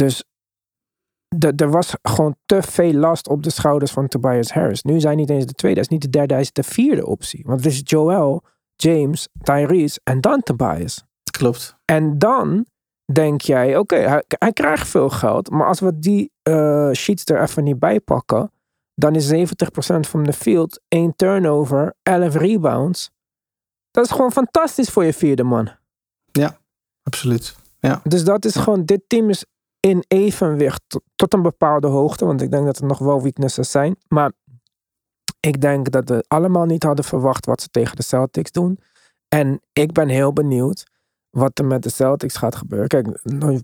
Dus 0.00 0.24
er 1.56 1.70
was 1.70 1.94
gewoon 2.02 2.36
te 2.46 2.62
veel 2.62 2.92
last 2.92 3.28
op 3.28 3.42
de 3.42 3.50
schouders 3.50 3.92
van 3.92 4.08
Tobias 4.08 4.52
Harris. 4.52 4.82
Nu 4.82 4.98
hij 4.98 5.14
niet 5.14 5.30
eens 5.30 5.46
de 5.46 5.52
tweede, 5.52 5.80
hij 5.80 5.88
is 5.88 5.94
niet 5.94 6.02
de 6.02 6.18
derde, 6.18 6.34
hij 6.34 6.42
is 6.42 6.52
de 6.52 6.62
vierde 6.62 7.06
optie. 7.06 7.42
Want 7.46 7.64
het 7.64 7.72
is 7.72 7.80
Joel, 7.84 8.42
James, 8.76 9.28
Tyrese 9.42 10.00
en 10.04 10.20
dan 10.20 10.42
Tobias. 10.42 11.04
Klopt. 11.30 11.76
En 11.84 12.18
dan 12.18 12.66
denk 13.12 13.40
jij, 13.40 13.76
oké, 13.76 13.96
hij, 13.96 14.24
hij 14.28 14.52
krijgt 14.52 14.88
veel 14.88 15.10
geld. 15.10 15.50
Maar 15.50 15.66
als 15.66 15.80
we 15.80 15.98
die 15.98 16.32
eh, 16.42 16.90
sheets 16.92 17.24
er 17.24 17.42
even 17.42 17.64
niet 17.64 17.78
bij 17.78 18.00
pakken, 18.00 18.52
dan 18.94 19.14
is 19.14 19.32
70% 19.32 19.34
van 20.00 20.22
de 20.22 20.32
field, 20.32 20.80
één 20.88 21.16
turnover, 21.16 21.94
11 22.02 22.34
rebounds. 22.34 23.10
Dat 23.90 24.04
is 24.04 24.10
gewoon 24.10 24.32
fantastisch 24.32 24.88
voor 24.88 25.04
je 25.04 25.12
vierde 25.12 25.44
man. 25.44 25.70
Absoluut. 27.02 27.56
Dus 28.04 28.24
dat 28.24 28.44
is 28.44 28.56
gewoon, 28.56 28.84
dit 28.84 29.02
team 29.06 29.30
is 29.30 29.44
in 29.80 30.04
evenwicht 30.08 30.82
tot, 31.14 31.34
een 31.34 31.42
bepaalde 31.42 31.86
hoogte. 31.86 32.24
Want 32.24 32.42
ik 32.42 32.50
denk 32.50 32.64
dat 32.64 32.78
er 32.78 32.86
nog 32.86 32.98
wel 32.98 33.22
weaknesses 33.22 33.70
zijn. 33.70 33.96
Maar 34.08 34.32
ik 35.40 35.60
denk 35.60 35.90
dat 35.90 36.08
we 36.08 36.24
allemaal 36.28 36.64
niet 36.64 36.82
hadden 36.82 37.04
verwacht 37.04 37.46
wat 37.46 37.60
ze 37.60 37.68
tegen 37.68 37.96
de 37.96 38.02
Celtics 38.02 38.50
doen. 38.50 38.78
En 39.28 39.60
ik 39.72 39.92
ben 39.92 40.08
heel 40.08 40.32
benieuwd 40.32 40.90
wat 41.30 41.58
er 41.58 41.64
met 41.64 41.82
de 41.82 41.90
Celtics 41.90 42.36
gaat 42.36 42.54
gebeuren. 42.54 42.88
Kijk, 42.88 43.06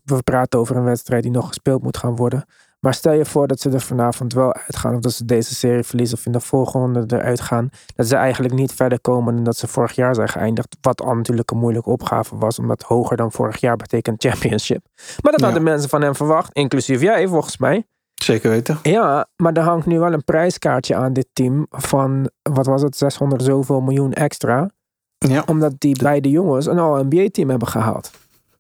we 0.05 0.23
praten 0.23 0.59
over 0.59 0.77
een 0.77 0.85
wedstrijd 0.85 1.23
die 1.23 1.33
nog 1.33 1.47
gespeeld 1.47 1.83
moet 1.83 1.97
gaan 1.97 2.17
worden. 2.17 2.45
Maar 2.87 2.95
stel 2.95 3.13
je 3.13 3.25
voor 3.25 3.47
dat 3.47 3.61
ze 3.61 3.71
er 3.71 3.81
vanavond 3.81 4.33
wel 4.33 4.55
uitgaan. 4.55 4.95
Of 4.95 5.01
dat 5.01 5.13
ze 5.13 5.25
deze 5.25 5.55
serie 5.55 5.83
verliezen 5.83 6.19
of 6.19 6.27
in 6.27 6.33
de 6.33 6.41
volgende 6.41 7.17
eruit 7.17 7.41
gaan. 7.41 7.69
Dat 7.97 8.07
ze 8.07 8.17
eigenlijk 8.17 8.55
niet 8.55 8.73
verder 8.73 9.01
komen 9.01 9.35
dan 9.35 9.45
dat 9.45 9.57
ze 9.57 9.67
vorig 9.69 9.93
jaar 9.93 10.15
zijn 10.15 10.29
geëindigd. 10.29 10.77
Wat 10.81 11.03
al 11.03 11.15
natuurlijk 11.15 11.51
een 11.51 11.59
moeilijke 11.59 11.91
opgave 11.91 12.37
was. 12.37 12.59
Omdat 12.59 12.83
hoger 12.83 13.17
dan 13.17 13.33
vorig 13.33 13.61
jaar 13.61 13.77
betekent 13.77 14.23
championship. 14.23 14.87
Maar 15.23 15.33
dat 15.33 15.41
Ja. 15.41 15.45
hadden 15.47 15.63
mensen 15.63 15.89
van 15.89 16.03
hem 16.03 16.15
verwacht. 16.15 16.53
Inclusief 16.53 17.01
jij 17.01 17.29
volgens 17.29 17.57
mij. 17.59 17.87
Zeker 18.15 18.51
weten. 18.51 18.79
Ja, 18.83 19.27
maar 19.37 19.53
er 19.53 19.63
hangt 19.63 19.87
nu 19.87 19.99
wel 19.99 20.13
een 20.13 20.25
prijskaartje 20.25 20.95
aan 20.95 21.13
dit 21.13 21.27
team. 21.33 21.67
Van, 21.71 22.31
wat 22.43 22.67
was 22.67 22.83
het, 22.83 22.97
600 22.97 23.43
zoveel 23.43 23.81
miljoen 23.81 24.13
extra. 24.13 24.71
Ja. 25.19 25.43
Omdat 25.47 25.75
die 25.79 26.03
beide 26.03 26.31
jongens 26.31 26.67
een 26.67 26.79
All-NBA-team 26.79 27.49
hebben 27.51 27.69
gehaald. 27.69 28.11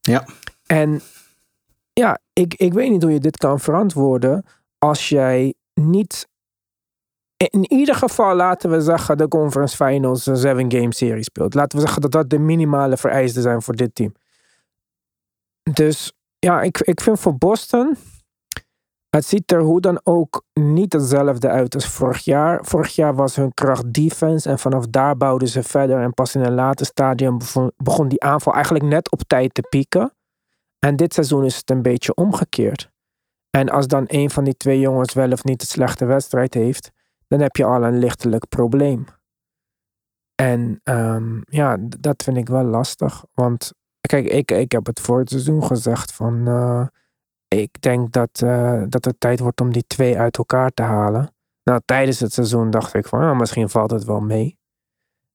Ja. 0.01 0.24
En 0.66 1.01
ja, 2.01 2.19
ik, 2.33 2.55
ik 2.55 2.73
weet 2.73 2.91
niet 2.91 3.03
hoe 3.03 3.13
je 3.13 3.21
dit 3.21 3.37
kan 3.37 3.61
verantwoorden 3.61 4.45
als 4.79 5.09
jij 5.09 5.55
niet. 5.75 6.29
In 7.37 7.73
ieder 7.73 7.95
geval 7.95 8.35
laten 8.35 8.71
we 8.71 8.81
zeggen 8.81 9.17
de 9.17 9.29
Conference 9.29 9.77
Finals 9.77 10.27
een 10.27 10.37
seven 10.37 10.73
game 10.73 10.95
serie 10.95 11.23
speelt. 11.23 11.55
Laten 11.55 11.79
we 11.79 11.85
zeggen 11.85 12.03
dat 12.03 12.13
dat 12.13 12.31
de 12.31 12.39
minimale 12.39 12.97
vereisten 12.97 13.43
zijn 13.43 13.63
voor 13.63 13.75
dit 13.75 13.95
team. 13.95 14.15
Dus 15.73 16.13
ja, 16.39 16.63
ik, 16.63 16.81
ik 16.81 17.01
vind 17.01 17.21
voor 17.21 17.37
Boston. 17.37 17.97
Het 19.09 19.25
ziet 19.25 19.53
er 19.53 19.61
hoe 19.61 19.81
dan 19.81 20.01
ook 20.03 20.45
niet 20.53 20.93
hetzelfde 20.93 21.49
uit 21.49 21.75
als 21.75 21.89
vorig 21.89 22.25
jaar. 22.25 22.65
Vorig 22.65 22.95
jaar 22.95 23.15
was 23.15 23.37
hun 23.37 23.55
kracht 23.55 23.93
defense 23.93 24.49
en 24.49 24.59
vanaf 24.59 24.87
daar 24.87 25.17
bouwden 25.17 25.49
ze 25.49 25.63
verder. 25.63 26.01
En 26.01 26.15
pas 26.15 26.35
in 26.35 26.41
een 26.41 26.55
later 26.55 26.87
stadium 26.87 27.39
begon, 27.39 27.73
begon 27.77 28.09
die 28.09 28.23
aanval 28.23 28.53
eigenlijk 28.53 28.85
net 28.85 29.11
op 29.11 29.23
tijd 29.23 29.55
te 29.55 29.63
pieken. 29.63 30.16
En 30.79 30.97
dit 30.97 31.14
seizoen 31.14 31.45
is 31.45 31.57
het 31.57 31.70
een 31.70 31.83
beetje 31.83 32.14
omgekeerd. 32.14 32.91
En 33.51 33.68
als 33.68 33.87
dan 33.87 34.05
een 34.07 34.31
van 34.31 34.45
die 34.45 34.57
twee 34.57 34.81
jongens 34.81 35.12
wel 35.12 35.33
of 35.33 35.45
niet 35.45 35.61
een 35.61 35.66
slechte 35.66 36.05
wedstrijd 36.05 36.55
heeft, 36.55 36.91
dan 37.29 37.41
heb 37.41 37.57
je 37.57 37.64
al 37.64 37.85
een 37.85 37.99
lichtelijk 37.99 38.49
probleem. 38.49 39.05
En 40.35 40.81
ehm, 40.83 41.41
ja, 41.45 41.77
dat 41.81 42.22
vind 42.22 42.37
ik 42.37 42.49
wel 42.49 42.64
lastig. 42.64 43.24
Want 43.33 43.72
kijk, 44.01 44.27
ik, 44.27 44.51
ik 44.51 44.72
heb 44.72 44.87
het 44.87 45.01
voor 45.01 45.18
het 45.18 45.31
seizoen 45.31 45.64
gezegd 45.64 46.12
van. 46.12 46.49
eh, 46.49 46.87
ik 47.49 47.83
denk 47.83 48.12
dat, 48.12 48.43
eh, 48.43 48.83
dat 48.89 49.05
het 49.05 49.20
tijd 49.20 49.41
wordt 49.41 49.61
om 49.61 49.72
die 49.72 49.87
twee 49.87 50.18
uit 50.18 50.39
elkaar 50.39 50.70
te 50.70 50.83
halen. 50.83 51.35
Nou, 51.64 51.81
tijdens 51.85 52.20
het 52.20 52.33
seizoen 52.33 52.70
dacht 52.70 52.95
ik 52.95 53.07
van, 53.07 53.20
ja, 53.20 53.35
misschien 53.35 53.68
valt 53.68 53.91
het 53.91 54.05
wel 54.05 54.20
mee. 54.20 54.59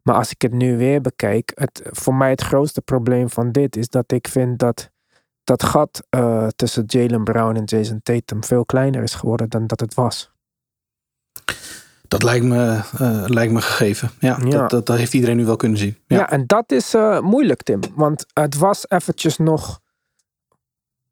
Maar 0.01 0.15
als 0.15 0.31
ik 0.31 0.41
het 0.41 0.53
nu 0.53 0.77
weer 0.77 1.01
bekijk, 1.01 1.51
het, 1.55 1.81
voor 1.83 2.15
mij 2.15 2.29
het 2.29 2.41
grootste 2.41 2.81
probleem 2.81 3.29
van 3.29 3.51
dit 3.51 3.75
is 3.75 3.89
dat 3.89 4.11
ik 4.11 4.27
vind 4.27 4.59
dat 4.59 4.90
dat 5.43 5.63
gat 5.63 6.03
eh, 6.09 6.47
tussen 6.47 6.83
Jalen 6.87 7.23
Brown 7.23 7.55
en 7.55 7.63
Jason 7.63 7.99
Tatum 8.03 8.43
veel 8.43 8.65
kleiner 8.65 9.03
is 9.03 9.13
geworden 9.13 9.49
dan 9.49 9.67
dat 9.67 9.79
het 9.79 9.93
was. 9.93 10.31
Dat 12.07 12.23
lijkt 12.23 12.45
me, 12.45 12.81
eh, 12.97 13.23
lijkt 13.27 13.53
me 13.53 13.61
gegeven. 13.61 14.09
Ja, 14.19 14.37
Ja. 14.43 14.49
Dat, 14.49 14.69
dat, 14.69 14.85
dat 14.85 14.97
heeft 14.97 15.13
iedereen 15.13 15.37
nu 15.37 15.45
wel 15.45 15.55
kunnen 15.55 15.77
zien. 15.77 15.97
Ja, 16.07 16.17
Ja. 16.17 16.29
en 16.29 16.47
dat 16.47 16.71
is 16.71 16.93
eh, 16.93 17.19
moeilijk, 17.19 17.63
Tim. 17.63 17.79
Want 17.95 18.25
het 18.33 18.57
was 18.57 18.89
eventjes 18.89 19.37
nog 19.37 19.79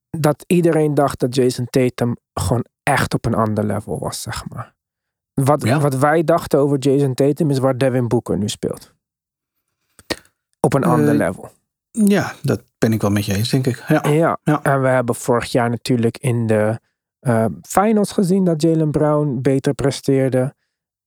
dat 0.09 0.43
iedereen 0.47 0.93
dacht 0.93 1.19
dat 1.19 1.35
Jason 1.35 1.65
Tatum 1.69 2.15
gewoon 2.33 2.65
echt 2.83 3.13
op 3.13 3.25
een 3.25 3.33
ander 3.35 3.63
level 3.65 3.99
was, 3.99 4.21
zeg 4.21 4.49
maar. 4.49 4.75
Wat, 5.33 5.63
Ja. 5.63 5.79
wat 5.79 5.95
wij 5.95 6.23
dachten 6.23 6.59
over 6.59 6.77
Jason 6.77 7.13
Tatum 7.13 7.49
is 7.49 7.59
waar 7.59 7.77
Devin 7.77 8.07
Booker 8.07 8.37
nu 8.37 8.49
speelt. 8.49 8.93
Op 10.59 10.73
een 10.73 10.83
ander 10.83 11.13
level. 11.15 11.51
Ja, 11.91 12.35
dat 12.41 12.61
ben 12.77 12.93
ik 12.93 13.01
wel 13.01 13.11
met 13.11 13.25
je 13.25 13.35
eens, 13.35 13.49
denk 13.49 13.67
ik. 13.67 13.83
Ja. 13.87 14.09
Ja. 14.09 14.39
ja. 14.43 14.63
en 14.63 14.81
we 14.81 14.87
hebben 14.87 15.15
vorig 15.15 15.51
jaar 15.51 15.69
natuurlijk 15.69 16.17
in 16.17 16.47
de 16.47 16.79
eh, 17.19 17.45
finals 17.61 18.11
gezien 18.11 18.43
dat 18.43 18.61
Jalen 18.61 18.91
Brown 18.91 19.39
beter 19.41 19.73
presteerde. 19.73 20.55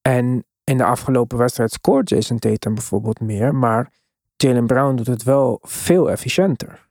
En 0.01 0.45
in 0.65 0.79
de 0.79 0.85
afgelopen 0.85 1.39
wedstrijd 1.39 1.73
scoort 1.73 2.09
Jason 2.09 2.39
Tatum 2.39 2.75
bijvoorbeeld 2.75 3.21
meer. 3.21 3.55
Maar 3.55 3.93
Jalen 4.37 4.67
Brown 4.67 4.97
doet 4.97 5.07
het 5.07 5.23
wel 5.23 5.59
veel 5.63 6.11
efficiënter. 6.11 6.89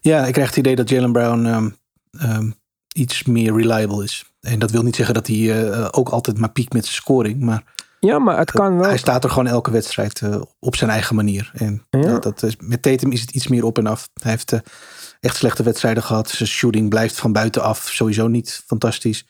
Ja, 0.00 0.26
ik 0.26 0.32
krijg 0.32 0.48
het 0.48 0.58
idee 0.58 0.76
dat 0.76 0.88
Jalen 0.88 1.12
Brown 1.12 1.46
ehm, 1.46 1.70
ehm, 2.10 2.50
iets 2.94 3.24
meer 3.24 3.56
reliable 3.56 4.04
is. 4.04 4.24
En 4.40 4.58
dat 4.58 4.70
wil 4.70 4.82
niet 4.82 4.96
zeggen 4.96 5.14
dat 5.14 5.26
hij 5.26 5.70
eh, 5.70 5.88
ook 5.90 6.08
altijd 6.08 6.38
maar 6.38 6.52
piekt 6.52 6.72
met 6.72 6.84
zijn 6.84 6.96
scoring. 6.96 7.40
Maar 7.40 7.73
Ja, 8.04 8.18
maar 8.18 8.38
het 8.38 8.50
kan 8.50 8.76
wel. 8.76 8.88
hij 8.88 8.98
staat 8.98 9.24
er 9.24 9.30
gewoon 9.30 9.46
elke 9.46 9.70
wedstrijd 9.70 10.20
eh, 10.20 10.40
op 10.58 10.76
zijn 10.76 10.90
eigen 10.90 11.16
manier. 11.16 11.50
En 11.54 11.82
Ja. 11.90 12.18
dat 12.18 12.42
is, 12.42 12.56
met 12.58 12.82
Tatum 12.82 13.12
is 13.12 13.20
het 13.20 13.30
iets 13.30 13.48
meer 13.48 13.64
op 13.64 13.78
en 13.78 13.86
af. 13.86 14.08
Hij 14.22 14.30
heeft 14.30 14.52
eh, 14.52 14.60
echt 15.20 15.36
slechte 15.36 15.62
wedstrijden 15.62 16.02
gehad. 16.02 16.28
Zijn 16.30 16.48
shooting 16.48 16.88
blijft 16.88 17.18
van 17.18 17.32
buitenaf 17.32 17.88
sowieso 17.92 18.26
niet 18.28 18.62
fantastisch. 18.66 19.26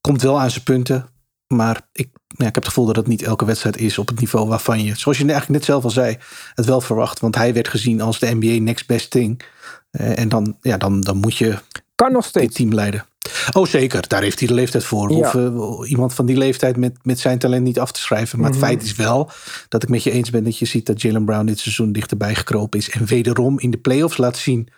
Komt 0.00 0.22
wel 0.22 0.40
aan 0.40 0.50
zijn 0.50 0.64
punten. 0.64 1.08
Maar 1.46 1.80
ik, 1.92 2.08
ja, 2.26 2.46
ik 2.46 2.54
heb 2.54 2.54
het 2.54 2.66
gevoel 2.66 2.86
dat 2.86 2.96
het 2.96 3.06
niet 3.06 3.22
elke 3.22 3.44
wedstrijd 3.44 3.76
is 3.76 3.98
op 3.98 4.08
het 4.08 4.20
niveau 4.20 4.48
waarvan 4.48 4.84
je, 4.84 4.94
zoals 4.94 5.18
je 5.18 5.24
eigenlijk 5.24 5.52
net 5.52 5.64
zelf 5.64 5.84
al 5.84 5.90
zei, 5.90 6.18
het 6.54 6.66
wel 6.66 6.80
verwacht. 6.80 7.20
Want 7.20 7.34
hij 7.34 7.54
werd 7.54 7.68
gezien 7.68 8.00
als 8.00 8.18
de 8.18 8.34
NBA 8.34 8.62
next 8.62 8.86
best 8.86 9.10
thing. 9.10 9.42
Eh, 9.90 10.18
en 10.18 10.28
dan, 10.28 10.56
ja, 10.60 10.76
dan, 10.76 11.00
dan 11.00 11.16
moet 11.16 11.36
je 11.36 11.58
Kan 11.96 12.12
nog 12.12 12.22
dit 12.22 12.30
steeds. 12.30 12.54
team 12.54 12.74
leiden. 12.74 13.04
Oh 13.52 13.66
zeker, 13.66 14.08
daar 14.08 14.22
heeft 14.22 14.38
hij 14.38 14.48
de 14.48 14.54
leeftijd 14.54 14.84
voor. 14.84 15.12
Ja. 15.12 15.18
Of 15.18 15.34
eh, 15.34 15.90
iemand 15.90 16.14
van 16.14 16.26
die 16.26 16.36
leeftijd 16.36 16.76
met, 16.76 16.98
met 17.02 17.18
zijn 17.18 17.38
talent 17.38 17.62
niet 17.62 17.78
af 17.80 17.92
te 17.92 18.00
schrijven. 18.00 18.38
Maar 18.40 18.50
Mhm. 18.50 18.58
het 18.58 18.68
feit 18.68 18.82
is 18.82 18.94
wel 18.96 19.30
dat 19.68 19.82
ik 19.82 19.88
met 19.88 20.02
je 20.02 20.10
eens 20.10 20.30
ben 20.30 20.44
dat 20.44 20.58
je 20.58 20.64
ziet 20.64 20.86
dat 20.86 21.02
Jalen 21.02 21.24
Brown 21.24 21.46
dit 21.46 21.58
seizoen 21.58 21.92
dichterbij 21.92 22.34
gekropen 22.34 22.78
is. 22.78 22.90
En 22.90 23.04
wederom 23.06 23.58
in 23.60 23.70
de 23.70 23.78
playoffs 23.78 24.16
laat 24.16 24.36
zien. 24.36 24.68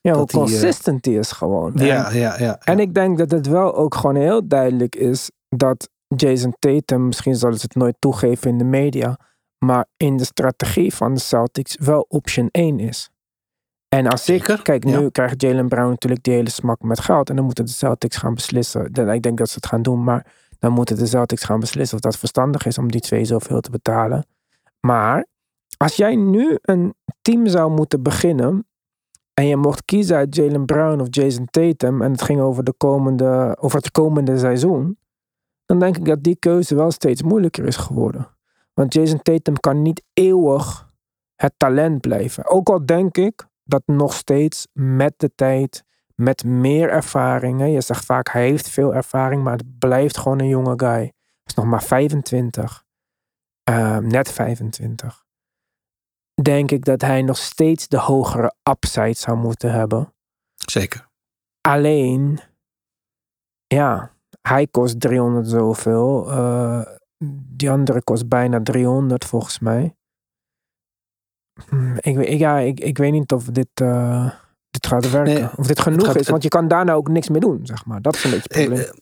Ja, 0.00 0.10
hoe 0.12 0.20
dat 0.20 0.32
hij, 0.32 0.40
eh, 0.42 0.46
consistent 0.46 1.02
die 1.02 1.18
is 1.18 1.32
gewoon. 1.32 1.72
Ja, 1.74 2.10
ja, 2.12 2.38
ja. 2.38 2.58
en 2.64 2.78
ik 2.78 2.94
denk 2.94 3.18
dat 3.18 3.30
het 3.30 3.46
wel 3.46 3.74
ook 3.76 3.94
gewoon 3.94 4.16
heel 4.16 4.48
duidelijk 4.48 4.96
is 4.96 5.30
dat 5.48 5.88
Jason 6.16 6.54
Tatum, 6.58 7.06
misschien 7.06 7.36
zullen 7.36 7.58
ze 7.58 7.62
het 7.68 7.74
nooit 7.76 7.96
toegeven 7.98 8.50
in 8.50 8.58
de 8.58 8.64
media, 8.64 9.18
maar 9.58 9.86
in 9.96 10.16
de 10.16 10.24
strategie 10.24 10.94
van 10.94 11.14
de 11.14 11.20
Celtics 11.20 11.76
wel 11.80 12.04
option 12.08 12.48
1 12.50 12.78
is. 12.80 13.08
En 13.96 14.06
als 14.06 14.24
Zeker, 14.24 14.58
ik, 14.58 14.64
kijk, 14.64 14.84
ja. 14.84 15.00
nu 15.00 15.10
krijgt 15.10 15.42
Jalen 15.42 15.68
Brown 15.68 15.88
natuurlijk 15.88 16.22
die 16.22 16.34
hele 16.34 16.50
smak 16.50 16.82
met 16.82 17.00
geld. 17.00 17.28
En 17.30 17.36
dan 17.36 17.44
moeten 17.44 17.64
de 17.64 17.70
Celtics 17.70 18.16
gaan 18.16 18.34
beslissen. 18.34 18.92
Dan- 18.92 19.10
Ik 19.10 19.22
denk 19.22 19.38
dat 19.38 19.48
ze 19.48 19.54
het 19.54 19.66
gaan 19.66 19.82
doen, 19.82 20.04
maar 20.04 20.26
dan 20.58 20.72
moeten 20.72 20.96
de 20.96 21.06
Celtics 21.06 21.44
gaan 21.44 21.60
beslissen 21.60 21.96
of 21.96 22.02
dat 22.02 22.16
verstandig 22.16 22.66
is 22.66 22.78
om 22.78 22.90
die 22.90 23.00
twee 23.00 23.24
zoveel 23.24 23.60
te 23.60 23.70
betalen. 23.70 24.26
Maar 24.80 25.26
als 25.76 25.96
jij 25.96 26.16
nu 26.16 26.58
een 26.62 26.94
team 27.22 27.46
zou 27.46 27.70
moeten 27.70 28.02
beginnen. 28.02 28.66
En 29.34 29.46
je 29.46 29.56
mocht 29.56 29.84
kiezen 29.84 30.16
uit 30.16 30.34
Jalen 30.34 30.64
Brown 30.64 31.00
of 31.00 31.06
Jason 31.10 31.46
Tatum. 31.50 32.02
En 32.02 32.10
het 32.10 32.22
ging 32.22 32.40
over, 32.40 32.64
de 32.64 32.72
komende, 32.76 33.56
over 33.60 33.78
het 33.78 33.90
komende 33.90 34.38
seizoen. 34.38 34.98
Dan 35.66 35.78
denk 35.78 35.96
ik 35.96 36.04
dat 36.04 36.22
die 36.22 36.36
keuze 36.36 36.74
wel 36.74 36.90
steeds 36.90 37.22
moeilijker 37.22 37.66
is 37.66 37.76
geworden. 37.76 38.28
Want 38.74 38.94
Jason 38.94 39.22
Tatum 39.22 39.60
kan 39.60 39.82
niet 39.82 40.02
eeuwig 40.12 40.90
het 41.36 41.52
talent 41.56 42.00
blijven. 42.00 42.48
Ook 42.50 42.68
al 42.68 42.86
denk 42.86 43.16
ik 43.16 43.46
dat 43.64 43.82
nog 43.86 44.14
steeds 44.14 44.66
met 44.72 45.14
de 45.16 45.34
tijd, 45.34 45.84
met 46.14 46.44
meer 46.44 46.88
ervaring. 46.90 47.58
Hè, 47.60 47.66
je 47.66 47.80
zegt 47.80 48.04
vaak 48.04 48.28
hij 48.30 48.42
heeft 48.48 48.68
veel 48.68 48.94
ervaring, 48.94 49.42
maar 49.42 49.56
het 49.56 49.78
blijft 49.78 50.16
gewoon 50.16 50.38
een 50.40 50.48
jonge 50.48 50.74
guy. 50.76 50.88
Hij 50.88 51.12
is 51.44 51.54
nog 51.54 51.64
maar 51.64 51.82
25. 51.82 52.84
Ehm, 53.62 54.06
net 54.06 54.32
25. 54.32 55.24
Denk 56.42 56.70
ik 56.70 56.84
dat 56.84 57.00
hij 57.00 57.22
nog 57.22 57.36
steeds 57.36 57.88
de 57.88 57.98
hogere 57.98 58.54
upside 58.70 59.12
zou 59.12 59.36
moeten 59.38 59.72
hebben. 59.72 60.14
Zeker. 60.54 61.08
Alleen, 61.60 62.40
ja, 63.66 64.12
hij 64.40 64.66
kost 64.66 65.00
300 65.00 65.48
zoveel. 65.48 66.30
eh, 66.30 66.82
die 67.56 67.70
andere 67.70 68.02
kost 68.02 68.28
bijna 68.28 68.62
300 68.62 69.24
volgens 69.24 69.58
mij. 69.58 69.96
Ik, 72.00 72.16
weet- 72.16 72.28
ik, 72.28 72.38
ja, 72.38 72.58
ik, 72.58 72.80
ik 72.80 72.98
weet 72.98 73.12
niet 73.12 73.32
of 73.32 73.44
dit, 73.44 73.66
eh, 73.74 74.30
dit 74.70 74.86
gaat 74.86 75.10
werken. 75.10 75.34
Nee, 75.34 75.48
of 75.56 75.66
dit 75.66 75.80
genoeg 75.80 76.06
gaat- 76.06 76.16
is, 76.20 76.28
want 76.28 76.42
je 76.42 76.48
kan 76.48 76.68
daarna 76.68 76.92
ook 76.92 77.08
niks 77.08 77.28
meer 77.28 77.40
doen, 77.40 77.60
zeg 77.62 77.84
maar. 77.86 78.02
Dat 78.02 78.14
is 78.14 78.24
een 78.24 78.30
beetje 78.30 78.48
het 78.48 78.56
Eh, 78.58 78.64
probleem. 78.64 78.86
eh, 78.86 78.92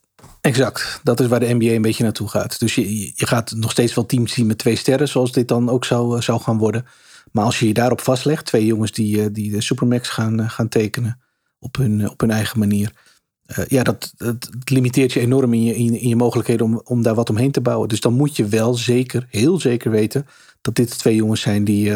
Exact. 0.41 1.01
Dat 1.03 1.21
is 1.21 1.27
waar 1.27 1.41
de 1.41 1.55
NBA 1.55 1.67
een 1.67 1.83
beetje 1.83 2.03
naartoe 2.03 2.29
gaat. 2.29 2.59
Dus 2.59 2.75
je, 2.75 2.99
je 3.15 3.27
gaat 3.27 3.53
nog 3.57 3.71
steeds 3.71 3.95
wel 3.95 4.07
teams 4.07 4.33
zien 4.33 4.47
met 4.47 4.59
twee 4.59 4.77
sterren, 4.77 5.09
zoals 5.09 5.33
dit 5.33 5.49
dan 5.49 5.69
ook 5.69 5.85
zou, 5.85 6.23
zou 6.23 6.41
gaan 6.41 6.59
worden. 6.59 6.87
Maar 7.33 7.45
als 7.45 7.59
je 7.59 7.67
je 7.67 7.75
daarop 7.75 8.01
vastlegt, 8.01 8.45
twee 8.47 8.67
jongens 8.67 8.93
die, 8.93 9.31
die 9.31 9.51
de 9.51 9.61
Supermax 9.61 10.09
gaan, 10.09 10.51
gaan 10.51 10.69
tekenen 10.69 11.21
op 11.59 11.77
hun, 11.77 12.11
op 12.11 12.21
hun 12.21 12.31
eigen 12.31 12.59
manier. 12.59 12.93
ja, 13.69 13.83
dat, 13.83 14.13
dat 14.17 14.49
limiteert 14.65 15.13
je 15.13 15.21
enorm 15.21 15.53
in 15.53 15.63
je, 15.65 15.75
in, 15.75 15.85
je- 15.85 16.01
in 16.01 16.09
je 16.09 16.17
mogelijkheden 16.17 16.67
om, 16.67 16.81
om 16.85 17.03
daar 17.03 17.15
wat 17.15 17.31
omheen 17.31 17.51
te 17.51 17.61
bouwen. 17.61 17.89
Dus 17.89 18.01
dan 18.01 18.13
moet 18.13 18.37
je 18.37 18.47
wel 18.47 18.75
zeker, 18.75 19.27
heel 19.31 19.61
zeker 19.61 19.91
weten 19.91 20.27
dat 20.61 20.75
dit 20.75 20.99
twee 20.99 21.15
jongens 21.15 21.41
zijn 21.41 21.65
die, 21.65 21.93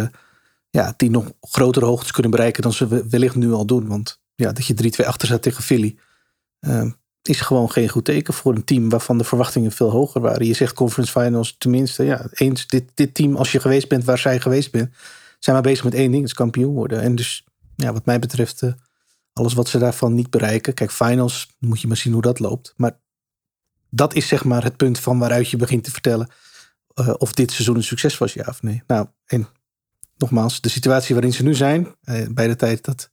ja, 0.76 0.94
die 0.96 1.10
nog 1.10 1.32
grotere 1.40 1.86
hoogtes 1.86 2.10
kunnen 2.10 2.30
bereiken 2.30 2.62
dan 2.62 2.72
ze 2.72 2.86
we- 2.88 3.08
wellicht 3.08 3.34
nu 3.34 3.52
al 3.52 3.66
doen. 3.66 3.86
Want 3.86 4.20
ja, 4.34 4.52
dat 4.52 4.66
je 4.66 4.74
3-2 4.74 5.06
achter 5.06 5.28
staat 5.28 5.42
tegen 5.42 5.62
Philly. 5.62 5.96
eh, 6.58 6.90
is 7.22 7.40
gewoon 7.40 7.70
geen 7.70 7.88
goed 7.88 8.04
teken 8.04 8.34
voor 8.34 8.54
een 8.54 8.64
team 8.64 8.88
waarvan 8.88 9.18
de 9.18 9.24
verwachtingen 9.24 9.72
veel 9.72 9.90
hoger 9.90 10.20
waren. 10.20 10.46
Je 10.46 10.54
zegt 10.54 10.72
conference 10.74 11.12
finals, 11.20 11.54
tenminste, 11.58 12.04
ja, 12.04 12.26
eens 12.32 12.66
dit, 12.66 12.90
dit 12.94 13.14
team, 13.14 13.36
als 13.36 13.52
je 13.52 13.60
geweest 13.60 13.88
bent 13.88 14.04
waar 14.04 14.18
zij 14.18 14.40
geweest 14.40 14.70
bent, 14.72 14.94
zijn 15.38 15.54
maar 15.56 15.64
bezig 15.64 15.84
met 15.84 15.94
één 15.94 16.10
ding, 16.10 16.32
kampioen 16.32 16.74
worden. 16.74 17.00
En 17.00 17.14
dus, 17.14 17.44
ja, 17.76 17.92
wat 17.92 18.04
mij 18.04 18.18
betreft, 18.18 18.62
eh, 18.62 18.72
alles 19.32 19.52
wat 19.54 19.68
ze 19.68 19.78
daarvan 19.78 20.14
niet 20.14 20.30
bereiken. 20.30 20.74
Kijk, 20.74 20.92
finals, 20.92 21.56
moet 21.58 21.80
je 21.80 21.86
maar 21.86 21.96
zien 21.96 22.12
hoe 22.12 22.22
dat 22.22 22.38
loopt. 22.38 22.74
Maar 22.76 22.98
dat 23.90 24.14
is 24.14 24.28
zeg 24.28 24.44
maar 24.44 24.62
het 24.62 24.76
punt 24.76 24.98
van 24.98 25.18
waaruit 25.18 25.50
je 25.50 25.56
begint 25.56 25.84
te 25.84 25.90
vertellen 25.90 26.28
eh, 26.94 27.14
of 27.18 27.32
dit 27.32 27.50
seizoen 27.50 27.76
een 27.76 27.82
succes 27.82 28.18
was, 28.18 28.32
ja 28.32 28.44
of 28.48 28.62
nee. 28.62 28.82
Nou, 28.86 29.06
en 29.26 29.48
nogmaals, 30.16 30.60
de 30.60 30.68
situatie 30.68 31.14
waarin 31.14 31.32
ze 31.32 31.42
nu 31.42 31.54
zijn, 31.54 31.94
eh, 32.02 32.26
bij 32.30 32.46
de 32.48 32.56
tijd 32.56 32.84
dat 32.84 33.10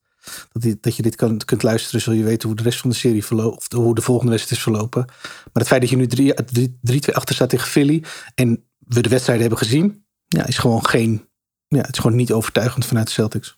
dat, 0.52 0.76
dat 0.82 0.96
je 0.96 1.02
dit 1.02 1.16
kan, 1.16 1.38
kunt 1.38 1.64
luisteren, 1.64 2.02
zul 2.02 2.14
je 2.14 2.24
weten 2.24 2.48
hoe 2.48 2.58
de 2.58 2.64
rest 2.64 2.80
van 2.80 2.90
de 2.90 2.96
serie 2.96 3.26
verloopt. 3.26 3.58
Of 3.58 3.68
de- 3.68 3.78
hoe 3.78 3.96
de 3.96 4.02
volgende 4.02 4.32
wedstrijd 4.32 4.58
is 4.58 4.64
verlopen. 4.72 5.06
Maar 5.06 5.50
het 5.54 5.68
feit 5.68 5.82
dat 5.82 5.90
je 5.90 5.96
nu 5.96 6.08
3-2 6.08 7.16
achter 7.16 7.36
staat 7.36 7.50
tegen 7.50 7.68
Philly. 7.68 8.04
En 8.36 8.66
we 8.78 9.02
de 9.02 9.10
wedstrijden 9.10 9.48
hebben 9.48 9.66
gezien. 9.66 10.06
Ja, 10.28 10.46
is 10.46 10.58
gewoon 10.58 10.86
geen. 10.86 11.30
Ja, 11.68 11.78
het 11.82 11.92
is 11.94 12.00
gewoon 12.00 12.16
niet 12.18 12.32
overtuigend 12.32 12.86
vanuit 12.86 13.06
de 13.08 13.14
Celtics. 13.14 13.58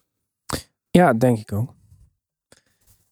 Ja, 0.91 1.13
denk 1.13 1.37
ik 1.39 1.51
ook. 1.51 1.73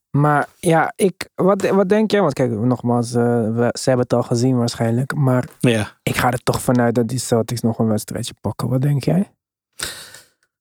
Maar 0.09 0.47
ja, 0.59 0.93
ik, 0.95 1.29
wat, 1.35 1.69
wat 1.69 1.89
denk 1.89 2.11
jij? 2.11 2.21
Want 2.21 2.33
kijk, 2.33 2.51
nogmaals, 2.51 3.13
eh, 3.13 3.23
we, 3.55 3.69
ze 3.79 3.83
hebben 3.89 4.03
het 4.09 4.13
al 4.13 4.23
gezien 4.23 4.57
waarschijnlijk. 4.57 5.15
Maar 5.15 5.47
Ja, 5.59 5.97
ik 6.03 6.15
ga 6.15 6.31
er 6.31 6.43
toch 6.43 6.61
vanuit 6.61 6.95
dat 6.95 7.07
die 7.07 7.19
Celtics 7.19 7.61
nog 7.61 7.79
een 7.79 7.87
wedstrijdje 7.87 8.33
pakken. 8.41 8.69
Wat 8.69 8.81
denk 8.81 9.03
jij? 9.03 9.31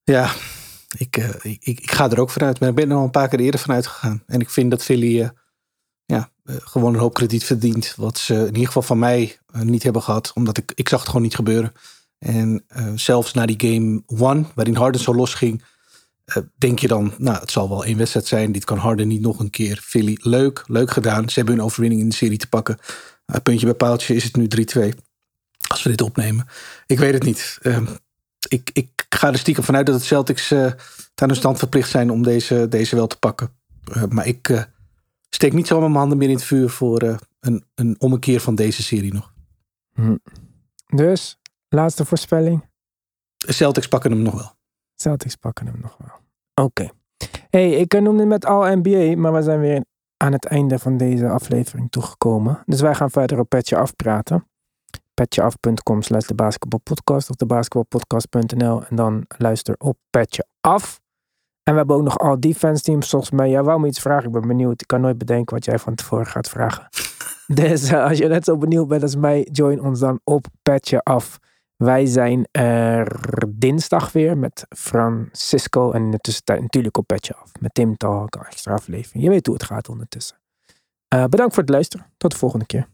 Ja 0.05 0.32
ik, 0.98 1.16
eh, 1.16 1.28
ik, 1.28 1.59
ik, 1.61 1.80
ik 1.80 1.90
ga 1.90 2.11
er 2.11 2.20
ook 2.20 2.30
vanuit. 2.30 2.61
Maar 2.61 2.68
ik 2.68 2.74
ben 2.74 2.90
er 2.90 2.96
al 2.96 3.05
een 3.05 3.11
paar 3.11 3.28
keer 3.28 3.40
eerder 3.40 3.61
vanuit 3.61 3.86
gegaan. 3.86 4.22
En 4.26 4.40
ik 4.40 4.50
vind 4.50 4.70
dat 4.70 4.82
Philly 4.82 5.20
eh, 5.20 5.28
ja, 6.05 6.30
eh, 6.44 6.57
gewoon 6.59 6.94
een 6.94 7.00
hoop 7.00 7.14
krediet 7.14 7.44
verdient. 7.44 7.94
Wat 7.96 8.18
ze 8.18 8.34
in 8.34 8.46
ieder 8.46 8.66
geval 8.66 8.82
van 8.82 8.98
mij 8.98 9.38
niet 9.53 9.82
hebben 9.82 10.03
gehad. 10.03 10.32
Omdat 10.34 10.59
ik, 10.59 10.72
ik 10.74 10.88
zag 10.88 10.98
het 10.98 11.09
gewoon 11.09 11.22
niet 11.22 11.34
gebeuren. 11.34 11.72
En 12.18 12.64
zelfs 12.94 13.32
na 13.32 13.46
die 13.46 13.61
game 13.61 14.03
one, 14.07 14.44
waarin 14.55 14.74
Harden 14.74 15.00
zo 15.00 15.14
losging, 15.14 15.64
denk 16.59 16.78
je 16.78 16.88
dan, 16.88 17.14
nou, 17.18 17.40
het 17.40 17.50
zal 17.50 17.68
wel 17.68 17.84
één 17.84 17.96
wedstrijd 17.96 18.26
zijn. 18.26 18.53
Dit 18.53 18.64
kan 18.64 18.78
Harden 18.78 19.09
niet 19.09 19.20
nog 19.20 19.38
een 19.38 19.50
keer. 19.50 19.80
Philly, 19.82 20.18
leuk, 20.20 20.64
leuk 20.66 20.90
gedaan. 20.90 21.28
Ze 21.28 21.34
hebben 21.34 21.55
hun 21.55 21.64
overwinning 21.64 22.00
in 22.00 22.09
de 22.09 22.14
serie 22.14 22.38
te 22.38 22.48
pakken. 22.48 22.78
Puntje 23.42 23.66
bij 23.66 23.74
paaltje 23.74 24.14
is 24.14 24.24
het 24.24 24.36
nu 24.36 24.48
3-2. 24.88 24.88
Als 25.68 25.82
we 25.82 25.90
dit 25.90 26.03
opnemen. 26.03 26.46
Ik 26.86 26.98
weet 26.98 27.12
het 27.12 27.22
niet. 27.22 27.59
Ehm, 27.62 27.84
ik, 28.48 28.70
ik 29.12 29.18
ga 29.18 29.28
er 29.28 29.38
stiekem 29.38 29.64
vanuit 29.64 29.86
dat 29.86 29.94
het 29.94 30.04
Celtics 30.04 30.50
eh 30.50 30.72
aan 31.14 31.28
hun 31.28 31.36
stand 31.36 31.58
verplicht 31.58 31.90
zijn 31.90 32.10
om 32.10 32.22
deze, 32.22 32.68
deze 32.68 32.96
wel 32.96 33.06
te 33.06 33.18
pakken. 33.18 33.54
Eh, 33.92 34.04
maar 34.08 34.26
ik 34.26 34.48
eh, 34.48 34.62
steek 35.28 35.52
niet 35.52 35.66
zomaar 35.66 35.88
mijn 35.88 35.98
handen 35.98 36.18
meer 36.18 36.28
in 36.28 36.34
het 36.34 36.44
vuur 36.44 36.70
voor 36.70 37.18
een, 37.40 37.64
een 37.74 37.96
ommekeer 37.98 38.40
van 38.40 38.54
deze 38.54 38.82
serie 38.82 39.14
nog. 39.14 39.32
Dus, 40.86 41.38
laatste 41.68 42.04
voorspelling. 42.04 42.70
Celtics 43.36 43.88
pakken 43.88 44.10
hem 44.10 44.22
nog 44.22 44.34
wel. 44.34 44.54
Celtics 44.94 45.36
pakken 45.36 45.66
hem 45.66 45.80
nog 45.80 45.96
wel. 45.98 46.20
Oké. 46.66 46.90
Hey, 47.50 47.70
ik 47.70 48.00
noemde 48.00 48.24
met 48.24 48.44
al 48.44 48.76
NBA, 48.76 49.16
maar 49.16 49.32
we 49.32 49.42
zijn 49.42 49.60
weer 49.60 49.84
aan 50.16 50.32
het 50.32 50.46
einde 50.46 50.78
van 50.78 50.96
deze 50.96 51.28
aflevering 51.28 51.90
toegekomen. 51.90 52.62
Dus 52.66 52.80
wij 52.80 52.94
gaan 52.94 53.10
verder 53.10 53.38
op 53.38 53.48
Petje 53.48 53.76
Af 53.76 53.96
praten. 53.96 54.46
Petjeaf.com 55.22 56.02
slash 56.02 56.26
de 56.26 56.34
basketbalpodcast 56.34 57.30
of 57.30 57.36
de 57.36 57.46
basketbalpodcast.nl 57.46 58.82
en 58.84 58.96
dan 58.96 59.24
luister 59.38 59.74
op 59.78 59.98
Petje 60.10 60.46
Af. 60.60 61.00
En 61.62 61.72
we 61.72 61.78
hebben 61.78 61.96
ook 61.96 62.02
nog 62.02 62.18
al 62.18 62.40
defense 62.40 62.82
teams. 62.82 63.08
Volgens 63.08 63.30
mij, 63.30 63.50
jij 63.50 63.62
wou 63.62 63.80
me 63.80 63.86
iets 63.86 64.00
vragen. 64.00 64.26
Ik 64.26 64.32
ben 64.32 64.46
benieuwd. 64.46 64.80
Ik 64.80 64.86
kan 64.86 65.00
nooit 65.00 65.18
bedenken 65.18 65.54
wat 65.54 65.64
jij 65.64 65.78
van 65.78 65.94
tevoren 65.94 66.26
gaat 66.26 66.48
vragen. 66.48 66.88
dus 67.62 67.90
eh, 67.90 68.04
als 68.04 68.18
je 68.18 68.28
net 68.28 68.44
zo 68.44 68.56
benieuwd 68.56 68.88
bent 68.88 69.02
als 69.02 69.16
mij, 69.16 69.48
join 69.52 69.80
ons 69.80 70.00
dan 70.00 70.20
op 70.24 70.46
Petje 70.62 71.02
Af. 71.02 71.38
Wij 71.76 72.06
zijn 72.06 72.48
er 72.50 73.16
dinsdag 73.48 74.12
weer 74.12 74.38
met 74.38 74.66
Francisco. 74.76 75.90
En 75.90 76.02
in 76.02 76.10
de 76.10 76.18
tussentijd 76.18 76.60
natuurlijk 76.60 76.96
op 76.96 77.06
Petje 77.06 77.34
Af. 77.34 77.50
Met 77.60 77.74
Tim 77.74 77.96
Talk, 77.96 78.36
extra 78.36 78.72
aflevering. 78.72 79.24
Je 79.24 79.30
weet 79.30 79.46
hoe 79.46 79.54
het 79.54 79.64
gaat 79.64 79.88
ondertussen. 79.88 80.36
Eh, 81.08 81.24
bedankt 81.24 81.54
voor 81.54 81.62
het 81.62 81.72
luisteren. 81.72 82.06
Tot 82.16 82.30
de 82.30 82.36
volgende 82.36 82.66
keer. 82.66 82.86